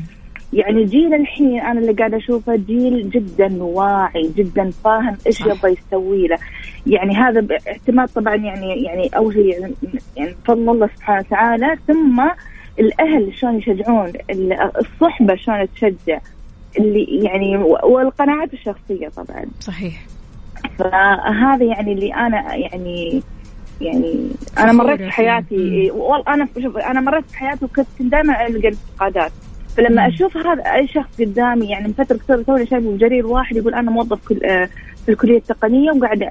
يعني 0.54 0.84
جيل 0.84 1.14
الحين 1.14 1.60
أنا 1.60 1.80
اللي 1.80 1.92
قاعدة 1.92 2.16
أشوفه 2.16 2.56
جيل 2.56 3.10
جدا 3.10 3.62
واعي 3.62 4.30
جدا 4.36 4.70
فاهم 4.84 5.16
إيش. 5.26 5.40
يبغى 5.40 5.72
يسوي 5.88 6.26
له. 6.26 6.38
يعني 6.86 7.14
هذا 7.16 7.40
باعتماد 7.40 8.08
طبعا 8.08 8.34
يعني 8.34 8.82
يعني 8.82 9.08
أول 9.16 9.34
شيء 9.34 9.60
يعني, 9.60 9.74
يعني 10.16 10.34
فضل 10.44 10.70
الله 10.70 10.86
سبحانه 10.96 11.18
وتعالى 11.20 11.76
ثم 11.88 12.22
الأهل 12.78 13.32
شلون 13.38 13.58
يشجعون 13.58 14.12
ال- 14.30 14.52
الصحبة 14.78 15.36
شلون 15.36 15.66
تشجع 15.74 16.18
اللي 16.78 17.04
يعني 17.24 17.56
والقناعات 17.84 18.52
الشخصية 18.52 19.08
طبعا. 19.08 19.44
صحيح. 19.60 20.02
فهذا 20.78 21.64
يعني 21.64 21.92
اللي 21.92 22.14
أنا 22.14 22.54
يعني 22.54 23.22
يعني 23.80 24.28
أنا 24.58 24.72
مريت. 24.72 25.02
في 25.02 25.10
حياتي. 25.10 25.90
أنا 26.28 26.48
شوف 26.62 26.76
أنا 26.76 27.00
مريت 27.00 27.24
في 27.30 27.38
حياتي 27.38 27.64
وكنت 27.64 27.86
دائما 28.00 28.46
ألقى 28.46 28.68
انتقادات. 28.68 29.32
فلما 29.76 30.08
أشوف 30.08 30.36
هذا 30.36 30.62
أي 30.62 30.88
شخص 30.88 31.20
قدامي 31.20 31.66
يعني 31.66 31.88
من 31.88 31.92
فتره 31.92 32.16
قصيره 32.16 32.42
توني 32.42 32.66
شايفه 32.66 32.96
جرير 32.96 33.26
واحد 33.26 33.56
يقول 33.56 33.74
أنا 33.74 33.90
موظف 33.90 34.28
كل 34.28 34.44
آه، 34.44 34.68
في 35.04 35.12
الكلية 35.12 35.36
التقنية 35.36 35.92
وقاعد 35.92 36.22
آه، 36.22 36.28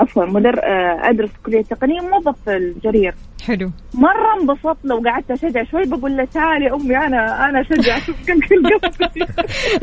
عفوا 0.00 0.24
مدر 0.24 0.58
آه، 0.64 1.10
أدرس 1.10 1.30
في 1.30 1.36
الكلية 1.38 1.60
التقنية 1.60 2.00
وموظف 2.00 2.34
في 2.44 2.56
الجرير. 2.56 3.14
حلو. 3.46 3.70
مرة 3.94 4.40
انبسطت 4.40 4.84
لو 4.84 5.02
قعدت 5.06 5.30
أشجع 5.30 5.64
شوي 5.64 5.84
بقول 5.84 6.16
له 6.16 6.24
تعالي 6.24 6.72
أمي 6.72 6.96
أنا 6.96 7.48
أنا 7.48 7.60
أشجع 7.60 7.98
شوف 7.98 8.16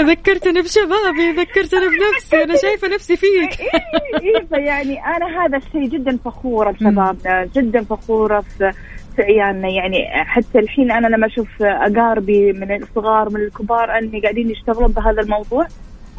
ذكرتني 0.02 0.62
بشبابي 0.62 1.32
ذكرتني 1.38 1.80
بنفسي 1.90 2.44
أنا 2.44 2.56
شايفة 2.56 2.88
نفسي 2.88 3.16
فيك. 3.16 3.60
إيه 4.24 4.46
فيعني 4.50 5.06
أنا 5.06 5.46
هذا 5.46 5.58
الشيء 5.58 5.90
جدا 5.90 6.18
فخوره 6.26 6.72
بشبابنا 6.72 7.50
جدا 7.56 7.84
فخوره 7.84 8.40
في 8.40 8.72
في 9.16 9.22
عيالنا 9.22 9.68
يعني. 9.68 10.08
حتى 10.10 10.60
الحين 10.60 10.92
أنا 10.92 11.08
لما 11.08 11.28
أشوف 11.28 11.62
أقاربي 11.62 12.54
من 12.54 12.84
الصغار 12.84 13.30
من 13.30 13.42
الكبار 13.42 13.98
أني 13.98 14.20
قاعدين 14.20 14.50
يشتغلون 14.50 14.92
بهذا 14.92 15.22
الموضوع 15.22 15.68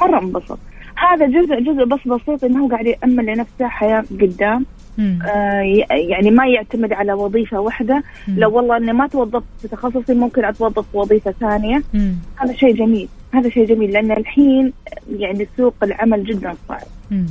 مرة 0.01 0.19
انبسط. 0.23 0.59
هذا 0.97 1.27
جزء 1.27 1.61
جزء 1.61 1.85
بس 1.85 2.09
بسيط 2.09 2.45
إنه 2.45 2.69
قاعد 2.69 2.87
يأمن 2.87 3.25
لنفسه 3.25 3.69
حياة 3.69 4.05
قدام. 4.21 4.67
آه 4.99 5.85
يعني 5.91 6.31
ما 6.31 6.47
يعتمد 6.47 6.93
على 6.93 7.13
وظيفة 7.13 7.61
واحدة. 7.61 8.03
لو 8.29 8.57
والله 8.57 8.77
إني 8.77 8.93
ما 8.93 9.07
توظفت 9.07 9.45
في 9.63 9.69
تخصصي 9.69 10.15
ممكن 10.15 10.45
أتوظف 10.45 10.91
في 10.91 10.97
وظيفة 10.97 11.35
ثانية. 11.41 11.83
مم. 11.95 12.15
هذا 12.37 12.53
شيء 12.53 12.75
جميل. 12.75 13.09
هذا 13.35 13.49
شيء 13.49 13.67
جميل 13.67 13.91
لأن 13.91 14.13
الحين 14.13 14.73
يعني 15.19 15.49
سوق 15.57 15.75
العمل 15.83 16.25
جدا 16.25 16.55
صعب. 16.69 16.87
مم. 17.11 17.27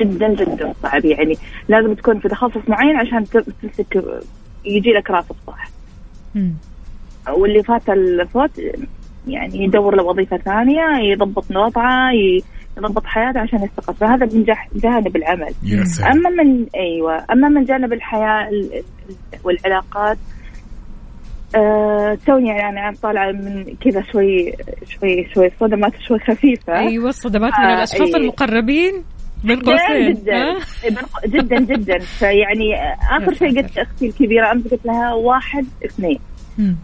جدا 0.00 0.34
جدا 0.34 0.72
صعب. 0.82 1.04
يعني 1.04 1.38
لازم 1.68 1.94
تكون 1.94 2.18
في 2.18 2.28
تخصص 2.28 2.68
معين 2.68 2.96
عشان 2.96 3.24
تمسك 3.24 4.20
يجي 4.64 4.90
لك 4.90 5.10
راتب 5.10 5.36
صح 5.46 5.68
مم. 6.34 6.52
واللي 7.30 7.62
فات 7.62 7.88
الفوت 7.90 8.50
يعني 9.28 9.64
يدور 9.64 9.96
له 9.96 10.02
وظيفه 10.02 10.36
ثانية 10.36 10.98
يضبط 11.12 11.44
وضعه 11.56 12.12
ي- 12.12 12.42
يضبط 12.78 13.06
حياته 13.06 13.40
عشان 13.40 13.62
يستقر 13.64 13.92
فهذا 13.92 14.26
من 14.26 14.44
جانب 14.74 15.16
العمل 15.16 15.54
يا 15.64 15.84
سلام. 15.84 16.10
أما 16.12 16.30
من 16.42 16.66
أيوه 16.76 17.24
أما 17.32 17.48
من 17.48 17.64
جانب 17.64 17.92
الحياة 17.92 18.48
ال- 18.48 18.74
ال- 18.74 18.84
والعلاقات 19.44 20.18
آه 21.54 22.18
توني 22.26 22.48
يعني 22.48 22.80
أنا 22.88 22.94
طالعة 23.02 23.32
من 23.32 23.74
كذا 23.80 24.02
شوي 24.12 24.52
شوي 24.88 25.28
شوي 25.34 25.50
صدمات 25.60 25.92
شوي 26.00 26.18
خفيفة 26.18 26.78
أيوه 26.78 27.08
الصدمات 27.08 27.52
من 27.58 27.64
آه، 27.64 27.74
الأشخاص 27.74 28.00
إيه. 28.08 28.16
المقربين 28.16 29.04
بين 29.44 29.60
قوسين. 29.60 30.12
جدا. 30.12 30.36
ها؟ 30.36 30.58
جدا 31.26 31.60
جدا. 31.60 31.98
فيعني 31.98 32.74
آخر 33.10 33.34
شيء 33.34 33.62
قلت 33.62 33.78
أختي 33.88 34.06
الكبيرة 34.06 34.52
أمس 34.52 34.68
قلت 34.68 34.86
لها 34.86 35.14
واحد 35.14 35.66
اثنين. 35.84 36.18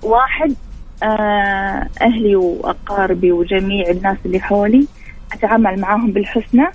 واحد 0.02 0.55
آه 1.02 1.88
أهلي 2.02 2.36
وأقاربي 2.36 3.32
وجميع 3.32 3.90
الناس 3.90 4.16
اللي 4.26 4.40
حولي 4.40 4.86
أتعامل 5.32 5.80
معاهم 5.80 6.12
بالحسنى. 6.12 6.66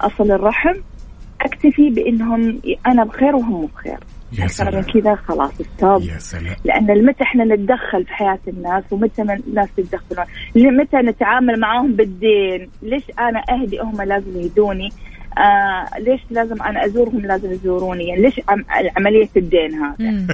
أصل 0.00 0.30
الرحم 0.30 0.74
أكتفي 1.40 1.90
بإنهم 1.90 2.60
أنا 2.86 3.04
بخير 3.04 3.36
وهم 3.36 3.66
بخير. 3.66 3.98
يا 4.38 4.44
أكثر 4.44 4.64
من 4.64 4.82
سلام. 4.82 5.02
كذا 5.02 5.14
خلاص 5.14 5.52
ستوب 5.62 6.02
يا 6.02 6.18
سلام. 6.18 6.56
لأن 6.64 7.06
متى 7.06 7.22
إحنا 7.22 7.44
نتدخل 7.44 8.04
في 8.04 8.12
حياة 8.12 8.38
الناس 8.48 8.84
ومتى 8.90 9.22
الناس 9.22 9.68
يتدخلون؟ 9.78 10.26
متى 10.56 10.96
نتعامل 10.96 11.60
معاهم 11.60 11.92
بالدين؟ 11.92 12.70
ليش 12.82 13.02
أنا 13.18 13.42
أهلي 13.50 13.78
هم 13.78 14.02
لازم 14.02 14.40
يهدوني 14.40 14.88
آه 15.38 15.98
ليش 15.98 16.20
لازم 16.30 16.62
أنا 16.62 16.84
أزورهم 16.84 17.20
لازم 17.20 17.52
يزوروني 17.52 18.08
يعني 18.08 18.22
ليش 18.22 18.40
عم 18.48 18.64
عملية 18.96 19.28
الدين 19.36 19.74
هذا. 19.74 20.26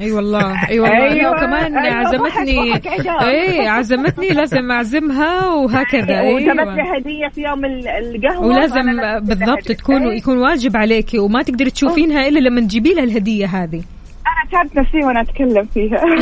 أي 0.00 0.12
والله 0.12 0.68
أي 0.68 0.80
والله 0.80 0.96
أيوة. 0.96 1.12
أيوة. 1.12 1.40
كمان 1.40 1.76
أيوة. 1.78 1.94
عزمتني. 1.96 2.74
اي 3.22 3.68
عزمتني 3.68 4.28
لازم 4.28 4.70
أعزمها 4.70 5.46
وهكذا 5.48 6.22
وجابت 6.22 6.58
أيوه 6.58 6.74
لي 6.74 6.98
هدية 6.98 7.28
في 7.34 7.40
يوم 7.42 7.64
ال- 7.64 7.88
القهوة 7.88 8.46
ولازم 8.46 8.82
بالضبط. 9.26 9.62
تكون 9.72 10.02
أي. 10.06 10.16
يكون 10.16 10.38
واجب 10.38 10.76
عليكي 10.76 11.18
وما 11.18 11.42
تقدري 11.42 11.70
تشوفينها 11.70 12.28
إلا 12.28 12.38
لما 12.38 12.60
تجيبي 12.60 12.94
لها 12.94 13.04
الهدية 13.04 13.46
هذه 13.46 13.82
أنا 14.32 14.50
تعبت 14.52 14.76
نفسي 14.76 14.98
وأنا 14.98 15.20
أتكلم 15.20 15.64
فيها 15.64 16.04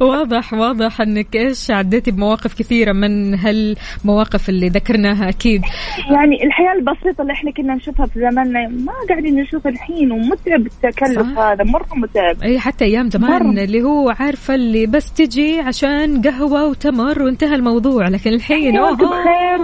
واضح 0.00 0.52
واضح 0.52 1.00
إنك 1.00 1.36
إيش 1.36 1.70
عديتي 1.70 2.10
بمواقف 2.10 2.54
كثيرة 2.58 2.92
من 2.92 3.34
هالمواقف 3.34 4.48
اللي 4.48 4.68
ذكرناها 4.68 5.28
أكيد 5.28 5.62
يعني 6.10 6.44
الحياة 6.44 6.72
البسيطة 6.72 7.22
اللي 7.22 7.32
إحنا 7.32 7.50
كنا 7.50 7.74
نشوفها 7.74 8.06
في 8.06 8.20
زماننا 8.20 8.68
ما 8.68 8.92
قاعدين 9.08 9.40
نشوفها 9.40 9.72
الحين 9.72 10.12
ومتعب 10.12 10.66
التكلف. 10.66 11.38
هذا 11.38 11.64
مرة 11.64 11.94
متعب 11.96 12.42
إي 12.42 12.58
حتى 12.58 12.84
أيام 12.84 13.10
زمان 13.10 13.46
مرة. 13.46 13.64
اللي 13.64 13.82
هو 13.82 14.10
عارفة 14.20 14.54
اللي 14.54 14.86
بس 14.86 15.12
تجي 15.12 15.60
عشان 15.60 16.22
قهوة 16.22 16.66
وتمر 16.66 17.22
وانتهى 17.22 17.54
الموضوع 17.54 18.08
لكن 18.08 18.32
الحين 18.32 18.76
أوه. 18.76 18.96
بخير 18.96 19.56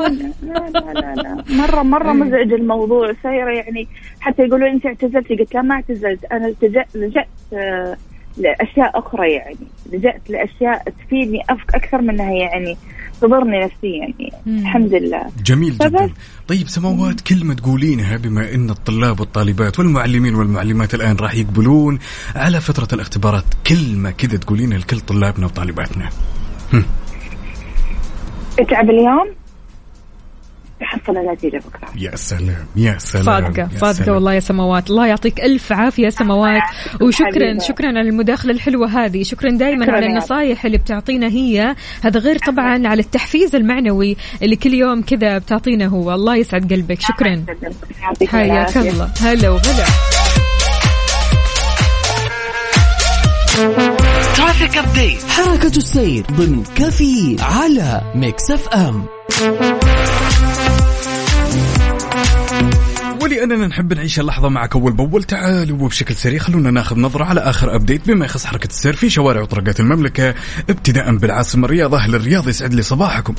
لا 0.42 0.70
لا 0.74 0.92
لا 0.92 1.14
لا 1.14 1.44
مرة 1.50 1.82
مرة 1.82 2.12
أيوة. 2.12 2.24
مزعج 2.24 2.52
الموضوع 2.52 3.12
سايرة 3.22 3.50
يعني 3.50 3.88
حتى 4.20 4.42
يقولوا 4.42 4.68
أنت 4.68 4.86
اعتزلتي 4.86 5.36
قلت 5.36 5.54
لا 5.54 5.62
ما 5.62 5.74
اعتزلت 5.74 6.24
أنا 6.36 6.48
التجأت 6.48 6.96
لجأت 6.96 7.28
آه، 7.52 7.96
لأشياء 8.36 8.98
أخرى 8.98 9.32
يعني. 9.32 9.66
لجأت 9.92 10.30
لأشياء 10.30 10.82
تفيدني 10.90 11.40
أكثر 11.74 12.00
منها 12.00 12.32
يعني 12.32 12.76
تضرني 13.20 13.64
نفسيا 13.64 13.98
يعني. 13.98 14.32
مم. 14.46 14.58
الحمد 14.58 14.94
لله. 14.94 15.26
جميل 15.44 15.78
جدا. 15.78 16.10
طيب 16.48 16.68
سماوات 16.68 17.20
كلمة 17.20 17.54
تقولينها 17.54 18.16
بما 18.16 18.54
أن 18.54 18.70
الطلاب 18.70 19.20
والطالبات 19.20 19.78
والمعلمين 19.78 20.34
والمعلمات 20.34 20.94
الآن 20.94 21.16
راح 21.16 21.34
يقبلون 21.34 21.98
على 22.34 22.60
فترة 22.60 22.88
الاختبارات 22.92 23.44
كلمة 23.66 24.10
كذا 24.10 24.36
تقولينها 24.36 24.78
لكل 24.78 25.00
طلابنا 25.00 25.46
وطالباتنا. 25.46 26.08
اتعب 28.58 28.90
اليوم؟ 28.90 29.43
تحصل 30.80 31.16
النتيجة 31.16 31.56
بكرة. 31.56 31.88
يا 31.96 32.16
سلام 32.16 32.66
يا 32.76 32.98
سلام 32.98 33.24
صادقة 33.24 33.62
يا 33.62 33.78
صادقة 33.78 33.92
سلام. 33.92 34.14
والله 34.14 34.34
يا 34.34 34.40
سماوات. 34.40 34.90
الله 34.90 35.06
يعطيك 35.06 35.40
ألف 35.40 35.72
عافية 35.72 36.04
يا 36.04 36.10
سماوات. 36.10 36.62
وشكرا 37.00 37.28
حبيبة. 37.30 37.58
شكرا 37.58 37.86
على 37.86 38.00
المداخلة 38.00 38.52
الحلوة 38.52 38.88
هذه. 38.88 39.22
شكرا 39.22 39.50
دائما 39.50 39.92
على 39.92 40.06
يا 40.06 40.10
النصايح 40.10 40.64
اللي 40.64 40.78
بتعطينا 40.78 41.26
هي. 41.26 41.74
هذا 42.02 42.20
غير 42.20 42.38
طبعا 42.38 42.88
على 42.88 43.00
التحفيز 43.00 43.54
المعنوي 43.56 44.16
اللي 44.42 44.56
كل 44.56 44.74
يوم 44.74 45.02
كذا 45.02 45.38
بتعطينا 45.38 45.86
هو. 45.86 46.14
الله 46.14 46.36
يسعد 46.36 46.72
قلبك. 46.72 47.00
شكرا. 47.00 47.44
حياك. 48.26 48.76
الله 48.76 49.10
هلا 49.20 49.50
وغلا. 49.50 49.84
traffic 54.36 54.76
update 54.76 55.22
حركة 55.28 55.76
السير 55.76 56.24
ضمن 56.32 56.62
كافيين 56.76 57.36
على 57.40 58.12
Mix 58.14 58.50
FM. 58.50 59.04
ولأننا 63.34 63.66
نحب 63.66 63.92
نعيش 63.92 64.20
اللحظة 64.20 64.48
معك 64.48 64.76
أول 64.76 64.92
بأول. 64.92 65.24
تعالوا 65.24 65.78
وبشكل 65.82 66.14
سريع 66.14 66.38
خلونا 66.38 66.70
ناخذ 66.70 66.98
نظرة 66.98 67.24
على 67.24 67.40
آخر 67.40 67.74
أبديت. 67.74 68.06
بما 68.06 68.24
يخص 68.24 68.44
حركة 68.44 68.66
السير 68.66 68.96
في 68.96 69.10
شوارع 69.10 69.42
وطرقات 69.42 69.80
المملكة 69.80 70.34
ابتداء 70.70 71.16
بالعاصمة 71.16 71.64
الرياض 71.64 71.94
أهل 71.94 72.14
الرياض 72.14 72.48
يسعد 72.48 72.74
لي 72.74 72.82
صباحكم. 72.82 73.34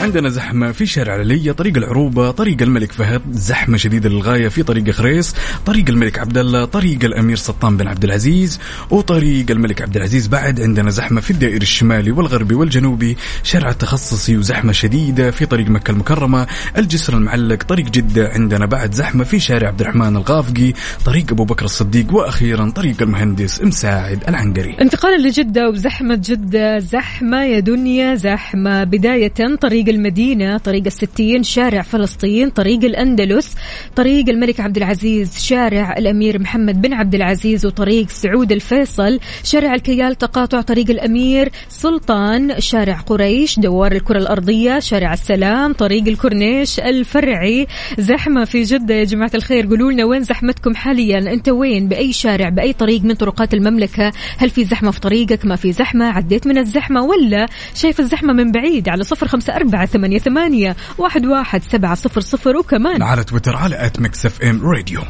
عندنا 0.00 0.28
زحمة 0.28 0.72
في 0.72 0.86
شارع 0.86 1.14
العلية 1.14 1.52
طريق 1.52 1.76
العروبة 1.76 2.30
طريق 2.30 2.62
الملك 2.62 2.92
فهد 2.92 3.22
زحمة 3.30 3.76
شديدة 3.76 4.08
للغاية 4.08 4.48
في 4.48 4.62
طريق 4.62 4.90
خريص 4.90 5.34
طريق 5.66 5.84
الملك 5.88 6.18
عبد 6.18 6.38
الله 6.38 6.64
طريق 6.64 7.04
الأمير 7.04 7.36
سلطان 7.36 7.76
بن 7.76 7.88
عبد 7.88 8.04
العزيز 8.04 8.60
وطريق 8.90 9.50
الملك 9.50 9.82
عبد 9.82 9.96
العزيز 9.96 10.26
بعد 10.26 10.60
عندنا 10.60 10.90
زحمة 10.90 11.20
في 11.20 11.30
الدائري 11.30 11.56
الشمالي 11.56 12.10
والغربي 12.10 12.54
والجنوبي 12.54 13.16
شارع 13.42 13.70
التخصصي 13.70 14.36
وزحمة 14.36 14.72
شديدة 14.72 15.30
في 15.30 15.46
طريق 15.46 15.68
مكة 15.68 15.90
المكرمة 15.90 16.46
الجسر 16.78 17.16
المعلق 17.16 17.62
طريق 17.62 17.86
جدة 17.86 18.28
عندنا 18.28 18.66
بعد 18.66 18.94
زحمة 18.94 19.24
في 19.24 19.38
شارع 19.40 19.68
عبد 19.68 19.80
الرحمن 19.80 20.16
الغافقي 20.16 20.72
طريق 21.04 21.32
أبو 21.32 21.44
بكر 21.44 21.64
الصديق 21.64 22.14
وأخيرا 22.14 22.70
طريق 22.70 23.02
المهندس 23.02 23.62
مساعد 23.62 24.24
العنقري. 24.28 24.76
انتقالا 24.80 25.28
لجدة 25.28 25.68
وبزحمة 25.68 26.20
جدة 26.24 26.78
زحمة 26.78 27.44
يا 27.44 27.60
دنيا 27.60 28.14
زحمة 28.14 28.84
بداية 28.84 29.56
طريق 29.60 29.85
المدينة 29.88 30.58
طريق 30.58 30.82
الستين 30.86 31.42
شارع 31.42 31.82
فلسطين 31.82 32.50
طريق 32.50 32.84
الأندلس 32.84 33.54
طريق 33.96 34.28
الملك 34.28 34.60
عبد 34.60 34.76
العزيز 34.76 35.38
شارع 35.38 35.94
الأمير 35.98 36.38
محمد 36.38 36.82
بن 36.82 36.92
عبد 36.92 37.14
العزيز 37.14 37.66
وطريق 37.66 38.08
سعود 38.08 38.52
الفيصل 38.52 39.20
شارع 39.44 39.74
الكيال 39.74 40.14
تقاطع 40.14 40.60
طريق 40.60 40.90
الأمير 40.90 41.52
سلطان 41.68 42.60
شارع 42.60 43.00
قريش 43.00 43.58
دوار 43.58 43.92
الكرة 43.92 44.18
الأرضية 44.18 44.78
شارع 44.78 45.12
السلام 45.12 45.72
طريق 45.72 46.08
الكورنيش 46.08 46.80
الفرعي. 46.80 47.66
زحمة 47.98 48.44
في 48.44 48.62
جدة 48.62 48.94
يا 48.94 49.04
جماعة 49.04 49.30
الخير 49.34 49.66
قولوا 49.66 49.92
لنا 49.92 50.04
وين 50.04 50.22
زحمتكم 50.22 50.74
حاليا؟ 50.74 51.18
أنت 51.18 51.48
وين؟ 51.48 51.88
بأي 51.88 52.12
شارع؟ 52.12 52.48
بأي 52.48 52.72
طريق 52.72 53.02
من 53.02 53.14
طرقات 53.14 53.54
المملكة؟ 53.54 54.12
هل 54.38 54.50
في 54.50 54.64
زحمة 54.64 54.90
في 54.90 55.00
طريقك؟ 55.00 55.44
ما 55.44 55.56
في 55.56 55.72
زحمة؟ 55.72 56.04
عديت 56.04 56.46
من 56.46 56.58
الزحمة 56.58 57.02
ولا 57.02 57.46
شايف 57.74 58.00
الزحمة 58.00 58.32
من 58.32 58.52
بعيد؟ 58.52 58.88
على 58.88 59.04
صفر 59.04 59.28
خمسة 59.28 59.56
أربعة 59.56 59.75
ثمانية, 59.84 60.18
ثمانية 60.18 60.76
واحد, 60.98 61.26
واحد 61.26 61.62
سبعة 61.62 61.94
صفر 61.94 62.20
صفر 62.20 62.56
وكمان 62.56 63.02
على 63.02 63.24
تويتر 63.24 63.56
على 63.56 63.86
at 63.86 64.00
Mix 64.00 64.26
FM 64.26 64.62
Radio 64.62 65.00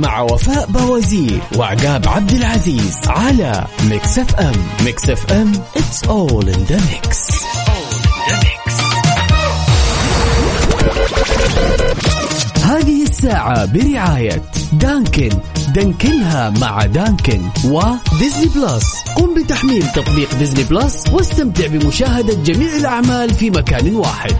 مع 0.00 0.20
وفاء 0.20 0.66
بوازير 0.66 1.40
وعقاب 1.56 2.08
عبد 2.08 2.32
العزيز 2.32 2.98
على 3.06 3.66
Mix 3.90 4.18
FM 4.18 4.52
Mix 4.84 5.10
FM 5.10 5.52
it's 5.52 6.08
all 6.08 6.44
in 6.48 6.60
the 6.70 6.80
mix. 6.90 7.30
هذه 12.64 13.02
الساعة 13.02 13.64
برعاية 13.64 14.42
Dunkin. 14.72 15.30
Dunkin 15.74 16.39
ها 16.39 16.50
مع 16.50 16.86
Dunkin 16.86 17.42
و 17.64 17.76
Disney 17.76 18.46
Plus 18.54 18.84
قم 19.16 19.34
بتحميل 19.34 19.86
تطبيق 19.94 20.34
Disney 20.34 20.64
Plus 20.64 21.04
واستمتع 21.12 21.66
بمشاهدة 21.66 22.34
جميع 22.34 22.76
الأعمال 22.76 23.34
في 23.34 23.50
مكان 23.50 23.94
واحد. 23.94 24.36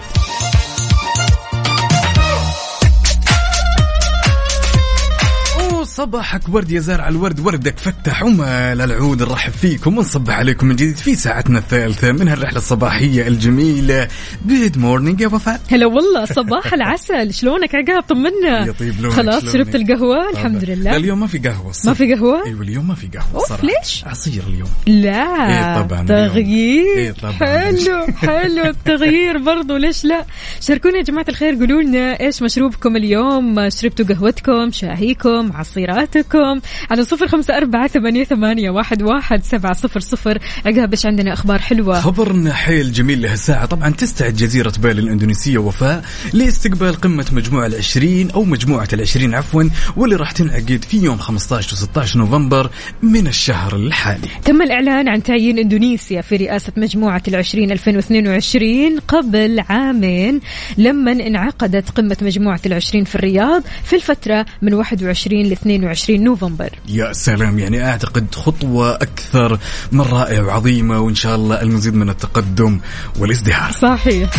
صباحك 5.95 6.41
ورد 6.49 6.71
يا 6.71 6.79
زارع 6.79 7.07
الورد 7.07 7.39
وردك 7.39 7.79
فتح 7.79 8.23
ومال 8.23 8.81
العود 8.81 9.23
نرحب 9.23 9.51
فيكم 9.51 9.97
ونصبح 9.97 10.33
عليكم 10.33 10.67
من 10.67 10.75
جديد 10.75 10.97
في 10.97 11.15
ساعتنا 11.15 11.59
الثالثة 11.59 12.11
من 12.11 12.27
هالرحلة 12.27 12.57
الصباحية 12.57 13.27
الجميلة. 13.27 14.07
good 14.47 14.77
morning 14.77 15.21
يا 15.21 15.27
وفاء. 15.27 15.61
هلا 15.71 15.85
والله 15.85 16.25
صباح 16.25 16.73
العسل. 16.73 17.33
شلونك؟ 17.41 17.75
عقاب 17.75 18.03
طمنا. 18.03 18.65
يطيب 18.67 19.01
لونك 19.01 19.13
خلاص 19.13 19.41
شلونك؟ 19.41 19.53
شربت 19.53 19.75
القهوة؟ 19.75 20.29
الحمد 20.29 20.63
لا 20.65 20.73
لله 20.73 20.95
اليوم 20.95 21.19
ما 21.19 21.27
في 21.27 21.37
قهوة 21.37 21.73
ما 21.85 21.93
في 21.93 22.13
قهوة؟ 22.13 22.45
أيوه 22.45 22.61
اليوم 22.61 22.87
ما 22.87 22.95
في 22.95 23.07
قهوة 23.07 23.35
أوف، 23.35 23.49
صراحة 23.49 23.63
ليش؟ 23.63 24.03
عصير 24.05 24.43
اليوم. 24.47 24.69
لا 24.87 25.47
إيه 25.49 25.83
طبعاً. 25.83 26.05
تغيير. 26.05 26.97
إيه 26.97 27.11
طبعاً. 27.11 27.31
حلو 27.33 28.07
حلو 28.17 28.63
التغيير 28.75 29.37
برضو 29.37 29.77
ليش 29.77 30.05
لا؟ 30.05 30.25
شاركونا 30.61 30.97
يا 30.97 31.03
جماعة 31.03 31.25
الخير 31.29 31.55
قولوا 31.55 31.81
لنا 31.81 32.19
إيش 32.19 32.41
مشروبكم 32.41 32.95
اليوم؟ 32.95 33.69
شربتوا 33.69 34.05
قهوتكم 34.05 34.71
شاهيكم 34.71 35.51
عصيراتكم 35.91 36.61
على 36.91 37.03
صفر 37.03 37.27
خمسة 37.27 37.57
أربعة 37.57 37.87
ثمانية, 37.87 38.23
ثمانية 38.23 38.69
واحد, 38.69 39.01
واحد 39.01 39.43
سبعة 39.43 39.73
صفر 39.73 39.99
صفر. 39.99 40.37
عقاب 40.65 40.91
إيش 40.91 41.05
عندنا 41.05 41.33
أخبار 41.33 41.59
حلوة. 41.59 41.99
خبرنا 42.01 42.53
حيل 42.53 42.91
جميل 42.91 43.21
لهالساعة 43.21 43.65
طبعا 43.65 43.89
تستعد 43.89 44.33
جزيرة 44.33 44.73
بالي 44.79 45.01
الإندونيسية 45.01 45.57
وفاء 45.57 46.03
لاستقبال 46.33 46.95
قمة 46.95 47.25
مجموعة 47.31 47.65
العشرين 47.65 48.31
أو 48.31 48.43
مجموعة 48.43 48.87
العشرين 48.93 49.35
عفوا 49.35 49.63
واللي 49.97 50.15
راح 50.15 50.31
تنعقد 50.31 50.85
في 50.89 50.97
يوم 50.97 51.17
15 51.17 51.73
و 51.73 51.75
16 51.75 52.19
نوفمبر 52.19 52.69
من 53.01 53.27
الشهر 53.27 53.75
الحالي. 53.75 54.27
تم 54.45 54.61
الإعلان 54.61 55.09
عن 55.09 55.23
تعيين 55.23 55.59
إندونيسيا 55.59 56.21
في 56.21 56.35
رئاسة 56.35 56.73
مجموعة 56.77 57.23
العشرين 57.27 57.71
2022 57.71 58.99
قبل 59.07 59.59
عامين 59.69 60.39
لما 60.77 61.11
انعقدت 61.11 61.89
قمة 61.89 62.17
مجموعة 62.21 62.61
العشرين 62.65 63.03
في 63.03 63.15
الرياض 63.15 63.63
في 63.83 63.95
الفترة 63.95 64.45
من 64.61 64.73
21 64.73 65.43
ل 65.43 65.55
22 65.75 66.23
نوفمبر. 66.23 66.69
يا 66.87 67.13
سلام 67.13 67.59
يعني 67.59 67.85
أعتقد 67.85 68.35
خطوة 68.35 68.95
أكثر 68.95 69.59
من 69.91 70.01
رائعة 70.01 70.45
وعظيمة 70.45 70.99
وإن 70.99 71.15
شاء 71.15 71.35
الله 71.35 71.61
المزيد 71.61 71.95
من 71.95 72.09
التقدم 72.09 72.79
والازدهار. 73.19 73.71
صحيح. 73.71 74.29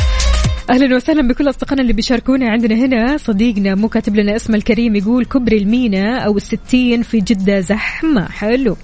أهلا 0.71 0.97
وسهلا 0.97 1.29
بكل 1.29 1.51
أصدقائنا 1.51 1.83
اللي 1.83 1.93
بيشاركونا. 1.93 2.51
عندنا 2.51 2.75
هنا 2.75 3.17
صديقنا 3.17 3.75
مو 3.75 3.89
كاتب 3.89 4.17
لنا 4.17 4.37
اسمه 4.37 4.57
الكريم 4.57 4.97
يقول 4.97 5.25
كبري 5.25 5.59
المينا 5.59 6.19
أو 6.19 6.37
الستين 6.37 7.03
في 7.03 7.21
جدة 7.21 7.61
زحمة. 7.61 8.29
حلو. 8.29 8.77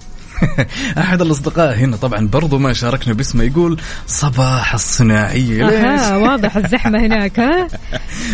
أحد 0.97 1.21
الأصدقاء 1.21 1.75
هنا 1.75 1.97
طبعا 1.97 2.27
برضو 2.27 2.57
ما 2.57 2.73
شاركنا 2.73 3.13
باسمه 3.13 3.43
يقول 3.43 3.79
صباح 4.07 4.73
الصناعية 4.73 5.67
أها 5.67 5.95
ليش؟ 6.15 6.21
واضح 6.29 6.57
الزحمة 6.57 6.99
هناك 7.05 7.39
ها؟ 7.39 7.67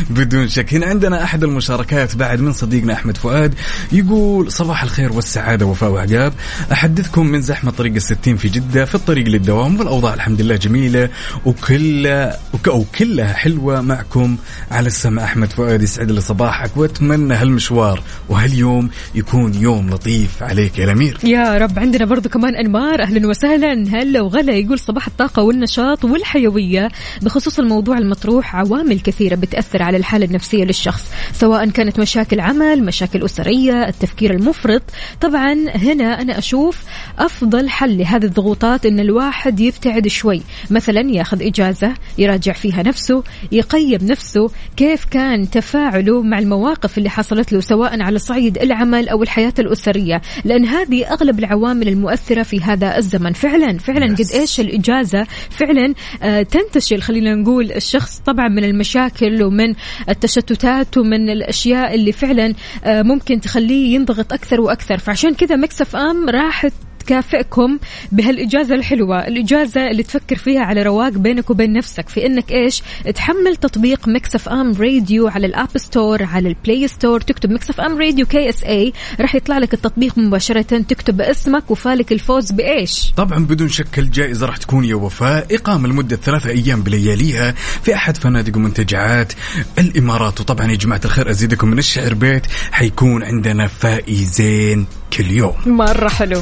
بدون 0.10 0.48
شك. 0.48 0.74
هنا 0.74 0.86
عندنا 0.86 1.24
أحد 1.24 1.44
المشاركات 1.44 2.16
بعد 2.16 2.40
من 2.42 2.54
صديقنا 2.54 2.94
أحمد 2.94 3.18
فؤاد 3.18 3.54
يقول 3.92 4.52
صباح 4.52 4.84
الخير 4.84 5.14
والسعادة 5.14 5.66
وفاء 5.66 5.90
وعقاب. 5.92 6.34
أحدثكم 6.72 7.26
من 7.28 7.42
زحمة 7.42 7.72
طريق 7.72 7.94
الستين 7.96 8.38
في 8.38 8.50
جدة 8.50 8.86
في 8.86 8.96
الطريق 8.96 9.28
للدوام 9.28 9.80
والأوضاع 9.80 10.14
الحمد 10.14 10.42
لله 10.42 10.56
جميلة 10.56 11.10
وكلها 11.46 12.38
وك- 12.54 12.68
وكلها 12.68 13.34
حلوة 13.34 13.82
معكم 13.82 14.38
على 14.72 14.88
السمع. 14.88 15.24
أحمد 15.24 15.52
فؤاد 15.54 15.82
يسعد 15.82 16.12
لي 16.12 16.22
صباحك 16.22 16.78
وأتمنى 16.78 17.34
هالمشوار 17.34 18.02
وهاليوم 18.30 18.90
يكون 19.16 19.54
يوم 19.54 19.90
لطيف 19.90 20.44
عليك 20.44 20.80
يا 20.80 20.84
الأمير. 20.86 21.18
يا 21.24 21.58
رب. 21.58 21.80
عندنا 21.96 22.10
برضو 22.10 22.30
كمان 22.30 22.56
أنمار. 22.56 23.02
أهلا 23.02 23.28
وسهلا. 23.28 23.74
هلا 23.74 24.22
وغلا. 24.22 24.54
يقول 24.54 24.80
صباح 24.80 25.08
الطاقة 25.08 25.44
والنشاط 25.44 26.06
والحيوية. 26.06 26.90
بخصوص 27.22 27.60
الموضوع 27.60 27.98
المطروح 27.98 28.56
عوامل 28.56 29.00
كثيرة 29.00 29.36
بتأثر 29.36 29.84
على 29.84 29.98
الحالة 29.98 30.26
النفسية 30.26 30.64
للشخص 30.64 31.12
سواء 31.34 31.70
كانت 31.70 32.00
مشاكل 32.00 32.40
عمل 32.40 32.84
مشاكل 32.84 33.26
أسرية 33.26 33.88
التفكير 33.88 34.34
المفرط. 34.34 34.82
طبعا 35.22 35.54
هنا 35.76 36.22
أنا 36.22 36.38
أشوف 36.38 36.84
أفضل 37.20 37.70
حل 37.70 37.98
لهذه 37.98 38.26
الضغوطات 38.26 38.86
إن 38.86 39.00
الواحد 39.00 39.60
يبتعد 39.60 40.08
شوي. 40.08 40.42
مثلا 40.72 41.02
ياخذ 41.02 41.44
إجازة 41.44 41.94
يراجع 42.18 42.54
فيها 42.54 42.84
نفسه 42.84 43.24
يقيم 43.52 44.00
نفسه 44.02 44.52
كيف 44.78 45.06
كان 45.06 45.50
تفاعله 45.50 46.22
مع 46.22 46.40
المواقف 46.40 46.98
اللي 46.98 47.10
حصلت 47.10 47.54
له 47.54 47.60
سواء 47.60 48.02
على 48.02 48.20
صعيد 48.20 48.58
العمل 48.58 49.10
أو 49.10 49.24
الحياة 49.24 49.54
الأسرية. 49.60 50.22
لأن 50.46 50.66
هذه 50.66 51.06
أغلب 51.06 51.40
العوامل 51.40 51.85
المؤثرة 51.88 52.44
في 52.44 52.62
هذا 52.62 52.98
الزمن. 52.98 53.34
فعلا 53.34 53.78
فعلا 53.78 54.16
قد 54.16 54.32
إيش 54.34 54.60
الإجازة 54.60 55.28
فعلا 55.50 55.94
آه، 56.24 56.42
تنتشل 56.42 57.02
خلينا 57.02 57.36
نقول 57.36 57.72
الشخص 57.72 58.20
طبعا 58.26 58.48
من 58.48 58.64
المشاكل 58.64 59.44
ومن 59.44 59.74
التشتتات 60.10 60.98
ومن 60.98 61.30
الأشياء 61.30 61.96
اللي 61.96 62.12
فعلا 62.12 62.54
آه، 62.84 63.02
ممكن 63.02 63.42
تخليه 63.42 63.96
ينضغط 63.96 64.34
أكثر 64.34 64.62
وأكثر. 64.62 64.98
فعشان 64.98 65.34
كذا 65.34 65.56
Mix 65.56 65.96
FM 65.96 66.30
راح 66.30 66.66
تكافئكم 67.06 67.80
بهالإجازة 68.12 68.76
الحلوة 68.76 69.28
الإجازة 69.28 69.88
اللي 69.92 70.04
تفكر 70.04 70.36
فيها 70.36 70.62
على 70.62 70.84
رواق 70.84 71.10
بينك 71.10 71.50
وبين 71.50 71.74
نفسك 71.74 72.10
في 72.10 72.26
إنك 72.26 72.52
إيش؟ 72.52 72.84
تحمل 73.16 73.56
تطبيق 73.56 74.08
Mix 74.08 74.50
FM 74.50 74.74
Radio 74.74 75.28
على 75.28 75.48
ال 75.48 75.55
App 75.55 75.78
Store 75.78 76.24
على 76.24 76.50
ال 76.50 76.57
Play 76.57 76.88
Store 76.88 77.22
تكتب 77.22 77.52
Mix 77.52 77.82
FM 77.82 77.98
Radio 77.98 78.26
KSA 78.26 78.94
راح 79.20 79.36
يطلع 79.36 79.58
لك 79.58 79.74
التطبيق 79.74 80.18
مباشرة 80.18 80.62
تكتب 80.62 81.22
اسمك 81.22 81.72
وفالك 81.72 82.12
الفوز 82.12 82.52
بإيش؟ 82.52 83.14
طبعا 83.18 83.46
بدون 83.46 83.70
شك 83.70 84.00
الجائزة 84.00 84.46
راح 84.46 84.58
تكون 84.58 84.86
يا 84.86 84.96
وفاء 84.96 85.56
إقامة 85.56 85.88
لمدة 85.88 86.16
ثلاثة 86.16 86.50
أيام 86.50 86.82
بلياليها 86.82 87.52
في 87.84 87.96
أحد 87.96 88.18
فنادق 88.18 88.58
ومنتجعات 88.58 89.34
الإمارات. 89.80 90.40
وطبعا 90.42 90.72
يا 90.72 90.76
جماعة 90.76 91.02
الخير 91.06 91.30
أزيدكم 91.30 91.68
من 91.68 91.78
الشعر 91.78 92.14
بيت 92.14 92.46
حيكون 92.72 93.24
عندنا 93.24 93.68
فائزين. 93.68 94.86
كل 95.18 95.32
يوم 95.32 95.54
مرة 95.66 96.10
حلو. 96.10 96.42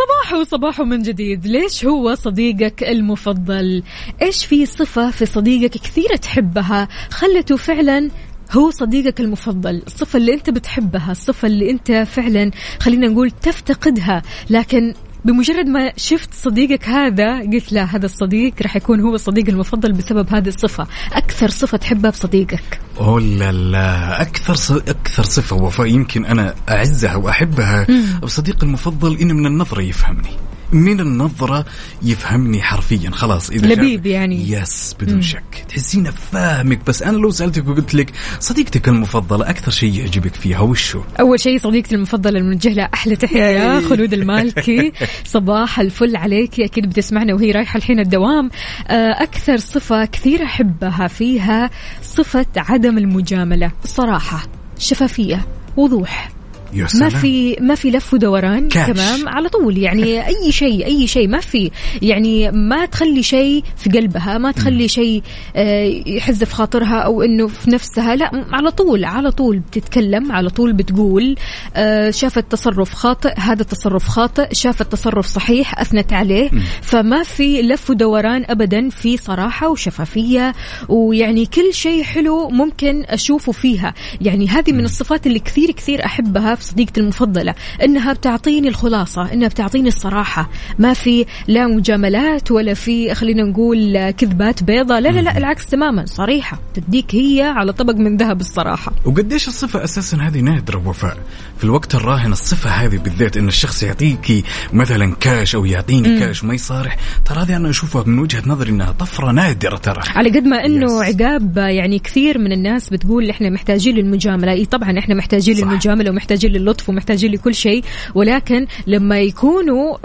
صباح 0.00 0.32
وصباح 0.32 0.80
من 0.80 1.02
جديد. 1.02 1.46
ليش 1.46 1.84
هو 1.84 2.14
صديقك 2.14 2.82
المفضل؟ 2.82 3.82
إيش 4.22 4.44
في 4.44 4.66
صفة 4.66 5.10
في 5.10 5.26
صديقك 5.26 5.70
كثير 5.70 6.16
تحبها 6.16 6.88
خلته 7.10 7.56
فعلا 7.56 8.10
هو 8.52 8.70
صديقك 8.70 9.20
المفضل؟ 9.20 9.82
الصفة 9.86 10.16
اللي 10.16 10.34
أنت 10.34 10.50
بتحبها 10.50 11.10
الصفة 11.12 11.46
اللي 11.46 11.70
أنت 11.70 11.92
فعلا 11.92 12.50
خلينا 12.80 13.08
نقول 13.08 13.30
تفتقدها 13.30 14.22
لكن 14.50 14.94
بمجرد 15.24 15.66
ما 15.66 15.92
شفت 15.96 16.34
صديقك 16.34 16.88
هذا 16.88 17.40
قلت 17.40 17.72
لا 17.72 17.84
هذا 17.96 18.06
الصديق 18.06 18.54
راح 18.62 18.76
يكون 18.76 19.00
هو 19.00 19.14
الصديق 19.14 19.48
المفضل 19.48 19.92
بسبب 19.92 20.34
هذه 20.34 20.48
الصفة. 20.48 20.86
أكثر 21.12 21.48
صفة 21.48 21.78
تحبها 21.78 22.10
بصديقك؟ 22.10 22.80
أوه 23.00 23.20
لا 23.20 23.52
لا. 23.52 24.22
أكثر 24.22 24.54
ص... 24.54 24.70
أكثر 24.70 25.22
صفة 25.22 25.56
وفاء 25.56 25.86
يمكن 25.86 26.24
أنا 26.24 26.54
أعزها 26.70 27.16
وأحبها 27.16 27.86
بصديقي 28.22 28.66
المفضل 28.66 29.16
إنه 29.16 29.34
من 29.34 29.46
النظرة 29.46 29.82
يفهمني. 29.82 30.30
من 30.72 31.00
النظرة 31.00 31.64
يفهمني 32.02 32.62
حرفيا. 32.62 33.10
خلاص 33.10 33.50
إذا 33.50 33.66
لبيب 33.66 34.06
يعني. 34.06 34.50
يس 34.50 34.96
بدون 35.00 35.22
شك. 35.22 35.64
تحسينه 35.68 36.10
فاهمك 36.10 36.86
بس 36.86 37.02
أنا 37.02 37.16
لو 37.16 37.30
سألتك 37.30 37.68
وقلت 37.68 37.94
لك 37.94 38.12
صديقتك 38.40 38.88
المفضلة 38.88 39.50
أكثر 39.50 39.70
شيء 39.70 39.94
يعجبك 39.94 40.34
فيها 40.34 40.60
وشو 40.60 41.02
أول 41.20 41.40
شيء 41.40 41.58
صديقتي 41.58 41.94
المفضلة 41.94 42.38
الموجه 42.38 42.68
لها 42.68 42.90
أحلى 42.94 43.16
تحية 43.16 43.80
خلود 43.80 44.12
المالكي. 44.12 44.92
صباح 45.24 45.80
الفل 45.80 46.16
عليك. 46.16 46.60
أكيد 46.60 46.86
بتسمعنا 46.86 47.34
وهي 47.34 47.50
رايحة 47.50 47.76
الحين 47.76 48.00
الدوام. 48.00 48.50
آه، 48.88 49.22
أكثر 49.22 49.56
صفة 49.56 50.04
كثير 50.04 50.42
أحبها 50.42 51.06
فيها 51.06 51.70
صفة 52.02 52.46
عدم 52.56 52.98
المجاملة. 52.98 53.72
الصراحة 53.84 54.42
شفافية 54.78 55.46
وضوح. 55.76 56.39
يا 56.74 56.82
ما 56.82 56.88
سلام. 56.88 57.10
في 57.10 57.56
ما 57.60 57.74
في 57.74 57.90
لف 57.90 58.14
ودوران 58.14 58.68
كاش. 58.68 58.86
تمام؟ 58.86 59.28
على 59.28 59.48
طول 59.48 59.78
يعني 59.78 60.26
أي 60.26 60.52
شيء 60.52 60.86
أي 60.86 61.06
شيء. 61.06 61.28
ما 61.28 61.40
في 61.40 61.70
يعني 62.02 62.50
ما 62.50 62.86
تخلي 62.86 63.22
شيء 63.22 63.64
في 63.76 63.90
قلبها 63.90 64.38
ما 64.38 64.52
تخلي 64.52 64.88
شيء 64.88 65.22
آه، 65.56 65.84
يحز 66.06 66.44
في 66.44 66.54
خاطرها 66.54 66.98
أو 66.98 67.22
إنه 67.22 67.46
في 67.46 67.70
نفسها 67.70 68.16
لا 68.16 68.30
على 68.52 68.70
طول 68.70 69.04
على 69.04 69.30
طول 69.30 69.58
بتتكلم 69.58 70.32
على 70.32 70.50
طول 70.50 70.72
بتقول 70.72 71.36
آه، 71.76 72.10
شافت 72.10 72.44
تصرف 72.52 72.94
خاطئ 72.94 73.32
هذا 73.40 73.62
التصرف 73.62 74.08
خاطئ 74.08 74.54
شافت 74.54 74.92
تصرف 74.92 75.26
صحيح 75.26 75.80
أثنت 75.80 76.12
عليه. 76.12 76.50
فما 76.82 77.22
في 77.22 77.62
لف 77.62 77.90
ودوران 77.90 78.44
ابدا 78.48 78.88
في 78.88 79.16
صراحة 79.16 79.68
وشفافية 79.68 80.54
ويعني 80.88 81.46
كل 81.46 81.74
شيء 81.74 82.02
حلو 82.02 82.48
ممكن 82.48 83.04
أشوفه 83.08 83.52
فيها. 83.52 83.94
يعني 84.20 84.48
هذه 84.48 84.72
من 84.72 84.84
الصفات 84.84 85.26
اللي 85.26 85.38
كثير 85.38 85.70
كثير 85.70 86.04
أحبها 86.04 86.54
في 86.60 86.66
صديقتي 86.66 87.00
المفضلة 87.00 87.54
إنها 87.84 88.12
بتعطيني 88.12 88.68
الخلاصة 88.68 89.32
إنها 89.32 89.48
بتعطيني 89.48 89.88
الصراحة. 89.88 90.50
ما 90.78 90.94
في 90.94 91.26
لا 91.48 91.66
مجاملات 91.66 92.50
ولا 92.50 92.74
في 92.74 93.14
خلينا 93.14 93.42
نقول 93.42 94.10
كذبات 94.10 94.62
بيضة 94.62 94.98
لا 94.98 95.08
لا 95.08 95.20
لا 95.20 95.38
العكس 95.38 95.66
تماما 95.66 96.06
صريحة. 96.06 96.58
تديك 96.74 97.14
هي 97.14 97.42
على 97.42 97.72
طبق 97.72 97.94
من 97.94 98.16
ذهب 98.16 98.40
الصراحة. 98.40 98.92
وقديش 99.04 99.48
الصفة 99.48 99.84
أساسا 99.84 100.16
هذه 100.16 100.40
نادرة 100.40 100.88
وفاء. 100.88 101.16
في 101.58 101.64
الوقت 101.64 101.94
الراهن 101.94 102.32
الصفة 102.32 102.70
هذه 102.70 102.96
بالذات 102.98 103.36
إن 103.36 103.48
الشخص 103.48 103.82
يعطيكي 103.82 104.44
مثلا 104.72 105.14
كاش 105.20 105.54
أو 105.54 105.64
يعطيني 105.64 106.08
مم. 106.08 106.18
كاش 106.18 106.44
ما 106.44 106.54
يصارح 106.54 106.96
ترى 107.24 107.42
هذه 107.42 107.56
أنا 107.56 107.70
أشوفها 107.70 108.04
من 108.06 108.18
وجهة 108.18 108.42
نظري 108.46 108.70
إنها 108.70 108.92
طفرة 108.92 109.32
نادرة 109.32 109.76
ترى. 109.76 110.00
على 110.16 110.30
قد 110.30 110.44
ما 110.44 110.64
إنه 110.66 111.02
عقاب 111.02 111.56
يعني 111.56 111.98
كثير 111.98 112.38
من 112.38 112.52
الناس 112.52 112.90
بتقول 112.90 113.30
إحنا 113.30 113.50
محتاجين 113.50 113.94
للمجاملة. 113.94 114.52
إي 114.52 114.64
طبعا 114.64 114.98
إحنا 114.98 115.14
محتاجين 115.14 115.54
صح. 115.54 115.62
للمجاملة 115.62 116.10
ومحتاجين 116.10 116.49
للطف 116.52 116.88
ومحتاجين 116.88 117.32
لكل 117.32 117.54
شيء 117.54 117.84
ولكن 118.14 118.66
لما 118.86 119.20
يكونوا 119.20 119.96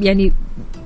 يعني 0.00 0.32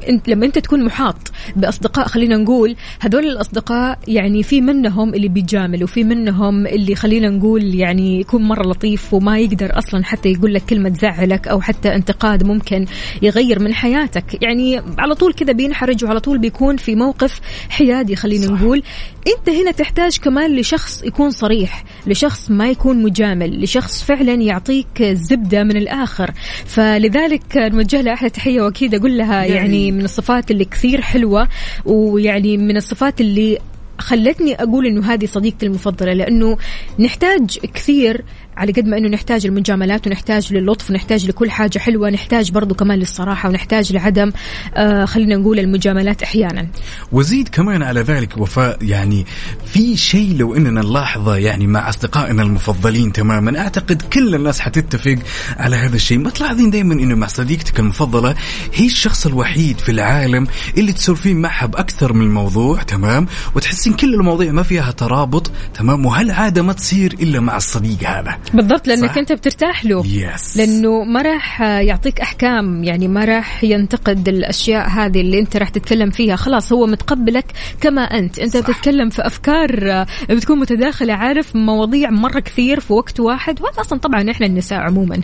انت 0.09 0.29
لما 0.29 0.47
انت 0.47 0.59
تكون 0.59 0.85
محاط 0.85 1.33
بأصدقاء 1.57 2.09
خلينا 2.09 2.37
نقول 2.37 2.77
هذول 3.01 3.27
الأصدقاء 3.27 3.99
يعني 4.09 4.43
في 4.43 4.61
منهم 4.61 5.15
اللي 5.15 5.29
بيجامل 5.29 5.85
وفي 5.85 6.05
منهم 6.05 6.67
اللي 6.67 6.95
خلينا 6.95 7.29
نقول 7.29 7.75
يعني 7.75 8.21
يكون 8.21 8.43
مرة 8.43 8.63
لطيف 8.63 9.15
وما 9.15 9.39
يقدر 9.39 9.79
أصلا 9.79 10.05
حتى 10.05 10.29
يقول 10.29 10.55
لك 10.55 10.63
كلمة 10.63 10.89
تزعلك 10.89 11.49
أو 11.49 11.61
حتى 11.61 11.95
انتقاد 11.95 12.45
ممكن 12.45 12.87
يغير 13.23 13.59
من 13.59 13.75
حياتك. 13.75 14.43
يعني 14.43 14.81
على 14.99 15.15
طول 15.15 15.33
كذا 15.33 15.53
بينحرج 15.53 16.05
وعلى 16.05 16.21
طول 16.21 16.39
بيكون 16.39 16.77
في 16.77 16.95
موقف 16.95 17.41
حيادي 17.69 18.17
خلينا 18.17 18.47
نقول. 18.47 18.83
انت 19.27 19.57
هنا 19.57 19.71
تحتاج 19.71 20.19
كمان 20.19 20.57
لشخص 20.57 21.03
يكون 21.05 21.31
صريح 21.31 21.85
لشخص 22.07 22.51
ما 22.51 22.71
يكون 22.71 23.03
مجامل 23.03 23.63
لشخص 23.63 24.03
فعلا 24.03 24.35
يعطيك 24.35 25.02
زبدة 25.05 25.65
من 25.65 25.77
الآخر. 25.77 26.31
فلذلك 26.67 27.57
نوجه 27.57 28.01
لها 28.01 28.15
أحلى 28.15 28.31
تحية 28.31 28.61
وأكيد 28.61 28.95
أقول 28.95 29.19
لها 29.19 29.45
يعني, 29.45 29.55
يعني 29.55 29.93
من 29.93 30.05
الصفات 30.05 30.51
اللي 30.51 30.65
كثير 30.65 31.01
حلوة 31.01 31.49
ويعني 31.85 32.57
من 32.57 32.77
الصفات 32.77 33.21
اللي 33.21 33.59
خلتني 33.99 34.55
أقول 34.55 34.87
إنه 34.87 35.13
هذه 35.13 35.27
صديقتي 35.27 35.67
المفضلة 35.67 36.13
لأنه 36.13 36.59
نحتاج 36.99 37.59
كثير 37.75 38.25
على 38.57 38.73
قد 38.73 38.87
ما 38.87 38.99
إنه 38.99 39.09
نحتاج 39.09 39.47
المجاملات 39.47 40.07
ونحتاج 40.07 40.53
للطف 40.53 40.91
ونحتاج 40.91 41.27
لكل 41.27 41.51
حاجة 41.51 41.79
حلوة 41.79 42.11
نحتاج 42.11 42.51
برضو 42.51 42.75
كمان 42.75 42.99
للصراحة 42.99 43.49
ونحتاج 43.49 43.93
لعدم 43.93 44.33
آه 44.75 45.05
خلينا 45.05 45.37
نقول 45.37 45.59
المجاملات 45.59 46.23
أحيانا. 46.23 46.67
وزيد 47.13 47.49
كمان 47.49 47.83
على 47.83 48.01
ذلك 48.01 48.39
وفاء 48.39 48.79
يعني 48.83 49.27
في 49.67 49.97
شيء 49.97 50.37
لو 50.37 50.55
إننا 50.57 50.83
نلاحظه 50.83 51.37
يعني 51.37 51.67
مع 51.67 51.89
أصدقائنا 51.89 52.43
المفضلين 52.43 53.13
تماما 53.13 53.59
أعتقد 53.61 54.03
كل 54.03 54.35
الناس 54.35 54.61
حتتفق 54.61 55.17
على 55.57 55.77
هذا 55.77 55.97
الشيء. 55.97 56.19
ما 56.19 56.31
تلاحظين 56.31 56.71
دائما 56.71 56.95
إنه 56.95 57.15
مع 57.15 57.27
صديقتك 57.27 57.81
المفضلة 57.81 58.35
هي 58.75 58.87
الشخص 58.87 59.27
الوحيد 59.27 59.79
في 59.79 59.93
العالم 59.93 60.47
اللي 60.79 60.93
تسولفين 60.93 61.41
معها 61.41 61.67
بأكثر 61.67 62.13
من 62.13 62.35
موضوع 62.35 62.83
تمام؟ 62.83 63.27
وتحسين 63.55 63.93
كل 63.93 64.15
المواضيع 64.15 64.53
ما 64.53 64.63
فيها 64.63 64.91
ترابط 64.91 65.51
تمام؟ 65.75 66.07
وهالعاده 66.07 66.63
ما 66.63 66.73
تصير 66.73 67.13
إلا 67.13 67.41
مع 67.41 67.57
الصديق 67.57 68.09
هذا؟ 68.09 68.42
بالضبط 68.55 68.89
لأنك 68.89 69.11
صح؟ 69.11 69.19
أنت 69.19 69.33
بترتاح 69.33 69.85
له. 69.85 70.07
يس 70.07 70.57
لأنه 70.57 71.05
ما 71.05 71.23
راح 71.23 71.63
يعطيك 71.63 72.21
أحكام 72.21 72.85
يعني 72.85 73.09
ما 73.09 73.25
راح 73.25 73.65
ينتقد 73.65 74.29
الأشياء 74.29 74.89
هذه 74.89 75.21
اللي 75.21 75.39
أنت 75.39 75.57
راح 75.57 75.69
تتكلم 75.69 76.11
فيها. 76.11 76.37
خلاص 76.37 76.73
هو 76.73 76.87
متقبلك 76.87 77.45
كما 77.81 78.03
أنت. 78.03 78.39
أنت 78.39 78.57
صح. 78.57 78.71
بتتكلم 78.71 79.11
في 79.11 79.27
أفكار 79.27 79.91
آه، 79.93 80.07
بتكون 80.31 80.59
متداخلة 80.59 81.15
عارف 81.15 81.57
مواضيع 81.57 82.11
مرة 82.11 82.41
كثير 82.41 82.81
في 82.81 82.93
وقت 82.93 83.21
واحد. 83.21 83.61
وهذا 83.63 83.81
أصلا 83.81 83.99
طبعا 83.99 84.31
إحنا 84.31 84.47
النساء 84.47 84.79
عموما. 84.79 85.21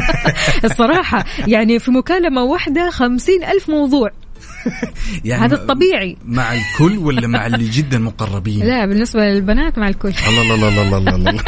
الصراحة 0.64 1.24
يعني 1.46 1.78
في 1.78 1.90
مكالمة 1.90 2.42
واحدة 2.42 2.90
خمسين 2.90 3.44
ألف 3.44 3.70
موضوع. 3.70 4.10
يعني 5.24 5.44
هذا 5.44 5.54
الطبيعي. 5.54 6.16
مع 6.24 6.54
الكل 6.54 6.98
ولا 6.98 7.26
مع 7.26 7.46
اللي 7.46 7.68
جدا 7.68 7.98
مقربين؟ 7.98 8.66
لا 8.66 8.86
بالنسبة 8.86 9.20
للبنات 9.20 9.78
مع 9.78 9.88
الكل. 9.88 10.12
الله 10.28 10.54
الله 10.54 10.68
الله 10.68 10.82
الله 10.82 10.98
الله 10.98 11.16
الله. 11.16 11.42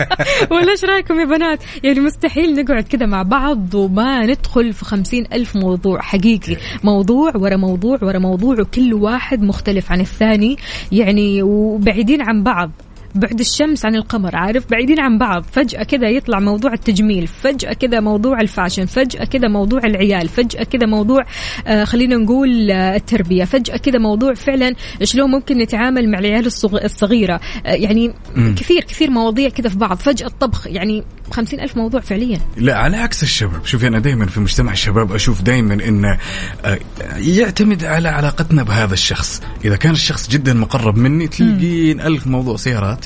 ولا 0.50 0.70
إيش 0.70 0.84
رأيكم 0.84 1.20
يا 1.20 1.24
بنات؟ 1.24 1.62
يعني 1.84 2.00
مستحيل 2.00 2.54
نقعد 2.54 2.82
كذا 2.82 3.06
مع 3.06 3.22
بعض 3.22 3.74
وما 3.74 4.26
ندخل 4.26 4.72
في 4.72 4.84
خمسين 4.84 5.26
ألف 5.32 5.56
موضوع 5.56 6.00
حقيقي. 6.00 6.56
موضوع 6.84 7.32
ورا 7.36 7.56
موضوع 7.56 7.98
ورا 8.02 8.18
موضوع 8.18 8.60
وكل 8.60 8.94
واحد 8.94 9.42
مختلف 9.42 9.92
عن 9.92 10.00
الثاني. 10.00 10.56
يعني 10.92 11.42
وبعيدين 11.42 12.22
عن 12.22 12.42
بعض. 12.42 12.70
بعد 13.14 13.40
الشمس 13.40 13.84
عن 13.84 13.94
القمر 13.94 14.36
عارف؟ 14.36 14.70
بعيدين 14.70 15.00
عن 15.00 15.18
بعض. 15.18 15.44
فجأة 15.52 15.82
كذا 15.82 16.08
يطلع 16.08 16.40
موضوع 16.40 16.72
التجميل 16.72 17.26
فجأة 17.26 17.72
كذا 17.72 18.00
موضوع 18.00 18.40
الفاشن 18.40 18.86
فجأة 18.86 19.24
كذا 19.24 19.48
موضوع 19.48 19.80
العيال 19.84 20.28
فجأة 20.28 20.62
كذا 20.64 20.86
موضوع 20.86 21.24
آه 21.66 21.84
خلينا 21.84 22.16
نقول 22.16 22.70
آه 22.70 22.96
التربية 22.96 23.44
فجأة 23.44 23.76
كذا 23.76 23.98
موضوع 23.98 24.34
فعلا 24.34 24.74
شلون 25.02 25.30
ممكن 25.30 25.58
نتعامل 25.58 26.10
مع 26.10 26.18
العيال 26.18 26.46
الصغ- 26.46 26.84
الصغيرة. 26.84 27.40
آه 27.66 27.72
يعني 27.72 28.14
مم. 28.36 28.54
كثير 28.54 28.80
كثير 28.84 29.10
مواضيع 29.10 29.48
كذا 29.48 29.68
في 29.68 29.78
بعض. 29.78 29.96
فجأة 29.96 30.26
الطبخ 30.26 30.66
يعني 30.66 31.04
خمسين 31.30 31.60
ألف 31.60 31.76
موضوع 31.76 32.00
فعليا. 32.00 32.40
لا 32.56 32.78
على 32.78 32.96
عكس 32.96 33.22
الشباب. 33.22 33.64
شوفي 33.66 33.86
أنا 33.86 33.98
دائما 33.98 34.26
في 34.26 34.40
مجتمع 34.40 34.72
الشباب 34.72 35.12
أشوف 35.12 35.42
دائما 35.42 35.74
انه 35.74 36.18
آه، 36.64 36.78
يعتمد 37.16 37.84
على 37.84 38.08
علاقتنا 38.08 38.62
بهذا 38.62 38.92
الشخص. 38.94 39.42
إذا 39.64 39.76
كان 39.76 39.92
الشخص 39.92 40.28
جدا 40.28 40.54
مقرب 40.54 40.96
مني 40.98 41.26
تلقين 41.28 42.00
ألف 42.00 42.26
موضوع 42.26 42.56
سيارات 42.56 43.03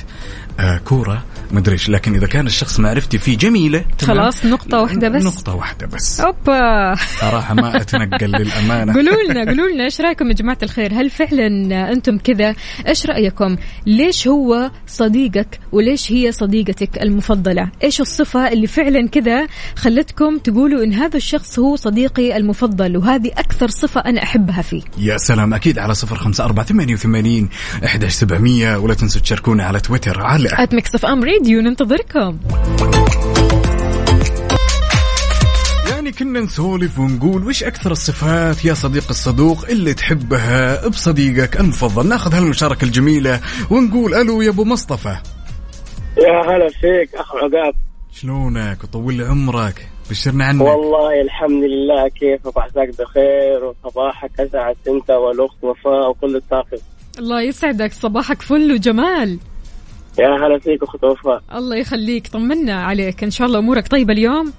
آه 0.61 0.81
مدري 1.53 1.73
إيش 1.73 1.89
لكن 1.89 2.15
إذا 2.15 2.27
كان 2.27 2.47
الشخص 2.47 2.81
معرفتي 2.81 3.19
فيه 3.19 3.37
جميلة؟ 3.37 3.85
خلاص 4.03 4.45
نقطة 4.47 4.81
واحدة 4.81 5.09
بس. 5.09 5.23
نقطة 5.25 5.55
واحدة 5.55 5.87
بس. 5.87 6.21
أوبا. 6.21 6.95
صراحة 7.21 7.55
ما 7.55 7.77
أتنقل 7.77 8.31
للأمانة. 8.43 8.95
قولوا 8.95 9.23
لنا 9.29 9.45
قولوا 9.51 9.69
لنا 9.69 9.85
إيش 9.85 10.01
رأيكم 10.01 10.29
يا 10.29 10.33
جماعة 10.35 10.59
الخير؟ 10.63 10.93
هل 10.95 11.11
فعلا 11.11 11.47
أنتم 11.93 12.19
كذا؟ 12.19 12.55
إيش 12.89 13.07
رأيكم؟ 13.07 13.57
ليش 13.87 14.29
هو 14.29 14.71
صديقك 14.87 15.61
وليش 15.73 16.13
هي 16.13 16.33
صديقتك 16.33 17.03
المفضلة؟ 17.03 17.69
إيش 17.85 18.01
الصفة 18.01 18.49
اللي 18.53 18.67
فعلا 18.67 19.09
كذا 19.09 19.47
خلتكم 19.77 20.39
تقولوا 20.39 20.85
إن 20.85 20.93
هذا 20.93 21.17
الشخص 21.17 21.59
هو 21.59 21.77
صديقي 21.77 22.37
المفضل 22.37 22.97
وهذه 22.97 23.29
أكثر 23.39 23.69
صفة 23.69 24.01
أنا 24.01 24.23
أحبها 24.23 24.63
فيه؟ 24.63 24.83
يا 24.99 25.17
سلام 25.17 25.55
أكيد 25.55 25.79
على 25.79 25.95
صفر 25.95 26.17
خمسة 26.17 26.45
أربعة 26.45 26.67
ثمانية 26.67 26.95
وثمانين 26.95 27.49
أحداش 27.85 28.13
سبعمية 28.13 28.77
ولا 28.77 28.95
تنسوا 28.95 29.21
تشاركونا 29.21 29.65
على 29.65 29.81
تويتر 29.81 30.21
على 30.21 30.49
at 30.53 30.75
Mix 30.75 30.95
FM 30.95 31.45
Radio 31.45 31.61
ننتظركم. 31.61 32.39
يعني 35.91 36.13
كنا 36.13 36.41
نسولف 36.41 36.99
ونقول 36.99 37.47
وش 37.47 37.65
أكثر 37.65 37.93
الصفات 37.93 38.65
يا 38.65 38.75
صديق 38.75 39.09
الصدوق 39.11 39.65
اللي 39.69 39.95
تحبها 39.95 40.89
بصديقك؟ 40.89 41.61
المفضل 41.61 42.09
ناخذ 42.09 42.35
هالمشاركة 42.35 42.85
الجميلة 42.85 43.41
ونقول 43.71 44.15
ألو 44.15 44.43
يا 44.43 44.49
أبو 44.49 44.65
مصطفى. 44.65 45.17
يا 46.19 46.57
هلا 46.57 46.69
فيك 46.69 47.15
أخ 47.15 47.35
عقاب. 47.37 47.75
شلونك؟ 48.13 48.85
وطول 48.85 49.15
لي 49.15 49.25
عمرك. 49.25 49.89
بشرنا 50.11 50.45
عنك. 50.45 50.61
والله 50.61 51.21
الحمد 51.21 51.65
لله 51.65 52.09
كيفك 52.09 52.57
وعساك 52.57 52.89
بخير 52.89 53.65
وصباحك 53.65 54.31
أسعد 54.41 54.77
أنت 54.89 55.11
والأخت 55.11 55.65
وفاء 55.65 56.11
وكل 56.11 56.37
الطاقم 56.37 56.79
الله 57.19 57.43
يسعدك 57.43 57.93
صباحك 57.93 58.43
فل 58.43 58.73
وجمال. 58.73 59.39
يا 60.19 60.29
هلا 60.29 60.59
فيك 60.59 60.83
أخت 60.83 61.05
وفاء 61.05 61.43
الله 61.55 61.77
يخليك 61.77 62.27
طمنا 62.27 62.75
عليك. 62.85 63.25
إن 63.25 63.31
شاء 63.31 63.47
الله 63.47 63.59
أمورك 63.59 63.89
طيبة 63.89 64.13
اليوم؟ 64.13 64.53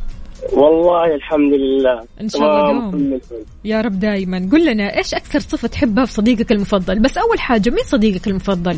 والله 0.54 1.16
الحمد 1.16 1.54
لله. 1.54 2.04
إن 2.22 2.30
شاء 2.30 2.42
الله 2.42 2.92
دوم. 2.92 3.14
الفل. 3.14 3.46
يا 3.66 3.82
رب 3.82 4.00
دايما. 4.00 4.50
قل 4.52 4.66
لنا 4.66 4.98
إيش 4.98 5.14
أكثر 5.14 5.40
صفة 5.40 5.68
تحبها 5.68 6.06
في 6.06 6.14
صديقك 6.14 6.52
المفضل؟ 6.52 7.00
بس 7.00 7.18
أول 7.18 7.40
حاجة 7.40 7.70
مين 7.70 7.84
صديقك 7.84 8.28
المفضل؟ 8.28 8.78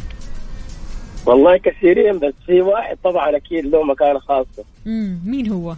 والله 1.26 1.58
كثيرين 1.58 2.20
بس 2.20 2.34
في 2.46 2.62
واحد 2.62 2.98
طبعا 3.04 3.38
أكيد 3.38 3.66
له 3.66 3.84
مكانة 3.84 4.20
خاصة. 4.20 4.64
مم. 4.86 5.20
مين 5.26 5.52
هو؟ 5.52 5.76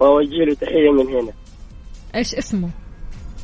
واوجه 0.00 0.44
له 0.44 0.54
تحيه 0.54 0.90
من 0.92 1.08
هنا. 1.14 1.32
إيش 2.14 2.34
اسمه؟ 2.34 2.70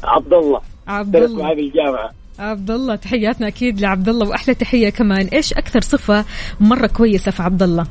عبد 0.05 0.33
الله. 0.33 0.61
عبد 0.87 1.17
الله. 1.17 1.43
معي 1.43 1.55
بالجامعة. 1.55 2.11
عبد 2.39 2.71
الله 2.71 2.97
تحياتنا 2.97 3.49
أكيد 3.49 3.81
لعبد 3.81 4.09
الله 4.09 4.29
وأحلى 4.29 4.55
تحية 4.55 4.91
كمان. 4.91 5.27
إيش 5.27 5.53
أكثر 5.53 5.81
صفة 5.81 6.25
مرة 6.61 6.87
كويسة 6.87 7.31
في 7.31 7.43
عبد 7.43 7.63
الله 7.63 7.87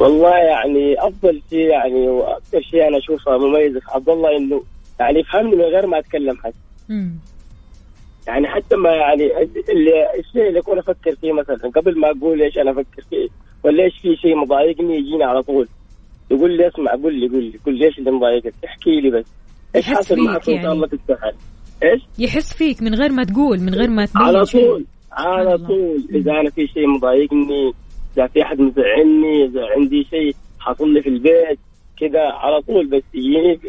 والله 0.00 0.36
يعني 0.36 0.94
أفضل 0.98 1.42
شيء 1.50 1.58
يعني 1.58 2.08
وأكثر 2.08 2.60
شيء 2.60 2.88
أنا 2.88 2.98
اشوفه 2.98 3.38
مميز 3.38 3.72
في 3.72 3.90
عبد 3.90 4.08
الله 4.08 4.36
إنه 4.36 4.62
يعني 5.00 5.20
يفهمني 5.20 5.56
من 5.56 5.62
غير 5.62 5.86
ما 5.86 5.98
أتكلم 5.98 6.36
حتى. 6.36 6.56
يعني 8.26 8.48
حتى 8.48 8.76
ما 8.76 8.90
يعني 8.90 9.30
اللي 9.68 10.18
الشيء 10.18 10.48
اللي 10.48 10.58
اكون 10.58 10.78
أفكر 10.78 11.14
فيه 11.20 11.32
مثلا 11.32 11.70
قبل 11.76 11.98
ما 11.98 12.10
أقول 12.10 12.42
إيش 12.42 12.58
أنا 12.58 12.70
أفكر 12.70 13.02
فيه 13.10 13.28
ولا 13.64 13.84
إيش 13.84 13.98
في 14.02 14.16
شيء 14.16 14.36
مضايقني 14.36 14.96
يجيني 14.96 15.24
على 15.24 15.42
طول. 15.42 15.68
يقول 16.30 16.56
لي 16.56 16.68
اسمع 16.68 16.92
قول 16.92 17.14
لي 17.20 17.28
قول 17.28 17.44
لي 17.44 17.58
قول 17.66 17.78
لي 17.78 17.86
إيش 17.86 17.98
اللي 17.98 18.10
مضايقك؟ 18.10 18.54
احكي 18.64 19.00
لي 19.00 19.10
بس. 19.10 19.26
إيش 19.76 19.86
حاصل 19.86 20.18
معك 20.18 20.48
إن 20.48 20.54
يعني. 20.54 20.66
شاء 20.66 20.72
الله 20.72 20.86
تستحل؟ 20.86 21.34
إيش 21.92 22.02
يحس 22.18 22.52
فيك 22.54 22.82
من 22.82 22.94
غير 22.94 23.12
ما 23.12 23.24
تقول 23.24 23.60
من 23.60 23.74
غير 23.74 23.90
ما 23.90 24.06
تبين 24.06 24.22
على. 24.22 24.44
طول 24.44 24.84
على 25.12 25.58
طول 25.58 26.04
إذا 26.14 26.32
أنا 26.32 26.50
في 26.50 26.66
شيء 26.66 26.86
مضايقني 26.88 27.72
إذا 28.16 28.26
في 28.26 28.42
أحد 28.42 28.60
مزعلني 28.60 29.44
إذا 29.44 29.66
عندي 29.76 30.04
شيء 30.04 30.34
حاصل 30.58 30.92
لي 30.92 31.02
في 31.02 31.08
البيت 31.08 31.58
كذا 32.00 32.20
على 32.20 32.60
طول 32.62 32.86
بس 32.86 33.02
يجيني 33.14 33.60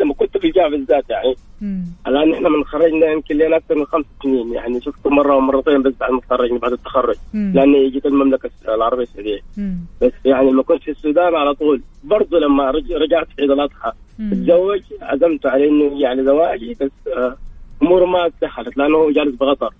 لما 0.00 0.14
كنت 0.14 0.38
في 0.38 0.46
الجامعة 0.46 0.70
بالذات 0.70 1.10
يعني 1.10 1.34
مم. 1.60 1.84
الآن 2.06 2.32
إحنا 2.34 2.48
من 2.48 2.64
خرجنا 2.64 3.06
يمكن 3.06 3.36
لنا 3.36 3.56
أكثر 3.56 3.74
من 3.74 3.84
خمس 3.84 4.04
سنين 4.22 4.52
يعني 4.54 4.80
شفته 4.80 5.10
مرة 5.10 5.36
ومرتين 5.36 5.82
بس 5.82 5.92
بعد 6.00 6.10
ما 6.10 6.20
تخرجنا 6.20 6.58
بعد 6.58 6.72
التخرج 6.72 7.16
مم. 7.34 7.52
لأني 7.54 7.90
جيت 7.90 8.06
المملكة 8.06 8.50
العربية 8.68 9.02
السعودية. 9.02 9.40
بس 10.02 10.12
يعني 10.24 10.50
لما 10.50 10.62
كنت 10.62 10.82
في 10.82 10.90
السودان 10.90 11.34
على 11.34 11.54
طول 11.54 11.82
برضه 12.04 12.38
لما 12.38 12.70
رج- 12.70 12.92
رجعت 12.92 13.26
في 13.36 13.42
عيد 13.42 13.50
الاضحى. 13.50 13.92
اتزوج 14.20 14.80
عزمت 15.02 15.46
على 15.46 15.68
إنه 15.68 16.08
على 16.08 16.24
زواجي 16.24 16.76
بس 16.80 16.90
آه، 17.16 17.36
اموره 17.82 18.06
ما 18.06 18.30
سهلت 18.40 18.76
لأنه 18.76 18.96
هو 18.96 19.10
جالس 19.10 19.36
بغطر 19.36 19.74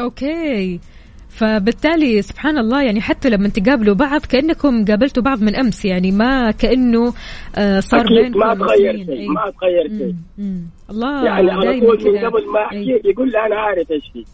أوكي 0.00 0.80
فبالتالي 1.28 2.22
سبحان 2.22 2.58
الله 2.58 2.82
يعني 2.82 3.00
حتى 3.00 3.30
لما 3.30 3.48
تقابلوا 3.48 3.94
بعض 3.94 4.20
كأنكم 4.20 4.84
قابلتوا 4.84 5.22
بعض 5.22 5.42
من 5.42 5.56
أمس 5.56 5.84
يعني 5.84 6.12
ما 6.12 6.50
كأنه 6.50 7.14
آه، 7.56 7.80
صار 7.80 8.06
بينكم 8.08 8.38
ما 8.38 8.54
تغير. 8.54 8.96
شيء. 8.96 9.30
ما 9.30 9.52
تغير 9.60 9.88
شيء. 9.98 10.14
الله 10.90 11.24
يعني 11.24 11.50
على 11.50 11.80
طول 11.80 12.12
من. 12.12 12.18
قبل 12.18 12.46
ما 12.52 12.64
أحكي 12.64 13.00
يقول 13.04 13.30
لي 13.30 13.38
أنا 13.46 13.56
عارف 13.56 13.90
إيش 13.90 14.02
فيه 14.12 14.24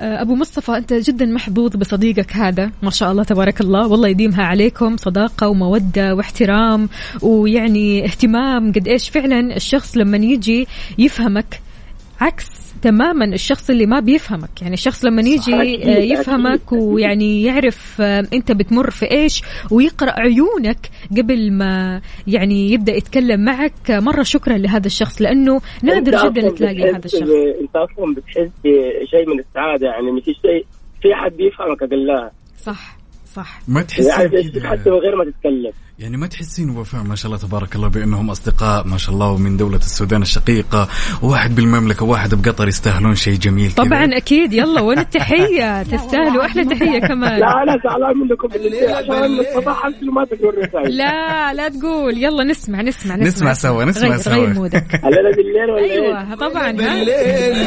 آه، 0.00 0.22
أبو 0.22 0.34
مصطفى 0.34 0.76
أنت 0.76 0.92
جدا 0.92 1.26
محظوظ 1.26 1.76
بصديقك 1.76 2.32
هذا 2.32 2.70
ما 2.82 2.90
شاء 2.90 3.12
الله 3.12 3.24
تبارك 3.24 3.60
الله 3.60 3.88
والله 3.88 4.08
يديمها 4.08 4.44
عليكم 4.44 4.96
صداقة 4.96 5.48
ومودة 5.48 6.14
واحترام 6.14 6.88
ويعني 7.22 8.04
اهتمام 8.04 8.72
قد 8.72 8.88
إيش 8.88 9.08
فعلا 9.08 9.56
الشخص 9.56 9.96
لما 9.96 10.16
يجي 10.16 10.66
يفهمك 10.98 11.60
عكس 12.20 12.74
تماما 12.82 13.24
الشخص 13.24 13.70
اللي 13.70 13.86
ما 13.86 14.00
بيفهمك. 14.00 14.62
يعني 14.62 14.74
الشخص 14.74 15.04
لما 15.04 15.22
يجي 15.22 15.54
آه، 15.54 15.98
يفهمك. 15.98 16.72
ويعني 16.72 17.42
يعرف 17.42 18.00
آه، 18.00 18.26
أنت 18.32 18.52
بتمر 18.52 18.90
في 18.90 19.10
إيش 19.10 19.42
ويقرأ 19.70 20.20
عيونك 20.20 20.90
قبل 21.18 21.52
ما 21.52 22.00
يعني 22.26 22.72
يبدأ 22.72 22.92
يتكلم 22.92 23.44
معك. 23.44 23.90
مرة 23.90 24.22
شكرا 24.22 24.58
لهذا 24.58 24.86
الشخص 24.86 25.22
لأنه 25.22 25.60
نادر 25.82 26.28
جدا 26.28 26.50
تلاقي 26.50 26.90
هذا 26.90 27.04
الشخص. 27.04 27.22
أنت 27.60 27.76
أصلا 27.76 28.14
بتحس 28.14 28.50
بشيء 28.64 29.28
من 29.28 29.38
السعادة 29.38 29.86
يعني 29.86 30.12
مش 30.12 30.24
شيء 30.24 30.66
في 31.02 31.14
حد 31.14 31.32
بيفهمك 31.32 31.82
اقلها 31.82 32.32
صح 32.58 32.98
صح. 33.34 33.60
ما 33.68 33.82
تحسين 33.82 34.06
يعني 34.06 34.68
حتى 34.68 34.90
من 34.90 34.96
غير 34.96 35.16
ما 35.16 35.24
تتكلم. 35.24 35.72
يعني 35.98 36.16
ما 36.16 36.26
تحسين 36.26 36.70
وفاء 36.70 37.02
ما 37.02 37.14
شاء 37.14 37.26
الله 37.26 37.38
تبارك 37.38 37.76
الله 37.76 37.88
بأنهم 37.88 38.30
أصدقاء 38.30 38.86
ما 38.86 38.98
شاء 38.98 39.14
الله 39.14 39.30
ومن 39.30 39.56
دولة 39.56 39.76
السودان 39.76 40.22
الشقيقة 40.22 40.88
وواحد 41.22 41.54
بالمملكة 41.54 42.04
وواحد 42.04 42.34
بقطر 42.34 42.68
يستاهلون 42.68 43.14
شيء 43.14 43.34
جميل. 43.34 43.72
طبعا 43.72 44.04
أكيد. 44.16 44.52
يلا 44.52 44.80
وين 44.80 44.98
التحية؟ 44.98 45.82
تستاهلوا. 45.92 46.44
أحلى 46.44 46.64
تحية 46.64 46.98
كمان. 47.00 47.40
لا 47.40 47.62
أنا 47.62 47.78
زعلان 47.84 48.16
منكم. 48.18 48.48
بالليل 48.48 48.80
لا 50.96 51.54
لا 51.54 51.68
تقول. 51.68 52.18
يلا 52.18 52.44
نسمع 52.44 52.82
نسمع 52.82 53.16
نسمع, 53.16 53.26
نسمع 53.28 53.52
سوا، 53.52 53.84
نسمع 53.84 54.16
سوا. 54.16 54.32
غير 54.34 54.54
مودك. 54.54 54.84
الليلة 55.04 55.30
بالليل 55.36 55.70
ولا 55.70 55.92
أيوه 55.92 56.34
طبعا 56.34 56.70
ها؟ 56.70 57.02
الليل 57.02 57.58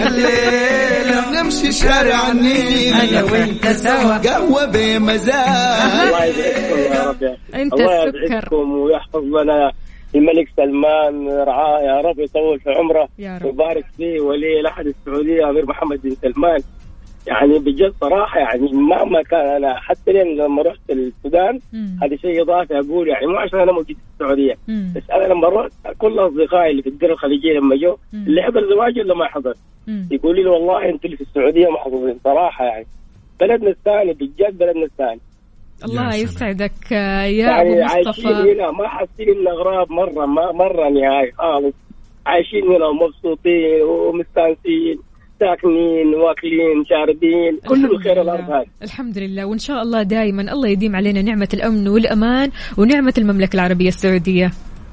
نمشي 1.43 1.71
شارع 1.71 2.31
النيل. 2.31 2.93
أنا 2.93 3.23
وأنت 3.23 3.67
سوا. 3.67 4.17
قهوة 4.17 4.65
بمزاج. 4.65 5.31
الله 7.53 8.20
يسعدكم 8.23 8.71
ويحفظ 8.77 9.23
لنا 9.23 9.71
الملك 10.15 10.47
سلمان 10.57 11.27
رعاه 11.29 11.79
يا 11.81 12.01
رب 12.01 12.19
يطول 12.19 12.59
في 12.59 12.69
عمره 12.71 13.07
يا 13.19 13.37
رب. 13.37 13.45
ويبارك 13.45 13.85
فيه 13.97 14.21
ولي 14.21 14.59
العهد 14.59 14.87
السعودية 14.87 15.49
أمير 15.49 15.65
محمد 15.65 16.01
بن 16.03 16.09
سلمان 16.21 16.61
يعني 17.27 17.59
بجد 17.59 17.93
صراحة 18.01 18.39
يعني 18.39 18.71
مهما 18.73 19.21
كان 19.21 19.47
أنا 19.55 19.75
حتى 19.79 20.11
لين 20.13 20.37
لما 20.37 20.61
رحت 20.61 20.79
السودان. 20.89 21.59
هذا 22.03 22.15
شيء 22.15 22.41
إضافي 22.41 22.79
أقول 22.79 23.07
يعني 23.07 23.27
مو 23.27 23.37
عشان 23.37 23.59
أنا 23.59 23.71
موجود 23.71 23.87
في 23.95 24.13
السعودية 24.13 24.57
مم. 24.67 24.93
بس 24.95 25.03
أنا 25.11 25.33
لما 25.33 25.47
رحت 25.49 25.71
كل 25.97 26.19
أصدقائي 26.19 26.71
اللي 26.71 26.81
في 26.81 26.89
الديره 26.89 27.13
الخليجية 27.13 27.53
لما 27.59 27.75
جو. 27.75 27.97
اللي 28.13 28.41
حضر 28.43 28.69
زواجي 28.69 29.01
ولا 29.01 29.13
ما 29.15 29.25
حضر 29.25 29.53
مم. 29.87 30.07
يقولوا 30.11 30.43
لي 30.43 30.49
والله 30.49 30.89
أنتوا 30.89 31.05
اللي 31.05 31.17
في 31.17 31.23
السعودية 31.23 31.67
محظوظين 31.69 32.19
صراحة 32.23 32.65
يعني 32.65 32.85
بلدنا 33.39 33.69
الثاني 33.69 34.13
بجد 34.13 34.57
بلدنا 34.57 34.85
الثاني 34.85 35.19
الله 35.85 36.15
يسعدك 36.15 36.93
آه، 36.93 37.23
يا 37.23 37.45
يعني 37.45 37.71
أبو 37.73 37.81
عايشين 37.81 38.09
مصطفى. 38.09 38.27
هنا 38.27 38.71
ما 38.71 38.87
حاسين 38.87 39.29
ان 39.29 39.47
اغراب 39.47 39.91
مرة 39.91 40.25
ما 40.25 40.51
مرة 40.51 40.89
نهائي 40.89 41.31
خالص. 41.37 41.75
عايشين 42.25 42.63
هنا 42.63 42.85
ومبسوطين 42.87 43.81
ومستانسين 43.83 44.99
ساكنين 45.39 46.15
واكلين 46.15 46.85
شاربين 46.89 47.59
كل 47.67 47.85
الخير. 47.95 48.21
الأرض 48.21 48.49
هذه. 48.49 48.65
الحمد 48.83 49.17
لله 49.17 49.45
وإن 49.45 49.57
شاء 49.57 49.81
الله 49.81 50.03
دائما 50.03 50.41
الله 50.41 50.69
يديم 50.69 50.95
علينا 50.95 51.21
نعمة 51.21 51.49
الأمن 51.53 51.87
والأمان 51.87 52.51
ونعمة 52.77 53.13
المملكة 53.17 53.55
العربية 53.55 53.87
السعودية. 53.87 54.51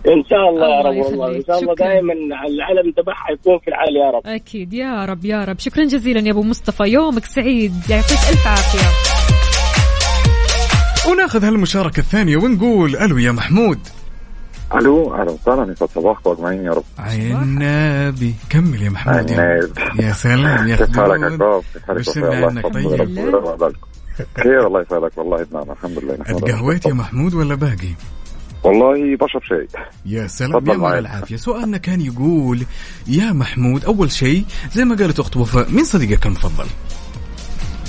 إن 0.08 0.24
شاء 0.30 0.48
الله 0.48 0.68
يا 0.68 0.80
الله 0.80 0.90
رب 0.90 0.96
والله. 1.20 1.36
إن. 1.36 1.42
شاء 1.46 1.58
الله. 1.60 1.74
دائما 1.74 2.12
العلم 2.48 2.92
تبعها 2.96 3.32
يكون 3.32 3.58
في 3.58 3.68
العالي 3.68 3.98
يا 3.98 4.10
رب. 4.10 4.22
أكيد. 4.26 4.72
يا 4.74 5.04
رب 5.04 5.24
يا 5.24 5.44
رب. 5.44 5.58
شكرا 5.58 5.84
جزيلا 5.84 6.20
يا 6.20 6.32
أبو 6.32 6.42
مصطفى. 6.42 6.84
يومك 6.88 7.24
سعيد. 7.24 7.72
يعطيك 7.90 8.18
ألف 8.30 8.46
عافية. 8.46 9.17
وناخذ 11.08 11.44
هالمشاركة 11.44 12.00
الثانية 12.00 12.36
ونقول 12.36 12.96
ألو 12.96 13.18
يا 13.18 13.32
محمود. 13.32 13.78
ألو 14.74 15.14
أهلا 15.14 15.30
وسهلا. 15.30 15.72
يسعد 15.72 15.88
صباحكم 15.94 16.30
اجمعين 16.30 16.64
يا 16.64 16.70
رب. 16.70 16.84
عنابي 16.98 18.34
كمل 18.50 18.82
يا 18.82 18.90
محمود 18.90 19.30
يا. 19.30 19.68
يا 20.00 20.12
سلام 20.12 20.68
يا 20.68 20.76
كيف 20.76 20.96
حالك 20.96 21.20
يا 21.22 21.28
خدود 21.28 21.62
كيف 22.02 22.18
حالك 22.24 22.44
عنك 22.44 22.74
طيب؟ 22.74 23.72
خير 24.42 24.66
الله 24.66 24.80
يسعدك. 24.80 25.18
والله 25.18 25.44
بنعم 25.44 25.70
الحمد 25.70 25.98
لله. 25.98 26.14
اتقهويت 26.20 26.86
يا 26.86 26.94
محمود 26.94 27.34
ولا 27.34 27.54
باقي؟ 27.54 27.94
والله 28.64 29.16
بشرب 29.16 29.42
شاي. 29.42 29.68
يا 30.06 30.26
سلام 30.26 30.66
يا 30.66 30.76
مال. 30.76 30.98
العافية. 30.98 31.36
سؤالنا 31.36 31.76
كان 31.76 32.00
يقول 32.00 32.62
يا 33.06 33.32
محمود 33.32 33.84
أول 33.84 34.10
شيء 34.12 34.44
زي 34.72 34.84
ما 34.84 34.96
قالت 34.96 35.20
أخت 35.20 35.36
وفاء 35.36 35.70
مين 35.70 35.84
صديقك 35.84 36.26
المفضل؟ 36.26 36.66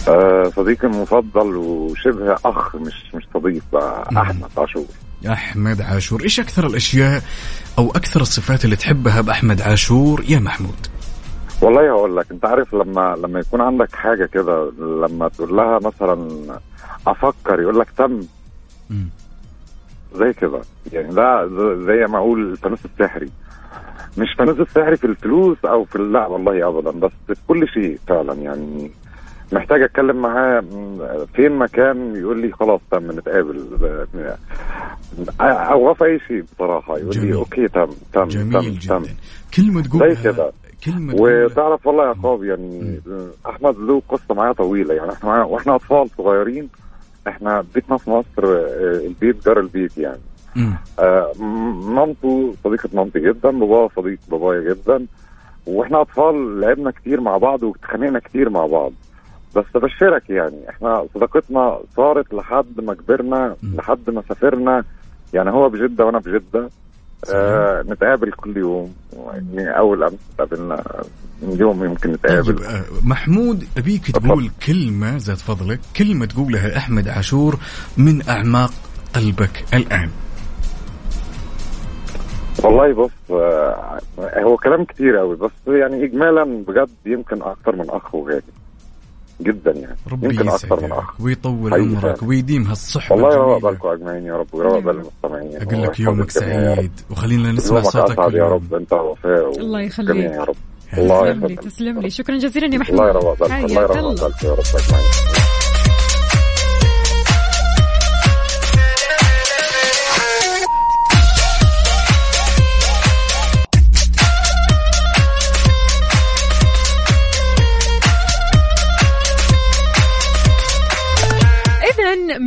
آه 0.07 0.43
صديقي 0.55 0.87
المفضل 0.87 1.55
وشبه 1.55 2.33
أخ 2.45 2.75
مش 2.75 3.15
مش 3.15 3.23
صديق 3.33 3.63
بقى 3.73 4.09
أحمد 4.17 4.49
عاشور. 4.57 4.85
أحمد 5.27 5.81
عاشور. 5.81 6.21
إيش 6.23 6.39
أكثر 6.39 6.67
الأشياء 6.67 7.21
أو 7.77 7.89
أكثر 7.89 8.21
الصفات 8.21 8.65
اللي 8.65 8.75
تحبها 8.75 9.21
بأحمد 9.21 9.61
عاشور 9.61 10.23
يا 10.29 10.39
محمود؟ 10.39 10.87
والله 11.61 11.89
هقول 11.89 12.17
لك 12.17 12.25
أنت 12.31 12.45
عارف 12.45 12.73
لما 12.73 13.15
لما 13.23 13.39
يكون 13.39 13.61
عندك 13.61 13.95
حاجة 13.95 14.25
كده 14.25 14.71
لما 14.79 15.27
تقول 15.29 15.57
لها 15.57 15.79
مثلا 15.83 16.27
أفكر 17.07 17.61
يقول 17.61 17.79
لك 17.79 17.87
تم. 17.97 18.19
زي 20.15 20.33
كده. 20.33 20.61
يعني 20.93 21.13
ده 21.15 21.47
زي 21.85 22.05
ما 22.11 22.17
أقول 22.17 22.51
الفانوس 22.51 22.79
السحري. 22.85 23.29
مش 24.17 24.27
فانوس 24.37 24.59
السحري 24.59 24.97
في 24.97 25.07
الفلوس 25.07 25.57
أو 25.65 25.83
في 25.85 25.97
لا 25.97 26.27
والله 26.27 26.67
ابدا 26.69 26.91
بس 26.91 27.11
في 27.27 27.35
كل 27.47 27.67
شيء 27.67 27.99
فعلا. 28.07 28.33
يعني 28.33 28.91
محتاج 29.51 29.81
اتكلم 29.81 30.21
معاه 30.21 30.63
فين 31.35 31.51
مكان 31.51 32.15
يقول 32.15 32.41
لي 32.41 32.51
خلاص 32.51 32.81
تم 32.91 33.11
نتقابل. 33.11 33.57
ب- 34.13 34.35
أو 35.41 35.93
في 35.93 36.05
اي 36.05 36.19
شيء 36.27 36.43
بصراحة. 36.55 36.97
يقول 36.97 37.09
جميل. 37.09 37.29
لي 37.29 37.35
أوكي 37.35 37.67
تم 37.67 37.87
تم 38.13 38.23
جميل 38.27 38.53
تم 38.53 38.59
جدا. 38.69 38.99
تم. 38.99 39.05
كلمة 39.57 39.81
تقولها 39.83 40.13
زي 40.13 40.23
كده. 40.31 40.51
كلمة 40.85 41.13
تقولها 41.13 41.45
وتعرف 41.45 41.87
والله 41.87 42.03
يا 42.03 42.09
عقاب 42.09 42.43
يعني 42.43 42.99
أحمد 43.49 43.77
له 43.77 44.01
قصة 44.09 44.33
معايا 44.35 44.53
طويلة. 44.53 44.93
يعني 44.93 45.11
إحنا 45.11 45.29
معايا 45.29 45.43
وإحنا 45.43 45.75
أطفال 45.75 46.09
صغيرين 46.17 46.69
إحنا 47.27 47.63
بيتنا 47.75 47.97
في 47.97 48.09
مصر 48.09 48.45
آه، 48.45 49.01
البيت 49.07 49.45
جار 49.45 49.59
البيت 49.59 49.97
يعني. 49.97 50.19
مم. 50.55 50.73
آه، 50.99 51.31
مامته 51.95 52.53
صديقة 52.63 52.89
مامتي 52.93 53.19
جدا 53.19 53.49
بابا 53.51 53.89
صديق 53.95 54.19
بابايا 54.31 54.73
جدا. 54.73 55.05
وإحنا 55.67 56.01
أطفال 56.01 56.59
لعبنا 56.61 56.91
كتير 56.91 57.21
مع 57.21 57.37
بعض 57.37 57.63
واتخانقنا 57.63 58.19
كتير 58.19 58.49
مع 58.49 58.65
بعض. 58.65 58.91
بس 59.55 59.65
أبشرك 59.75 60.29
يعني 60.29 60.69
إحنا 60.69 61.05
صداقتنا 61.13 61.79
صارت 61.95 62.33
لحد 62.33 62.81
ما 62.83 62.93
كبرنا 62.93 63.55
لحد 63.63 64.09
ما 64.09 64.23
سافرنا 64.29 64.83
يعني 65.33 65.49
هو 65.49 65.69
بجدة 65.69 66.05
وأنا 66.05 66.19
بجدة. 66.19 66.69
آه 67.33 67.81
نتقابل 67.81 68.31
كل 68.31 68.57
يوم 68.57 68.93
يعني 69.13 69.77
أول 69.77 70.03
أمس 70.03 70.13
تقابلنا 70.37 70.83
من 71.41 71.57
يوم 71.59 71.83
يمكن 71.83 72.11
نتقابل. 72.11 72.43
طيب 72.43 72.61
آه، 72.61 72.83
محمود 73.03 73.63
أبيك 73.77 74.11
تقول 74.11 74.49
كلمة 74.67 75.17
ذات 75.17 75.37
فضلك 75.37 75.79
كلمة 75.97 76.25
تقولها 76.25 76.77
أحمد 76.77 77.07
عاشور 77.07 77.59
من 77.97 78.29
أعماق 78.29 78.71
قلبك 79.15 79.65
الآن. 79.73 80.09
والله 82.63 82.93
بص 82.93 83.31
آه، 83.31 83.99
هو 84.19 84.57
كلام 84.57 84.83
كتير 84.85 85.17
قوي 85.17 85.35
بس 85.35 85.51
يعني 85.67 86.03
اجمالا 86.05 86.43
بجد 86.67 86.89
يمكن 87.05 87.41
أكتر 87.41 87.75
من 87.75 87.89
أخ 87.89 88.15
وغالي 88.15 88.41
جدا 89.41 89.71
يعني. 89.71 89.95
ربي 90.11 90.25
يمكن 90.25 90.49
أكتر 90.49 90.75
من 90.77 90.83
يسعدك 90.83 90.91
أخ. 90.91 91.21
ويطول 91.21 91.73
عمرك 91.73 92.01
فعلا. 92.01 92.29
ويديم 92.29 92.67
هالصحبة 92.67 93.15
والله 93.15 93.33
يروق 93.33 93.63
بالكم 93.63 93.87
اجمعين 93.87 94.25
يا 94.25 94.33
رب 94.33 94.47
ويروق 94.53 94.79
بال 94.79 94.95
المستمعين 94.95 95.61
أقول 95.61 95.83
لك 95.83 95.99
يومك. 95.99 96.31
سعيد 96.31 96.91
وخلينا 97.11 97.51
نسمع 97.51 97.81
صوتك 97.81 98.17
يا. 98.33 98.43
رب 98.43 98.73
أنت 98.73 98.93
وفاء 98.93 99.59
الله 99.59 99.81
يخليك. 99.81 100.31
يا 100.31 100.43
رب. 100.43 100.55
الله 100.97 101.19
تسلم 101.19 101.33
لي 101.33 101.53
يخليك. 101.53 101.59
تسلم 101.59 101.99
لي. 101.99 102.09
شكرا 102.09 102.37
جزيلا 102.37 102.73
يا 102.73 102.79
محمود 102.79 102.99
الله 102.99 103.09
يروق 103.09 103.39
بالك 103.39 103.51
الله 103.51 103.81
يروق 103.81 103.97
الله 103.97 104.15
بالك 104.15 104.43
يا 104.43 104.51
رب 104.51 104.59
أجمعين. 104.59 105.38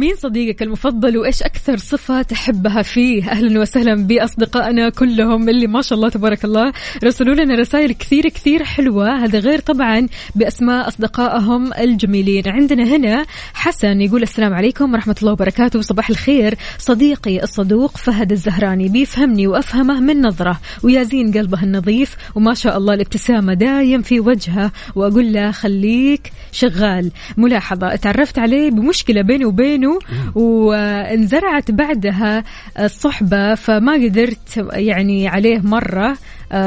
مين 0.03 0.15
صديقك 0.17 0.63
المفضل 0.63 1.19
وإيش 1.19 1.43
أكثر 1.43 1.77
صفة 1.77 2.23
تحبها 2.23 2.83
فيه؟ 2.83 3.31
أهلا 3.31 3.61
وسهلا 3.61 4.07
بأصدقائنا 4.07 4.91
كلهم 4.91 5.49
اللي 5.49 5.67
ما 5.67 5.83
شاء 5.83 5.97
الله 5.97 6.09
تبارك 6.09 6.45
الله 6.45 6.73
رسلوا 7.05 7.35
لنا 7.35 7.55
رسائل 7.55 7.93
كثير 7.93 8.29
كثير 8.29 8.65
حلوة. 8.65 9.25
هذا 9.25 9.39
غير 9.39 9.59
طبعا 9.59 10.09
بأسماء 10.35 10.89
أصدقائهم 10.89 11.73
الجميلين. 11.73 12.43
عندنا 12.47 12.85
هنا 12.85 13.25
حسن 13.55 14.01
يقول 14.01 14.23
السلام 14.23 14.55
عليكم 14.55 14.93
ورحمة 14.93 15.17
الله 15.23 15.33
وبركاته. 15.33 15.81
صباح 15.81 16.11
الخير. 16.11 16.55
صديقي 16.79 17.43
الصدوق 17.43 17.97
فهد 17.97 18.33
الزهراني 18.33 18.89
بيفهمني 18.89 19.47
وأفهمه 19.47 20.01
من 20.01 20.23
نظرة. 20.23 20.61
ويازين 20.83 21.33
قلبه 21.33 21.63
النظيف 21.63 22.17
وما 22.35 22.55
شاء 22.55 22.79
الله 22.79 22.95
الابتسامة 22.95 23.55
دايم 23.55 24.03
في 24.03 24.21
وجهه. 24.21 24.73
وأقول 24.95 25.33
له 25.33 25.51
خليك 25.51 26.33
شغال. 26.53 27.11
ملاحظة 27.37 27.97
تعرفت 27.97 28.39
عليه 28.39 28.71
بمشكلة 28.71 29.23
بيني 29.23 29.45
وبينه 29.45 29.92
وانزرعت 30.35 31.71
بعدها 31.71 32.45
الصحبة 32.79 33.55
فما 33.55 33.93
قدرت 33.95 34.67
يعني 34.73 35.29
عليه 35.29 35.59
مرة. 35.59 36.09
آه، 36.09 36.17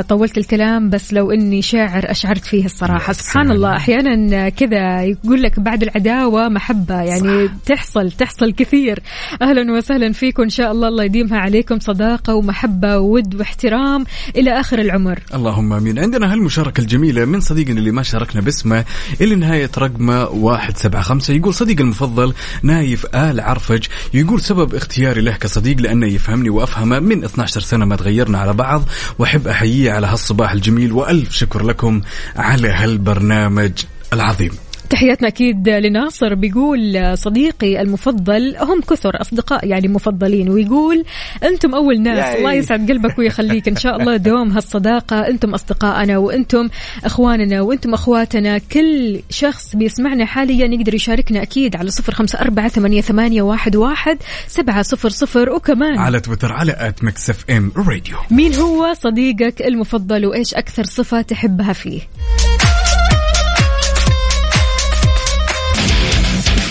طولت 0.09 0.37
الكلام 0.37 0.89
بس 0.89 1.13
لو 1.13 1.31
إني 1.31 1.61
شاعر 1.61 2.11
أشعرت 2.11 2.45
فيه 2.45 2.65
الصراحة. 2.65 3.13
سبحان 3.13 3.51
الله. 3.51 3.75
أحيانا 3.75 4.49
كذا 4.49 5.03
يقول 5.03 5.41
لك 5.43 5.59
بعد 5.59 5.83
العداوة 5.83 6.49
محبة 6.49 7.01
يعني 7.01 7.49
تحصل 7.65 8.11
تحصل 8.11 8.53
كثير. 8.53 8.99
أهلا 9.41 9.73
وسهلا 9.73 10.13
فيكم 10.13 10.43
إن 10.43 10.49
شاء 10.49 10.71
الله. 10.71 10.87
الله 10.87 11.03
يديمها 11.03 11.37
عليكم 11.37 11.79
صداقة 11.79 12.35
ومحبة 12.35 12.97
وود 12.97 13.35
واحترام 13.35 14.05
إلى 14.35 14.59
آخر 14.59 14.79
العمر. 14.79 15.19
اللهم 15.33 15.73
آمين. 15.73 15.99
عندنا 15.99 16.33
هالمشاركة 16.33 16.81
الجميلة 16.81 17.25
من 17.25 17.39
صديقنا 17.39 17.79
اللي 17.79 17.91
ما 17.91 18.03
شاركنا 18.03 18.41
باسمه 18.41 18.85
اللي 19.21 19.35
نهاية 19.35 19.71
رقمه 19.77 20.35
175 20.35 21.39
يقول 21.39 21.53
صديقي 21.53 21.83
المفضل 21.83 22.33
نايف 22.63 23.05
آل 23.15 23.39
عرفج. 23.39 23.83
يقول 24.13 24.41
سبب 24.41 24.75
اختياري 24.75 25.21
له 25.21 25.31
كصديق 25.31 25.81
لأنه 25.81 26.07
يفهمني 26.07 26.49
وأفهمه 26.49 26.99
من 26.99 27.23
12 27.23 27.61
سنة 27.61 27.85
ما 27.85 27.95
تغيرنا 27.95 28.37
على 28.37 28.53
بعض 28.53 28.83
وأحب 29.19 29.47
أحييه 29.47 29.74
على 29.83 30.07
هالصباح 30.07 30.51
الجميل 30.51 30.91
وألف 30.91 31.31
شكر 31.31 31.63
لكم 31.63 32.01
على 32.35 32.69
هالبرنامج 32.69 33.71
العظيم. 34.13 34.51
تحياتنا 34.95 35.27
أكيد 35.27 35.69
لناصر. 35.69 36.33
بيقول 36.33 37.11
صديقي 37.17 37.81
المفضل 37.81 38.55
هم 38.57 38.81
كثر 38.81 39.21
اصدقاء 39.21 39.67
يعني 39.67 39.87
مفضلين. 39.87 40.49
ويقول 40.49 41.05
أنتم 41.43 41.75
أول 41.75 42.01
ناس. 42.01 42.35
الله 42.35 42.53
يسعد 42.53 42.91
قلبك 42.91 43.19
ويخليك. 43.19 43.67
إن 43.67 43.75
شاء 43.75 44.01
الله 44.01 44.17
دوم 44.17 44.51
هالصداقة. 44.51 45.27
أنتم 45.27 45.53
اصدقائنا 45.53 46.17
وأنتم 46.17 46.69
إخواننا 47.05 47.61
وأنتم 47.61 47.93
أخواتنا. 47.93 48.57
كل 48.57 49.19
شخص 49.29 49.75
بيسمعنا 49.75 50.25
حاليا 50.25 50.65
يقدر 50.65 50.93
يشاركنا 50.93 51.41
أكيد 51.41 51.75
على 51.75 51.89
صفر 51.89 52.13
خمسة 52.13 52.39
أربعة 52.39 52.67
ثمانية, 52.67 53.01
ثمانية 53.01 53.41
واحد, 53.41 53.75
واحد 53.75 54.17
سبعة 54.47 54.81
صفر 54.81 55.09
صفر. 55.09 55.49
وكمان 55.49 55.97
على 55.97 56.19
تويتر 56.19 56.53
على 56.53 56.75
at 56.79 57.03
Mix 57.03 57.29
FM 57.29 57.71
Radio 57.77 58.17
مين 58.31 58.53
هو 58.55 58.93
صديقك 58.93 59.61
المفضل؟ 59.61 60.25
وإيش 60.25 60.53
أكثر 60.53 60.83
صفة 60.83 61.21
تحبها 61.21 61.73
فيه؟ 61.73 62.01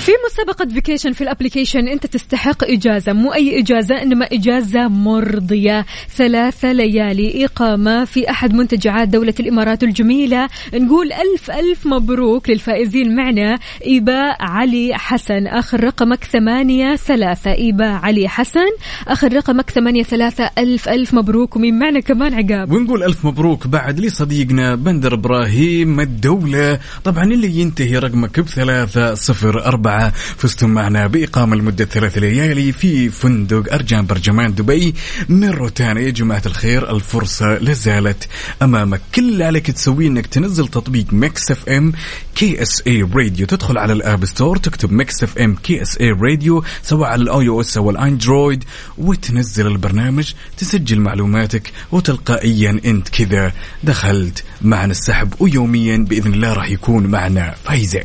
في 0.05 0.13
مسابقة 0.27 0.69
vacation 0.75 1.13
في 1.13 1.21
ال 1.21 1.27
application 1.27 1.89
انت 1.89 2.07
تستحق 2.07 2.65
إجازة 2.65 3.13
مو 3.13 3.35
أي 3.35 3.61
إجازة 3.61 4.03
إنما 4.03 4.29
إجازة 4.33 4.89
مرضية. 4.89 5.87
ثلاثة 6.17 6.73
ليالي 6.73 7.45
إقامة 7.45 8.05
في 8.05 8.31
أحد 8.31 8.55
منتجعات 8.55 9.09
دولة 9.09 9.35
الإمارات 9.41 9.83
الجميلة. 9.83 10.49
نقول 10.75 11.13
ألف 11.13 11.51
ألف 11.51 11.87
مبروك 11.87 12.51
للفائزين 12.51 13.17
معنا. 13.17 13.59
إيباء 13.87 14.37
علي 14.41 14.95
حسن. 14.95 15.47
آخر 15.47 15.85
رقمك 15.85 16.25
ثمانية 16.25 16.97
ثلاثة. 16.97 17.53
إيباء 17.53 18.01
علي 18.03 18.29
حسن. 18.29 18.71
آخر 19.09 19.33
رقمك 19.33 19.71
ثمانية 19.71 20.03
ثلاثة. 20.03 20.51
ألف 20.59 20.89
ألف 20.89 21.15
مبروك. 21.15 21.57
ومين 21.57 21.79
معنا 21.79 22.01
كمان؟ 22.01 22.35
عقاب. 22.35 22.73
ونقول 22.73 23.03
ألف 23.03 23.25
مبروك 23.25 23.67
بعد 23.67 24.01
لصديقنا 24.01 24.75
بندر 24.75 25.15
إبراهيم 25.15 26.01
الدولة. 26.01 26.79
طبعا 27.05 27.25
اللي 27.25 27.61
ينتهي 27.61 27.99
رقمك 27.99 28.41
بثلاثة 28.41 29.15
صفر 29.15 29.67
أربعة 29.67 29.94
فزتم 30.37 30.71
معنا 30.71 31.07
بإقامة 31.07 31.57
لمدة 31.57 31.85
ثلاث 31.85 32.19
ليالي 32.19 32.73
في 32.73 33.09
فندق 33.09 33.73
أرجان 33.73 34.07
برجمان 34.07 34.55
دبي. 34.55 34.95
من 35.29 35.51
روتانا 35.51 36.01
يا 36.01 36.11
جماعة 36.11 36.43
الخير 36.47 36.97
الفرصة 36.97 37.59
لازالت 37.59 38.29
أمامك. 38.63 39.01
كل 39.15 39.29
اللي 39.29 39.45
عليك 39.45 39.71
تسويه 39.71 40.09
أنك 40.09 40.27
تنزل 40.27 40.69
تطبيق 40.69 41.13
Mix 41.13 41.51
FM 41.51 41.93
KSA 42.35 42.83
Radio. 42.87 43.47
تدخل 43.47 43.79
على 43.79 43.93
ال 43.93 44.01
App 44.01 44.25
Store 44.25 44.57
تكتب 44.57 44.93
Mix 44.93 45.23
FM 45.23 45.55
KSA 45.55 45.99
Radio 46.01 46.65
سواء 46.83 47.09
على 47.09 47.23
ال 47.23 47.29
iOS 47.29 47.49
أو 47.49 47.61
ال 47.61 47.77
Android 47.77 48.65
وتنزل 48.99 49.67
البرنامج. 49.67 50.33
تسجل 50.59 51.01
معلوماتك 51.01 51.73
وتلقائيا 51.93 52.81
أنت 52.85 53.09
كذا 53.09 53.53
دخلت 53.85 54.45
معنا 54.63 54.91
السحب 54.91 55.35
ويوميا 55.41 55.97
بإذن 55.97 56.35
الله 56.35 56.53
راح 56.53 56.71
يكون 56.71 57.07
معنا 57.07 57.55
فايزين 57.65 58.05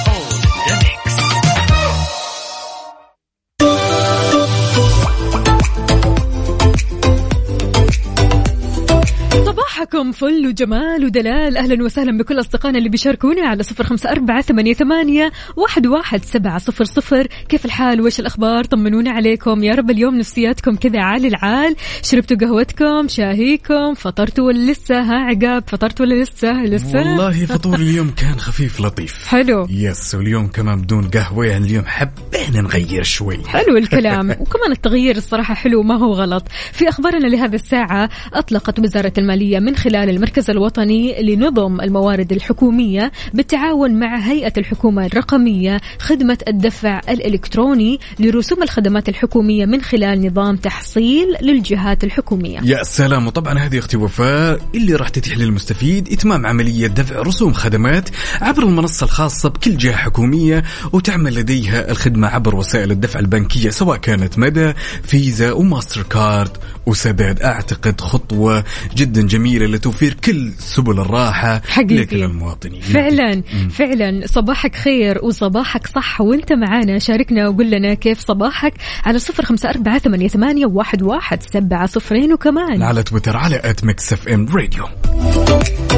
صباحكم 9.91 10.11
فل 10.11 10.47
وجمال 10.47 11.05
ودلال. 11.05 11.57
أهلا 11.57 11.83
وسهلا 11.83 12.17
بكل 12.17 12.39
أصدقائنا 12.39 12.77
اللي 12.77 12.89
بيشاركونا 12.89 13.47
على 13.47 13.63
صفر 13.63 13.83
خمسة 13.83 14.11
أربعة 14.11 14.41
ثمانية, 14.41 14.73
ثمانية 14.73 15.31
واحد, 15.55 15.87
واحد 15.87 16.23
سبعة 16.23 16.57
صفر 16.57 16.83
صفر. 16.83 17.27
كيف 17.49 17.65
الحال؟ 17.65 18.01
وإيش 18.01 18.19
الأخبار؟ 18.19 18.63
طمنونا 18.63 19.11
عليكم. 19.11 19.63
يا 19.63 19.75
رب 19.75 19.89
اليوم 19.89 20.15
نفسياتكم 20.15 20.75
كذا 20.75 21.01
عالي 21.01 21.27
العال. 21.27 21.75
شربتوا 22.01 22.37
قهوتكم؟ 22.37 23.07
شاهيكم؟ 23.07 23.93
فطرتوا 23.93 24.45
ولا 24.47 24.71
لسه؟ 24.71 25.01
ها 25.01 25.15
عقاب 25.15 25.63
فطرت 25.67 26.01
ولا 26.01 26.23
لسه؟ 26.23 26.63
لسه؟ 26.63 26.97
والله 26.99 27.45
فطور 27.45 27.75
اليوم 27.75 28.09
كان 28.09 28.39
خفيف 28.39 28.81
لطيف. 28.81 29.27
حلو. 29.27 29.67
يس 29.69 30.15
واليوم 30.15 30.47
كمان 30.47 30.81
بدون 30.81 31.09
قهوة 31.09 31.45
يعني 31.45 31.65
اليوم 31.65 31.85
حبينا 31.85 32.61
نغير 32.61 33.03
شوي. 33.03 33.37
حلو 33.47 33.77
الكلام. 33.77 34.31
وكمان 34.41 34.71
التغيير 34.71 35.17
الصراحة 35.17 35.53
حلو 35.53 35.83
ما 35.83 35.95
هو 35.97 36.13
غلط. 36.13 36.47
في 36.73 36.89
أخبارنا 36.89 37.27
لهذه 37.27 37.55
الساعة 37.55 38.09
أطلقت 38.33 38.79
وزارة 38.79 39.13
المالية 39.17 39.59
من 39.59 39.75
خلال 39.81 40.09
المركز 40.09 40.49
الوطني 40.49 41.21
لنظم 41.21 41.81
الموارد 41.81 42.31
الحكومية 42.31 43.11
بالتعاون 43.33 43.99
مع 43.99 44.19
هيئة 44.19 44.53
الحكومة 44.57 45.05
الرقمية 45.05 45.81
خدمة 45.99 46.37
الدفع 46.47 47.01
الإلكتروني 47.09 47.99
لرسوم 48.19 48.63
الخدمات 48.63 49.09
الحكومية 49.09 49.65
من 49.65 49.81
خلال 49.81 50.27
نظام 50.27 50.55
تحصيل 50.55 51.27
للجهات 51.41 52.03
الحكومية. 52.03 52.59
يا 52.63 52.83
سلام. 52.83 53.27
وطبعا 53.27 53.59
هذه 53.59 53.79
أختي 53.79 53.97
وفاء 53.97 54.59
اللي 54.75 54.95
راح 54.95 55.09
تتيح 55.09 55.37
للمستفيد 55.37 56.11
إتمام 56.11 56.45
عملية 56.45 56.87
دفع 56.87 57.21
رسوم 57.21 57.53
خدمات 57.53 58.09
عبر 58.41 58.63
المنصة 58.63 59.03
الخاصة 59.03 59.49
بكل 59.49 59.77
جهة 59.77 59.95
حكومية 59.95 60.63
وتعمل 60.93 61.35
لديها 61.35 61.91
الخدمة 61.91 62.27
عبر 62.27 62.55
وسائل 62.55 62.91
الدفع 62.91 63.19
البنكية 63.19 63.69
سواء 63.69 63.97
كانت 63.97 64.39
مدى 64.39 64.73
Visa 65.03 65.51
و 65.51 66.01
Mastercard 66.01 66.57
وسداد 66.85 67.41
أعتقد 67.41 68.01
خطوة 68.01 68.63
جدا 68.95 69.21
جميلة 69.21 69.65
لتوفير 69.65 70.13
كل 70.13 70.51
سبل 70.59 70.99
الراحة 70.99 71.61
حقيقي. 71.67 71.95
لكل 71.95 72.23
المواطنين. 72.23 72.81
فعلا 72.81 73.43
فعلا. 73.69 74.27
صباحك 74.27 74.75
خير 74.75 75.25
وصباحك 75.25 75.87
صح 75.87 76.21
وانت 76.21 76.53
معانا. 76.53 76.99
شاركنا 76.99 77.47
وقول 77.47 77.71
لنا 77.71 77.93
كيف 77.93 78.19
صباحك 78.19 78.73
على 79.05 79.19
صفر 79.19 79.45
خمسة 79.45 79.69
أربعة 79.69 79.99
ثمانية, 79.99 80.27
ثمانية 80.27 80.65
واحد, 80.65 81.01
واحد 81.01 81.43
سبعة 81.43 81.85
صفرين 81.85 82.33
وكمان. 82.33 82.81
على 82.81 83.03
تويتر 83.03 83.37
على 83.37 83.61
at 83.63 83.83
Mix 83.83 84.13
FM 84.13 84.47
Radio. 84.55 84.85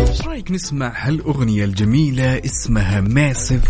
إيش 0.09 0.21
رأيك 0.21 0.51
نسمع 0.51 0.93
هالأغنية 0.95 1.65
الجميلة 1.65 2.41
اسمها 2.45 3.01
Massive 3.01 3.61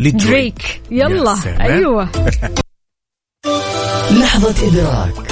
ل 0.00 0.04
Drake؟ 0.04 0.26
Drake. 0.26 0.80
يلا. 0.90 1.36
أيوة. 1.60 2.08
لحظة 4.20 4.68
إدراك. 4.68 5.31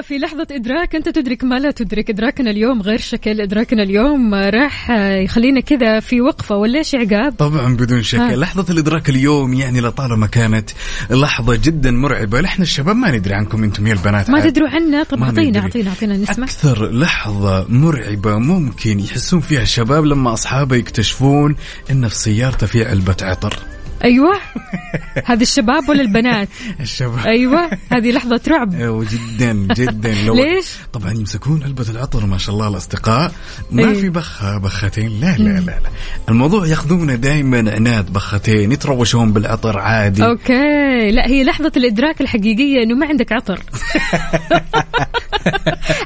في 0.00 0.18
لحظة 0.18 0.46
إدراك 0.50 0.94
أنت 0.96 1.08
تدرك 1.08 1.44
ما 1.44 1.58
لا 1.58 1.70
تدرك. 1.70 2.10
إدراكنا 2.10 2.50
اليوم 2.50 2.82
غير 2.82 2.98
شكل. 2.98 3.40
إدراكنا 3.40 3.82
اليوم 3.82 4.34
راح 4.34 4.90
يخلينا 5.24 5.60
كذا 5.60 6.00
في 6.00 6.20
وقفة 6.20 6.56
ولا 6.56 6.78
إيش 6.78 6.94
عقاب؟ 6.94 7.34
طبعا 7.38 7.76
بدون 7.76 8.02
شك. 8.02 8.18
ها. 8.18 8.36
لحظة 8.36 8.72
الإدراك 8.72 9.08
اليوم 9.08 9.54
يعني 9.54 9.80
لطالما 9.80 10.26
كانت 10.26 10.70
لحظة 11.10 11.56
جدا 11.56 11.90
مرعبة. 11.90 12.40
نحن 12.40 12.62
الشباب 12.62 12.96
ما 12.96 13.10
ندري 13.10 13.34
عنكم 13.34 13.64
أنتم 13.64 13.86
يا 13.86 13.92
البنات. 13.92 14.30
ما 14.30 14.38
عاد. 14.40 14.52
تدروا 14.52 14.68
عنا؟ 14.68 15.02
طب 15.02 15.22
أعطينا. 15.22 15.58
أعطينا 15.60 15.90
أعطينا 15.90 16.16
نسمع. 16.16 16.44
أكثر 16.44 16.90
لحظة 16.92 17.66
مرعبة 17.68 18.38
ممكن 18.38 19.00
يحسون 19.00 19.40
فيها 19.40 19.62
الشباب 19.62 20.04
لما 20.04 20.32
أصحابه 20.32 20.76
يكتشفون 20.76 21.56
إن 21.90 22.08
في 22.08 22.14
سيارته 22.14 22.66
في 22.66 22.84
علبة 22.84 23.16
عطر. 23.22 23.58
أيوة. 24.04 24.32
هذه 25.30 25.42
الشباب 25.42 25.88
ولا 25.88 26.00
البنات؟ 26.00 26.48
الشباب. 26.80 27.26
أيوة 27.26 27.70
هذه 27.92 28.12
لحظة 28.12 28.40
رعب. 28.48 28.74
أيوة 28.74 29.06
جدا 29.12 29.52
جدا. 29.74 30.14
لو 30.26 30.34
ليش؟ 30.34 30.66
طبعا 30.92 31.10
يمسكون 31.10 31.62
علبة 31.62 31.86
العطر 31.90 32.26
ما 32.26 32.38
شاء 32.38 32.54
الله 32.54 32.68
الأصدقاء. 32.68 33.32
ما 33.70 33.84
إيه. 33.84 33.94
في 33.94 34.08
بخة 34.08 34.58
بختين. 34.58 35.20
لا 35.20 35.36
لا 35.36 35.60
لا 35.60 35.60
لا. 35.60 35.90
الموضوع 36.28 36.66
ياخذونه 36.66 37.14
دائما 37.14 37.70
عناد 37.70 38.12
بختين 38.12 38.72
يتروشون 38.72 39.32
بالعطر 39.32 39.78
عادي. 39.78 40.24
أوكي. 40.24 41.10
لا 41.10 41.26
هي 41.26 41.44
لحظة 41.44 41.72
الإدراك 41.76 42.20
الحقيقية 42.20 42.82
إنه 42.82 42.94
ما 42.94 43.06
عندك 43.06 43.32
عطر. 43.32 43.62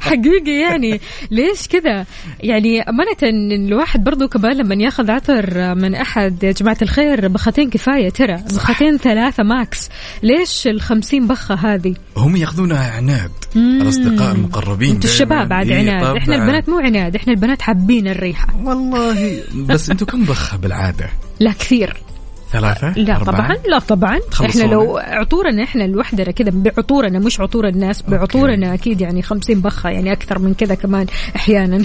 حقيقي 0.00 0.60
يعني. 0.60 1.00
ليش 1.30 1.68
كذا؟ 1.68 2.06
يعني 2.40 2.82
أمانة 2.82 3.16
إن 3.22 3.52
الواحد 3.52 4.04
برضو 4.04 4.28
كمان 4.28 4.56
لما 4.56 4.74
ياخذ 4.74 5.10
عطر 5.10 5.74
من 5.74 5.94
أحد 5.94 6.44
يا 6.44 6.52
جماعة 6.52 6.78
الخير 6.82 7.28
بختين 7.28 7.70
كفاية. 7.84 8.10
ترى 8.10 8.34
بختين 8.34 8.98
ثلاثة 8.98 9.42
max. 9.42 9.88
ليش 10.22 10.66
الخمسين 10.66 11.26
بخة 11.26 11.54
هذه؟ 11.54 11.94
هم 12.16 12.36
ياخذونها 12.36 12.90
عناد. 12.90 13.30
مم. 13.54 13.82
الأصدقاء 13.82 14.34
المقربين 14.34 14.90
أنتوا 14.90 15.10
الشباب. 15.10 15.52
عاد 15.52 15.70
إيه 15.70 15.90
عناد. 15.90 16.16
إحنا. 16.16 16.34
البنات 16.34 16.68
مو 16.68 16.78
عناد. 16.78 17.16
إحنا 17.16 17.32
البنات 17.32 17.62
حابين 17.62 18.08
الريحة. 18.08 18.46
والله 18.64 19.42
بس 19.54 19.90
أنتم 19.90 20.06
كم 20.06 20.24
بخة 20.24 20.56
بالعادة؟ 20.56 21.10
لا 21.40 21.52
كثير. 21.52 21.96
ثلاثة 22.54 22.92
لا 22.92 23.16
أربعة؟ 23.16 23.46
طبعا 23.46 23.56
لا 23.68 23.78
طبعا؟ 23.78 24.20
إحنا 24.44 24.62
لو 24.62 24.98
عطورنا 24.98 25.62
إحنا 25.62 25.82
لوحدنا 25.82 26.30
كذا 26.30 26.50
بعطورنا 26.54 27.18
مش 27.18 27.40
عطور 27.40 27.68
الناس 27.68 28.02
بعطورنا 28.02 28.74
أكيد 28.74 29.00
يعني 29.00 29.22
خمسين 29.22 29.60
بخة 29.60 29.90
يعني 29.90 30.12
أكثر 30.12 30.38
من 30.38 30.54
كذا 30.54 30.74
كمان 30.74 31.06
أحيانا 31.36 31.84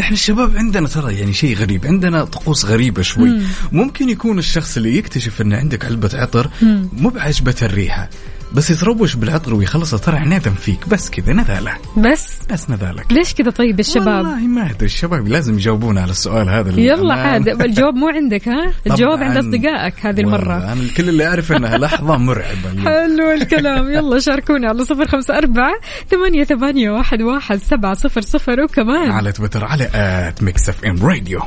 إحنا 0.00 0.12
الشباب 0.12 0.56
عندنا 0.56 0.88
ترى 0.88 1.18
يعني 1.18 1.32
شيء 1.32 1.56
غريب 1.56 1.86
عندنا 1.86 2.24
طقوس 2.24 2.64
غريبة 2.64 3.02
شوي 3.02 3.28
مم. 3.28 3.42
ممكن 3.72 4.08
يكون 4.08 4.38
الشخص 4.38 4.76
اللي 4.76 4.96
يكتشف 4.96 5.40
إن 5.40 5.52
عندك 5.52 5.84
علبة 5.84 6.10
عطر. 6.14 6.50
مو 6.92 7.08
بعجبة 7.08 7.56
الريحة 7.62 8.08
بس 8.52 8.70
يتروش 8.70 9.14
بالعطر 9.14 9.54
ويخلص 9.54 9.94
ترى 9.94 10.16
عنادا 10.16 10.50
فيك. 10.50 10.88
بس 10.88 11.10
كذا 11.10 11.32
نذالة. 11.32 11.72
بس؟ 11.96 12.38
بس 12.50 12.70
نذالك 12.70 13.12
ليش 13.12 13.34
كذا 13.34 13.50
طيب 13.50 13.80
الشباب؟ 13.80 14.08
والله 14.26 14.46
ما 14.46 14.70
أدري 14.70 14.86
الشباب 14.86 15.28
لازم 15.28 15.54
يجاوبون 15.54 15.98
على 15.98 16.10
السؤال 16.10 16.48
هذا 16.48 16.80
يلا. 16.80 17.14
عاد 17.14 17.48
الجواب 17.62 17.94
مو 17.94 18.08
عندك 18.08 18.48
ها؟ 18.48 18.72
الجواب 18.86 19.22
عند. 19.22 19.36
أصدقائك 19.36 20.06
هذه 20.06 20.20
المرة. 20.20 20.56
أنا 20.56 20.72
الكل 20.72 21.08
اللي 21.08 21.26
اعرف 21.26 21.52
إنها 21.52 21.78
لحظة 21.78 22.16
مرعبة. 22.16 22.70
اليوم. 22.72 22.88
حلو 22.88 23.30
الكلام. 23.30 23.90
يلا 23.90 24.18
شاركونا 24.18 24.68
على 24.68 24.84
صفر 24.84 25.06
خمسة 25.08 25.38
أربعة 25.38 25.72
ثمانية, 26.10 26.44
ثمانية 26.44 26.90
واحد, 26.90 27.22
واحد 27.22 27.56
سبعة 27.58 27.94
صفر 27.94 28.20
صفر 28.20 28.60
وكمان. 28.60 29.10
على 29.10 29.32
تويتر 29.32 29.64
على 29.64 29.90
at 29.94 30.42
Mix 30.42 30.68
FM 30.68 31.06
Radio 31.06 31.40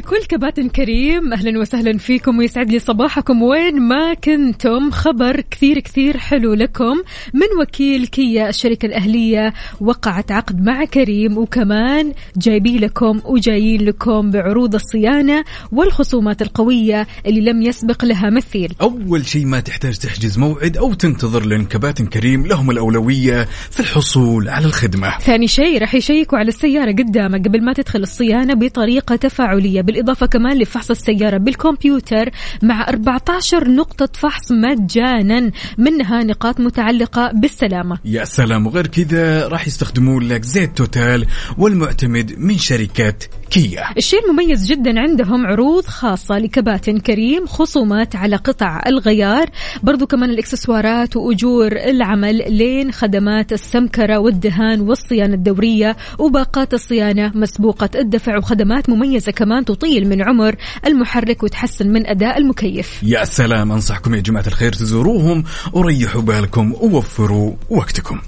لكل 0.00 0.24
كباتن 0.24 0.68
كريم 0.68 1.32
أهلا 1.32 1.60
وسهلا 1.60 1.98
فيكم 1.98 2.38
ويسعد 2.38 2.70
لي 2.70 2.78
صباحكم. 2.78 3.42
وين 3.42 3.80
ما 3.80 4.14
كنتم 4.14 4.90
خبر 4.90 5.40
كثير 5.40 5.80
كثير 5.80 6.18
حلو 6.18 6.54
لكم 6.54 6.96
من 7.34 7.46
وكيل 7.62 8.06
كيا 8.06 8.48
الشركة 8.48 8.86
الأهلية 8.86 9.52
وقعت 9.80 10.32
عقد 10.32 10.64
مع 10.64 10.84
كريم 10.84 11.38
وكمان 11.38 12.12
جايبين 12.36 12.80
لكم 12.80 13.20
وجايين 13.24 13.80
لكم 13.84 14.30
بعروض 14.30 14.74
الصيانة 14.74 15.44
والخصومات 15.72 16.42
القوية 16.42 17.06
اللي 17.26 17.40
لم 17.40 17.62
يسبق 17.62 18.04
لها 18.04 18.30
مثيل. 18.30 18.74
أول 18.80 19.26
شيء 19.26 19.46
ما 19.46 19.60
تحتاج 19.60 19.98
تحجز 19.98 20.38
موعد 20.38 20.76
أو 20.76 20.94
تنتظر 20.94 21.46
لأن 21.46 21.64
كباتن 21.64 22.06
كريم 22.06 22.46
لهم 22.46 22.70
الأولوية 22.70 23.48
في 23.70 23.80
الحصول 23.80 24.48
على 24.48 24.66
الخدمة. 24.66 25.18
ثاني 25.18 25.46
شيء 25.46 25.80
راح 25.80 25.94
يشيكوا 25.94 26.38
على 26.38 26.48
السيارة 26.48 26.92
قدامك 26.92 27.48
قبل 27.48 27.64
ما 27.64 27.72
تدخل 27.72 28.00
الصيانة 28.00 28.54
بطريقة 28.54 29.16
تفاعلية 29.16 29.89
بالإضافة 29.90 30.26
كمان 30.26 30.58
لفحص 30.58 30.90
السيارة 30.90 31.38
بالكمبيوتر 31.38 32.30
مع 32.62 32.88
14 32.88 33.68
نقطة 33.70 34.08
فحص 34.14 34.52
مجانا 34.52 35.50
منها 35.78 36.22
نقاط 36.22 36.60
متعلقة 36.60 37.32
بالسلامة. 37.34 37.98
يا 38.04 38.24
سلام 38.24 38.66
وغير 38.66 38.86
كذا 38.86 39.48
راح 39.48 39.66
يستخدمون 39.66 40.28
لك 40.28 40.44
زيت 40.44 40.76
توتال 40.76 41.26
والمعتمد 41.58 42.38
من 42.38 42.58
شركة 42.58 43.14
كيا. 43.50 43.84
الشيء 43.96 44.24
المميز 44.24 44.66
جدا 44.66 45.00
عندهم 45.00 45.46
عروض 45.46 45.84
خاصة 45.84 46.38
لكباتن 46.38 46.98
كريم 46.98 47.46
خصومات 47.46 48.16
على 48.16 48.36
قطع 48.36 48.82
الغيار 48.86 49.50
برضو 49.82 50.06
كمان 50.06 50.30
الإكسسوارات 50.30 51.16
وأجور 51.16 51.72
العمل 51.72 52.56
لين 52.56 52.92
خدمات 52.92 53.52
السمكرة 53.52 54.18
والدهان 54.18 54.80
والصيانة 54.80 55.34
الدورية 55.34 55.96
وباقات 56.18 56.74
الصيانة 56.74 57.32
مسبوقة 57.34 57.90
الدفع 57.94 58.38
وخدمات 58.38 58.90
مميزة 58.90 59.32
كمان 59.32 59.64
تطيل 59.80 60.08
من 60.08 60.22
عمر 60.22 60.56
المحرك 60.86 61.42
وتحسن 61.42 61.88
من 61.88 62.06
أداء 62.06 62.38
المكيف. 62.38 63.02
يا 63.02 63.24
سلام 63.24 63.72
أنصحكم 63.72 64.14
يا 64.14 64.20
جماعة 64.20 64.46
الخير 64.46 64.72
تزوروهم 64.72 65.44
وريحوا 65.72 66.22
بالكم 66.22 66.72
ووفروا 66.72 67.54
وقتكم. 67.70 68.20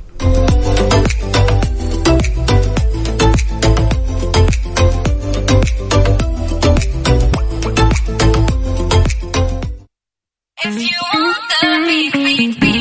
أجمل 10.67 12.72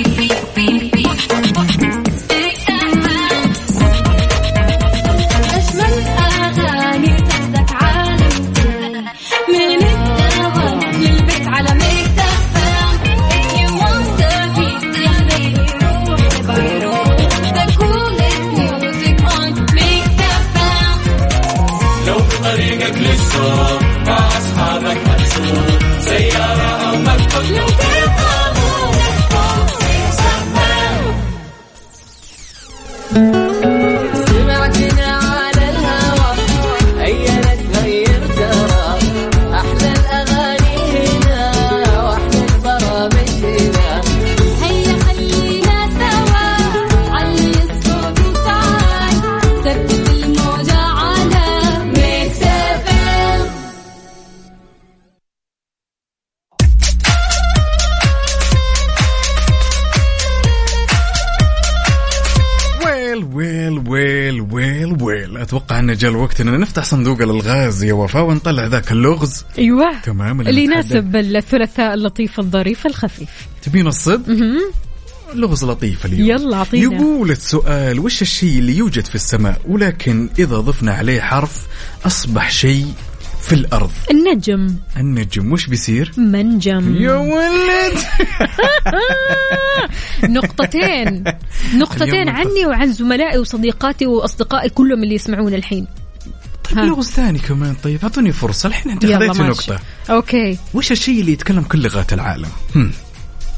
أتوقع 65.51 65.79
أن 65.79 65.93
جاء 65.93 66.11
الوقت 66.11 66.41
أننا 66.41 66.57
نفتح 66.57 66.83
صندوق 66.83 67.21
الألغاز. 67.21 67.83
يا 67.83 67.93
وفاء 67.93 68.23
ونطلع 68.23 68.65
ذاك 68.65 68.91
اللغز. 68.91 69.45
أيوه. 69.57 69.99
تمام 69.99 70.41
اللي. 70.41 70.63
يناسب 70.63 71.15
الثلاثاء 71.15 71.93
اللطيف 71.93 72.39
الظريف 72.39 72.87
الخفيف. 72.87 73.29
تبين 73.63 73.87
الصدق. 73.87 74.35
لغز 75.33 75.65
لطيف 75.65 76.05
اليوم. 76.05 76.29
يلا 76.29 76.57
أعطينا. 76.57 76.95
يقول 76.95 77.31
السؤال 77.31 77.99
وش 77.99 78.21
الشيء 78.21 78.59
اللي 78.59 78.77
يوجد 78.77 79.05
في 79.05 79.15
السماء؟ 79.15 79.61
ولكن 79.67 80.29
إذا 80.39 80.55
ضفنا 80.55 80.93
عليه 80.93 81.21
حرف 81.21 81.67
أصبح 82.05 82.51
شيء 82.51 82.93
في 83.41 83.53
الأرض 83.55 83.91
النجم 84.11 84.75
النجم 84.97 85.51
وش 85.51 85.67
بيصير؟ 85.67 86.11
منجم 86.17 86.95
يا 86.95 87.13
ولد 87.15 87.97
نقطتين 90.23 91.23
نقطتين 91.75 92.29
عني 92.29 92.65
وعن 92.67 92.93
زملائي 92.93 93.37
وصديقاتي 93.39 94.05
وأصدقائي 94.05 94.69
كلهم 94.69 95.03
اللي 95.03 95.15
يسمعون 95.15 95.53
الحين 95.53 95.87
طيب. 96.75 96.79
لغز 96.79 97.07
ثاني 97.09 97.39
كمان 97.39 97.75
طيب 97.83 97.99
أعطوني 98.03 98.31
فرصة 98.31 98.67
الحين 98.67 98.99
يلا 99.03 99.33
خذيتي. 99.33 99.43
نقطة 99.43 99.79
أوكي 100.09 100.57
وش 100.73 100.91
الشيء 100.91 101.21
اللي 101.21 101.31
يتكلم 101.31 101.61
كل 101.61 101.81
لغات 101.83 102.13
العالم؟ 102.13 102.49
هم. 102.75 102.91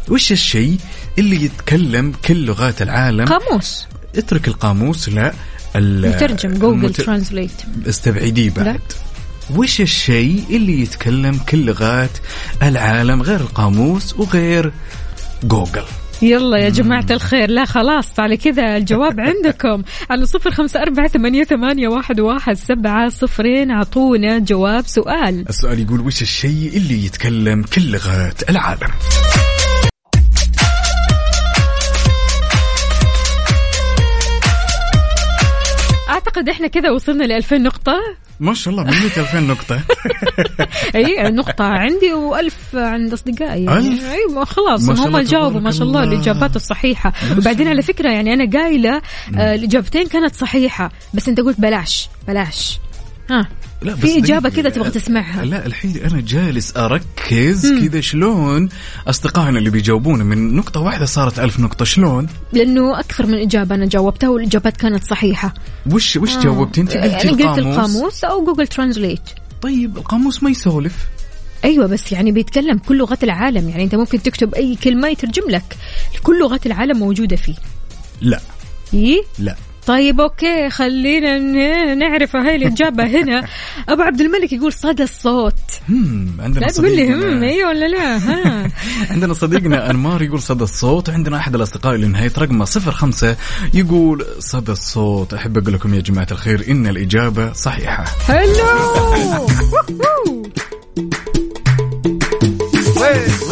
وش 0.09 0.31
الشيء 0.31 0.77
اللي 1.19 1.43
يتكلم 1.45 2.13
كل 2.27 2.45
لغات 2.45 2.81
العالم؟ 2.81 3.25
قاموس 3.25 3.85
اترك 4.17 4.47
القاموس 4.47 5.09
لا 5.09 5.33
ال- 5.75 6.09
مترجم 6.09 6.53
جوجل 6.53 6.85
المت- 6.85 7.01
translate 7.01 7.51
استبعديه 7.87 8.49
لا. 8.49 8.77
وش 9.55 9.81
الشيء 9.81 10.43
اللي 10.49 10.81
يتكلم 10.81 11.39
كل 11.49 11.65
لغات 11.65 12.17
العالم 12.63 13.21
غير 13.21 13.39
القاموس 13.39 14.15
وغير 14.19 14.73
جوجل؟ 15.43 15.83
يلا 16.21 16.57
يا 16.57 16.69
جماعة 16.69 17.05
الخير. 17.11 17.49
لا 17.49 17.65
خلاص 17.65 18.19
على 18.19 18.37
كذا 18.37 18.77
الجواب 18.77 19.19
عندكم. 19.29 19.83
على 20.09 20.25
صفر 20.25 20.51
خمسة 20.51 20.81
أربعة 20.81 21.07
ثمانية, 21.07 21.43
ثمانية 21.43 21.87
واحد, 21.87 22.19
واحد 22.19 22.53
سبعة 22.53 23.09
صفرين. 23.09 23.71
أعطونا 23.71 24.39
جواب 24.39 24.87
سؤال. 24.87 25.45
السؤال 25.49 25.79
يقول 25.79 26.01
وش 26.01 26.21
الشيء 26.21 26.77
اللي 26.77 27.05
يتكلم 27.05 27.63
كل 27.63 27.91
لغات 27.91 28.49
العالم؟ 28.49 28.89
أعتقد 36.43 36.49
إحنا 36.49 36.67
كذا 36.67 36.91
وصلنا 36.91 37.23
ل 37.23 37.31
2000 37.31 37.57
نقطة. 37.57 37.93
ما 38.39 38.53
شاء 38.53 38.73
الله 38.73 38.83
منك 38.83 39.19
2000 39.19 39.39
نقطة. 39.39 39.81
أي 40.95 41.31
نقطة 41.31 41.63
عندي 41.63 42.13
وألف 42.13 42.75
عند 42.75 43.13
أصدقائي. 43.13 43.65
يعني. 43.65 44.11
أيوة 44.11 44.45
خلاص 44.45 44.89
هم 44.89 45.19
جاوبوا 45.19 45.59
ما 45.59 45.71
شاء 45.71 45.87
الله. 45.87 46.03
الإجابات 46.03 46.55
الصحيحة. 46.55 47.13
وبعدين 47.37 47.67
على 47.67 47.81
فكرة 47.81 48.09
يعني 48.09 48.33
أنا 48.33 48.59
قايلة 48.59 49.01
آه 49.37 49.55
الإجابتين 49.55 50.07
كانت 50.07 50.35
صحيحة 50.35 50.91
بس 51.13 51.29
أنت 51.29 51.39
قلت 51.39 51.61
بلاش 51.61 52.09
بلاش. 52.27 52.79
ها. 53.29 53.47
لا 53.83 53.95
في 53.95 54.21
دقيقة. 54.21 54.49
كذا 54.49 54.69
تبغى 54.69 54.89
تسمعها. 54.89 55.45
لا 55.45 55.65
الحين 55.65 55.97
أنا 55.97 56.21
جالس 56.21 56.77
أركز 56.77 57.73
كذا 57.81 58.01
شلون 58.01 58.69
أصدقائنا 59.07 59.59
اللي 59.59 59.69
بيجاوبون 59.69 60.23
من 60.23 60.55
نقطة 60.55 60.79
واحدة 60.79 61.05
صارت 61.05 61.39
ألف 61.39 61.59
نقطة. 61.59 61.85
شلون؟ 61.85 62.27
لأنه 62.53 62.99
أكثر 62.99 63.25
من 63.25 63.41
إجابة 63.41 63.75
أنا 63.75 63.85
جاوبتها 63.85 64.29
والإجابات 64.29 64.77
كانت 64.77 65.03
صحيحة. 65.03 65.53
وش 65.91 66.17
وش 66.17 66.35
آه. 66.35 66.41
جاوبت 66.41 66.79
أنت؟ 66.79 66.97
قلتي 66.97 67.29
أنا 67.29 67.31
قلت 67.31 67.41
القاموس. 67.41 67.65
القاموس 67.65 68.23
أو 68.23 68.45
جوجل 68.45 68.67
ترانزليت 68.67 69.21
طيب 69.61 69.97
القاموس 69.97 70.43
ما 70.43 70.49
يسولف. 70.49 70.95
أيوه 71.63 71.87
بس 71.87 72.11
يعني 72.11 72.31
بيتكلم 72.31 72.77
كل 72.77 72.97
لغات 72.97 73.23
العالم. 73.23 73.69
يعني 73.69 73.83
أنت 73.83 73.95
ممكن 73.95 74.21
تكتب 74.21 74.55
أي 74.55 74.75
كلمة 74.75 75.07
يترجم 75.07 75.49
لك. 75.49 75.77
كل 76.23 76.39
لغات 76.39 76.65
العالم 76.65 76.99
موجودة 76.99 77.35
فيه. 77.35 77.55
لا. 78.21 78.39
إيه؟ 78.93 79.21
لا. 79.39 79.55
طيب 79.87 80.21
أوكي 80.21 80.69
خلينا 80.69 81.39
نعرف 81.95 82.35
هاي 82.35 82.55
الاجابه 82.55 83.03
هنا. 83.03 83.47
أبو 83.89 84.01
عبد 84.01 84.21
الملك 84.21 84.53
يقول 84.53 84.73
صدى 84.73 85.03
الصوت. 85.03 85.53
عندنا 86.39 86.59
لا 86.59 86.67
تقول 86.71 86.95
لي 86.95 87.13
هم 87.13 87.43
أيوه 87.43 87.69
ولا 87.69 87.87
لا؟ 87.87 88.17
ها. 88.29 88.71
عندنا 89.11 89.33
صديقنا 89.33 89.89
أنمار 89.89 90.21
يقول 90.21 90.41
صدى 90.41 90.63
الصوت 90.63 91.09
وعندنا 91.09 91.37
أحد 91.37 91.55
الأصدقاء 91.55 91.95
اللي 91.95 92.07
نهاية 92.07 92.31
رقمه 92.37 92.65
صفر 92.65 92.91
خمسة 92.91 93.35
يقول 93.73 94.25
صدى 94.39 94.71
الصوت. 94.71 95.33
أحب 95.33 95.57
أقول 95.57 95.73
لكم 95.73 95.93
يا 95.93 95.99
جماعة 96.01 96.27
الخير 96.31 96.65
إن 96.71 96.87
الإجابة 96.87 97.53
صحيحة. 97.53 98.05
حلو! 98.27 98.53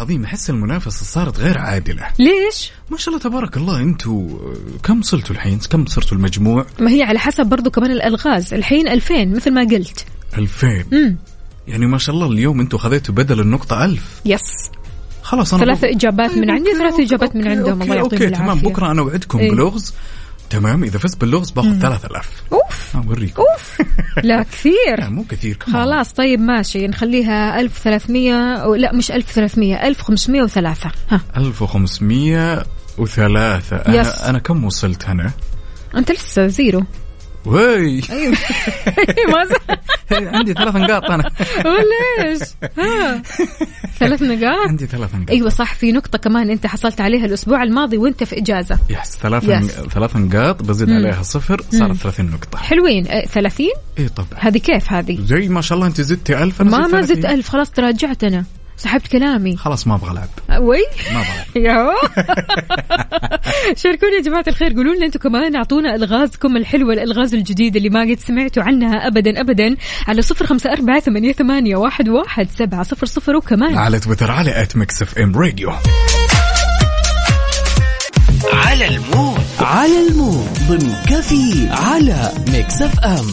العظيم 0.00 0.24
أحس 0.24 0.50
المنافسة 0.50 1.04
صارت 1.04 1.40
غير 1.40 1.58
عادلة. 1.58 2.06
ليش؟ 2.18 2.70
ما 2.90 2.96
شاء 2.96 3.08
الله 3.14 3.24
تبارك 3.24 3.56
الله 3.56 3.80
أنتوا 3.80 4.38
كم 4.82 4.98
وصلتوا 4.98 5.34
الحين؟ 5.34 5.58
كم 5.58 5.86
صرتوا 5.86 6.16
المجموع؟ 6.16 6.66
ما 6.80 6.90
هي 6.90 7.02
على 7.02 7.18
حسب 7.18 7.46
برضو 7.46 7.70
كمان 7.70 7.90
الألغاز. 7.90 8.54
الحين 8.54 8.88
2000 8.88 9.24
مثل 9.24 9.50
ما 9.50 9.60
قلت. 9.60 10.06
2000 10.38 10.66
امم 10.92 11.16
يعني 11.68 11.86
ما 11.86 11.98
شاء 11.98 12.14
الله 12.14 12.26
اليوم 12.26 12.60
أنتوا 12.60 12.78
خذيتوا 12.78 13.14
بدل 13.14 13.40
النقطة 13.40 13.84
1000 13.84 14.20
yes. 14.24 14.70
خلاص 15.22 15.54
أنا 15.54 15.64
ثلاث 15.64 15.84
إجابات 15.84 16.36
من 16.36 16.50
عندي 16.50 16.70
ثلاث 16.78 17.00
إجابات 17.00 17.36
من 17.36 17.48
عندهم. 17.48 17.72
okay 17.72 17.84
الله 17.84 17.94
يعطيهم 17.94 18.12
okay 18.12 18.28
العافية. 18.28 18.44
تمام 18.44 18.58
بكرة 18.58 18.90
أنا 18.90 19.00
اوعدكم 19.00 19.38
إيه. 19.38 19.50
بلغز 19.50 19.94
تمام 20.50 20.84
إذا 20.84 20.98
فزت 20.98 21.20
باللغز 21.20 21.50
باخذ 21.50 21.80
3000 21.80 22.28
أوف. 22.52 22.96
اوريكم 22.96 23.42
أوف. 23.42 23.82
لا 24.22 24.42
كثير. 24.42 24.98
لا 25.00 25.08
مو 25.08 25.24
كثير 25.24 25.56
كمان 25.56 25.84
خلاص 25.84 26.12
طيب 26.12 26.40
ماشي 26.40 26.86
نخليها 26.88 27.60
1300 27.60 28.34
أو 28.54 28.74
لا 28.74 28.92
مش 28.94 29.12
1300 29.12 29.86
1503 29.88 30.90
ها. 31.10 31.20
1503 31.36 33.82
yes. 33.88 34.08
أنا 34.22 34.38
كم 34.38 34.64
وصلت 34.64 35.04
هنا؟ 35.04 35.30
أنت 35.96 36.12
لسه 36.12 36.46
zero. 36.46 36.84
وي 37.46 38.00
ما 39.28 39.44
ز- 39.44 39.76
عندي 40.36 40.52
ثلاث 40.52 40.76
نقاط 40.76 41.10
أنا. 41.10 41.24
وليش 41.64 42.40
ها 42.78 43.22
ثلاث 43.98 44.22
نقاط؟ 44.22 44.68
عندي 44.68 44.86
ثلاث 44.86 45.14
نقاط. 45.14 45.30
أيوه 45.30 45.48
صح 45.48 45.74
في 45.74 45.92
نقطة 45.92 46.18
كمان 46.18 46.50
أنت 46.50 46.66
حصلت 46.66 47.00
عليها 47.00 47.24
الأسبوع 47.26 47.62
الماضي 47.62 47.96
وأنت 47.98 48.24
في 48.24 48.38
إجازة. 48.38 48.78
yes 48.90 49.16
ثلاث. 49.22 49.44
ثلاث 49.94 50.16
نقاط 50.16 50.62
بزيد. 50.62 50.90
عليها 50.90 51.22
صفر 51.22 51.60
صارت 51.70 51.96
30 51.96 52.26
نقطة. 52.30 52.58
حلوين. 52.58 53.06
آه، 53.08 53.26
30 53.26 53.66
اي 53.98 54.08
طبعا. 54.08 54.28
هذه 54.36 54.58
كيف 54.58 54.92
هذه؟ 54.92 55.18
زي 55.24 55.48
ما 55.48 55.60
شاء 55.60 55.76
الله 55.76 55.86
أنت 55.88 56.00
زدتي 56.00 56.42
1000 56.42 56.60
أنا 56.60 56.70
ما 56.70 56.78
ما 56.78 56.88
30. 56.88 57.06
زدت 57.06 57.24
ألف 57.24 57.48
خلاص 57.48 57.70
تراجعت 57.70 58.24
أنا. 58.24 58.44
سحبت 58.80 59.06
كلامي. 59.06 59.56
خلاص 59.56 59.86
ما 59.86 59.94
أبغى 59.94 60.10
العب 60.10 60.28
وي؟ 60.62 60.78
ما 61.12 61.20
أبغى 61.20 61.64
يا 61.66 61.92
شاركونا 63.76 64.12
يا 64.12 64.22
جماعة 64.22 64.44
الخير. 64.48 64.72
قولوا 64.72 64.94
لنا 64.94 65.06
أنتم 65.06 65.18
كمان 65.18 65.56
أعطونا 65.56 65.94
ألغازكم 65.94 66.56
الحلوة 66.56 66.92
الألغاز 66.92 67.34
الجديدة 67.34 67.78
اللي 67.78 67.88
ما 67.88 68.00
قد 68.00 68.18
سمعتوا 68.18 68.62
عنها 68.62 69.06
ابدا 69.06 69.40
ابدا 69.40 69.76
على 70.08 70.22
صفر 70.22 70.46
خمسة 70.46 70.72
أربعة 70.72 71.00
ثمانية, 71.00 71.32
ثمانية 71.32 71.76
واحد, 71.76 72.08
واحد 72.08 72.48
سبعة 72.58 72.82
صفر 72.82 73.06
صفر 73.06 73.36
وكمان. 73.36 73.78
على 73.78 74.00
تويتر 74.00 74.30
على 74.30 74.62
at 74.62 74.76
Mix 74.76 75.02
FM 75.02 75.36
Radio 75.36 75.72
على 78.52 78.88
المود. 78.88 79.40
على 79.60 80.08
المود. 80.08 80.48
ضمن 80.68 80.94
كافيين 81.08 81.68
على 81.70 82.32
Mix 82.48 82.82
FM 82.82 83.26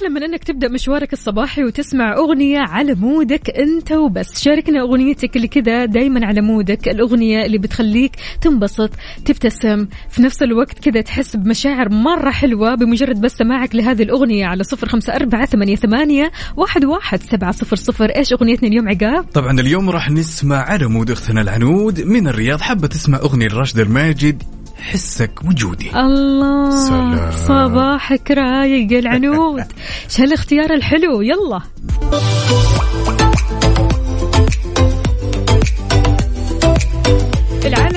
أحلى 0.00 0.08
من 0.08 0.22
إنك 0.22 0.44
تبدأ 0.44 0.68
مشوارك 0.68 1.12
الصباحي 1.12 1.64
وتسمع 1.64 2.16
أغنية 2.16 2.58
على 2.58 2.94
مودك 2.94 3.50
أنت 3.50 3.92
وبس. 3.92 4.42
شاركنا 4.42 4.80
أغنيتك 4.80 5.36
اللي 5.36 5.48
كذا 5.48 5.84
دايما 5.84 6.26
على 6.26 6.40
مودك. 6.40 6.88
الأغنية 6.88 7.46
اللي 7.46 7.58
بتخليك 7.58 8.12
تنبسط 8.40 8.90
تبتسم 9.24 9.86
في 10.10 10.22
نفس 10.22 10.42
الوقت 10.42 10.78
كذا 10.78 11.00
تحس 11.00 11.36
بمشاعر 11.36 11.88
مرة 11.88 12.30
حلوة. 12.30 12.74
بمجرد 12.74 13.20
بس 13.20 13.32
سماعك 13.32 13.74
لهذه 13.74 14.02
الأغنية 14.02 14.46
على 14.46 14.64
صفر 14.64 14.88
خمسة 14.88 15.14
أربعة 15.14 15.46
ثمانية, 15.46 15.76
ثمانية 15.76 16.30
واحد, 16.56 16.84
واحد 16.84 17.22
سبعة 17.22 17.52
صفر 17.52 17.76
صفر. 17.76 18.10
إيش 18.10 18.32
أغنيتنا 18.32 18.68
اليوم 18.68 18.88
عقاب؟ 18.88 19.24
طبعا 19.24 19.60
اليوم 19.60 19.90
راح 19.90 20.10
نسمع 20.10 20.56
على 20.56 20.86
مود 20.86 21.10
اختنا 21.10 21.40
العنود. 21.40 22.00
من 22.00 22.28
الرياض 22.28 22.60
حابة 22.60 22.86
تسمع 22.86 23.18
أغنية 23.18 23.48
راشد 23.48 23.78
الماجد؟ 23.78 24.42
حسك 24.80 25.30
وجودي. 25.44 25.90
الله 26.00 26.70
سلام. 26.70 27.30
صباحك 27.32 28.30
رايق 28.30 28.92
العنود. 28.92 29.64
إيش 30.10 30.20
هالاختيار 30.20 30.74
الحلو 30.74 31.20
يلا. 31.20 31.60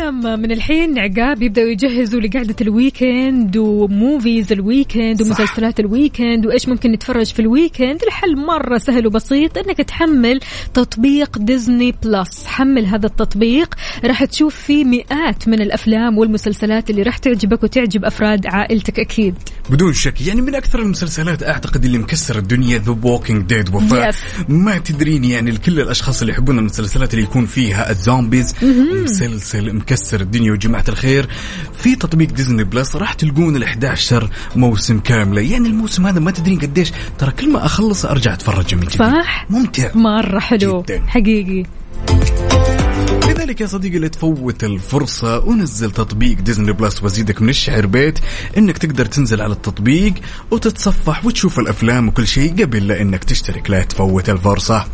العالم 0.03 0.41
من 0.41 0.51
الحين 0.51 0.99
عقاب 0.99 1.41
يبدأوا 1.41 1.67
يجهزوا 1.67 2.21
لقعدة 2.21 2.55
الويكند 2.61 3.57
وموفيز 3.57 4.51
الويكند 4.51 5.21
ومسلسلات 5.21 5.79
الويكند 5.79 6.45
وإيش 6.45 6.69
ممكن 6.69 6.91
نتفرج 6.91 7.33
في 7.33 7.39
ال 7.39 7.47
weekend 7.47 8.03
الحل 8.03 8.35
مرة 8.35 8.77
سهل 8.77 9.07
وبسيط 9.07 9.57
إنك 9.57 9.77
تحمل 9.77 10.39
تطبيق 10.73 11.37
Disney 11.37 11.95
Plus 12.03 12.45
حمل 12.45 12.85
هذا 12.85 13.05
التطبيق 13.05 13.75
راح 14.05 14.25
تشوف 14.25 14.55
فيه 14.55 14.85
مئات 14.85 15.47
من 15.47 15.61
الأفلام 15.61 16.17
والمسلسلات 16.17 16.89
اللي 16.89 17.01
راح 17.01 17.17
تعجبك 17.17 17.63
وتعجب 17.63 18.05
أفراد 18.05 18.45
عائلتك 18.45 18.99
أكيد. 18.99 19.35
بدون 19.69 19.93
شك 19.93 20.21
يعني 20.21 20.41
من 20.41 20.55
أكثر 20.55 20.81
المسلسلات 20.81 21.43
أعتقد 21.43 21.85
اللي 21.85 21.97
مكسر 21.97 22.37
الدنيا 22.37 22.77
The 22.77 22.97
Walking 23.03 23.45
Dead 23.45 23.75
وفاء. 23.75 24.15
ما 24.49 24.77
تدرين 24.77 25.23
يعني 25.23 25.51
لكل 25.51 25.79
الأشخاص 25.79 26.21
اللي 26.21 26.33
يحبون 26.33 26.59
المسلسلات 26.59 27.13
اللي 27.13 27.23
يكون 27.23 27.45
فيها 27.45 27.91
ال 27.91 27.98
zombies. 27.98 28.55
مسلسل 29.03 29.75
مكسر 29.75 29.92
الدنيا 30.13 30.51
يا 30.51 30.58
جماعة 30.58 30.83
الخير. 30.89 31.29
في 31.77 31.95
تطبيق 31.95 32.31
Disney 32.31 32.63
Plus 32.63 32.95
راح 32.95 33.13
تلقون 33.13 33.55
ال 33.55 33.63
11 33.63 34.29
موسم 34.55 34.99
كاملة. 34.99 35.41
يعني 35.41 35.67
الموسم 35.67 36.07
هذا 36.07 36.19
ما 36.19 36.31
تدرين 36.31 36.59
قديش. 36.59 36.91
ترى 37.19 37.31
كل 37.31 37.51
ما 37.51 37.65
أخلص 37.65 38.05
أرجع 38.05 38.33
أتفرج 38.33 38.75
من 38.75 38.81
جديد. 38.81 38.99
صح؟ 38.99 39.45
ممتع. 39.49 39.91
مرة 39.95 40.39
حلو. 40.39 40.81
جداً. 40.81 41.03
حقيقي. 41.07 41.63
لذلك 43.27 43.61
يا 43.61 43.67
صديقي 43.67 43.99
لا 43.99 44.07
تفوت 44.07 44.63
الفرصة 44.63 45.39
ونزل 45.39 45.91
تطبيق 45.91 46.39
ديزني 46.39 46.71
بلس 46.71 47.03
وزيدك 47.03 47.41
من 47.41 47.49
الشعر 47.49 47.85
بيت. 47.85 48.19
إنك 48.57 48.77
تقدر 48.77 49.05
تنزل 49.05 49.41
على 49.41 49.53
التطبيق 49.53 50.13
وتتصفح 50.51 51.25
وتشوف 51.25 51.59
الأفلام 51.59 52.07
وكل 52.07 52.27
شيء 52.27 52.63
قبل 52.63 52.87
لا 52.87 53.01
إنك 53.01 53.23
تشترك. 53.23 53.69
لا 53.69 53.83
تفوت 53.83 54.29
الفرصة. 54.29 54.85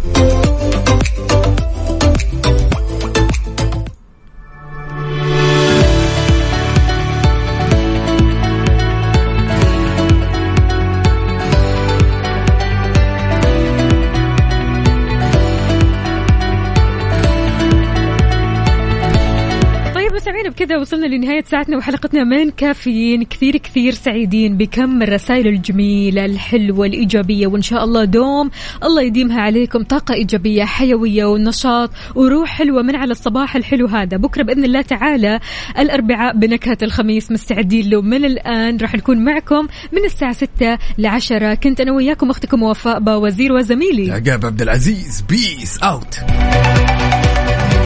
وصلنا 20.89 21.05
لنهاية 21.05 21.43
ساعتنا 21.43 21.77
وحلقتنا 21.77 22.23
من 22.23 22.51
كافيين 22.51 23.23
كثير 23.23 23.57
كثير 23.57 23.93
سعيدين 23.93 24.57
بكم 24.57 25.01
الرسائل 25.01 25.47
الجميلة 25.47 26.25
الحلوة 26.25 26.85
الإيجابية 26.85 27.47
وإن 27.47 27.61
شاء 27.61 27.83
الله 27.83 28.03
دوم 28.03 28.49
الله 28.83 29.01
يديمها 29.01 29.41
عليكم. 29.41 29.83
طاقة 29.83 30.13
إيجابية 30.13 30.63
حيوية 30.63 31.25
ونشاط 31.25 31.91
وروح 32.15 32.49
حلوة 32.49 32.81
من 32.81 32.95
على 32.95 33.11
الصباح 33.11 33.55
الحلو 33.55 33.87
هذا. 33.87 34.17
بكرة 34.17 34.43
بإذن 34.43 34.63
الله 34.63 34.81
تعالى 34.81 35.39
الأربعاء 35.79 36.37
بنكهة 36.37 36.77
الخميس 36.81 37.31
مستعدين 37.31 37.89
له. 37.89 38.01
من 38.01 38.25
الآن 38.25 38.77
راح 38.77 38.95
نكون 38.95 39.25
معكم 39.25 39.67
من 39.91 40.05
الساعة 40.05 40.33
6 40.33 40.77
ل 40.97 41.05
10 41.05 41.53
كنت 41.53 41.81
أنا 41.81 41.91
وياكم 41.91 42.29
أختكم 42.29 42.63
وفاء 42.63 42.99
باوزير 42.99 43.53
وزميلي. 43.53 44.11
عقاب 44.11 44.45
عبد 44.45 44.61
العزيز 44.61 45.21
peace 45.29 45.77
out 45.83 46.19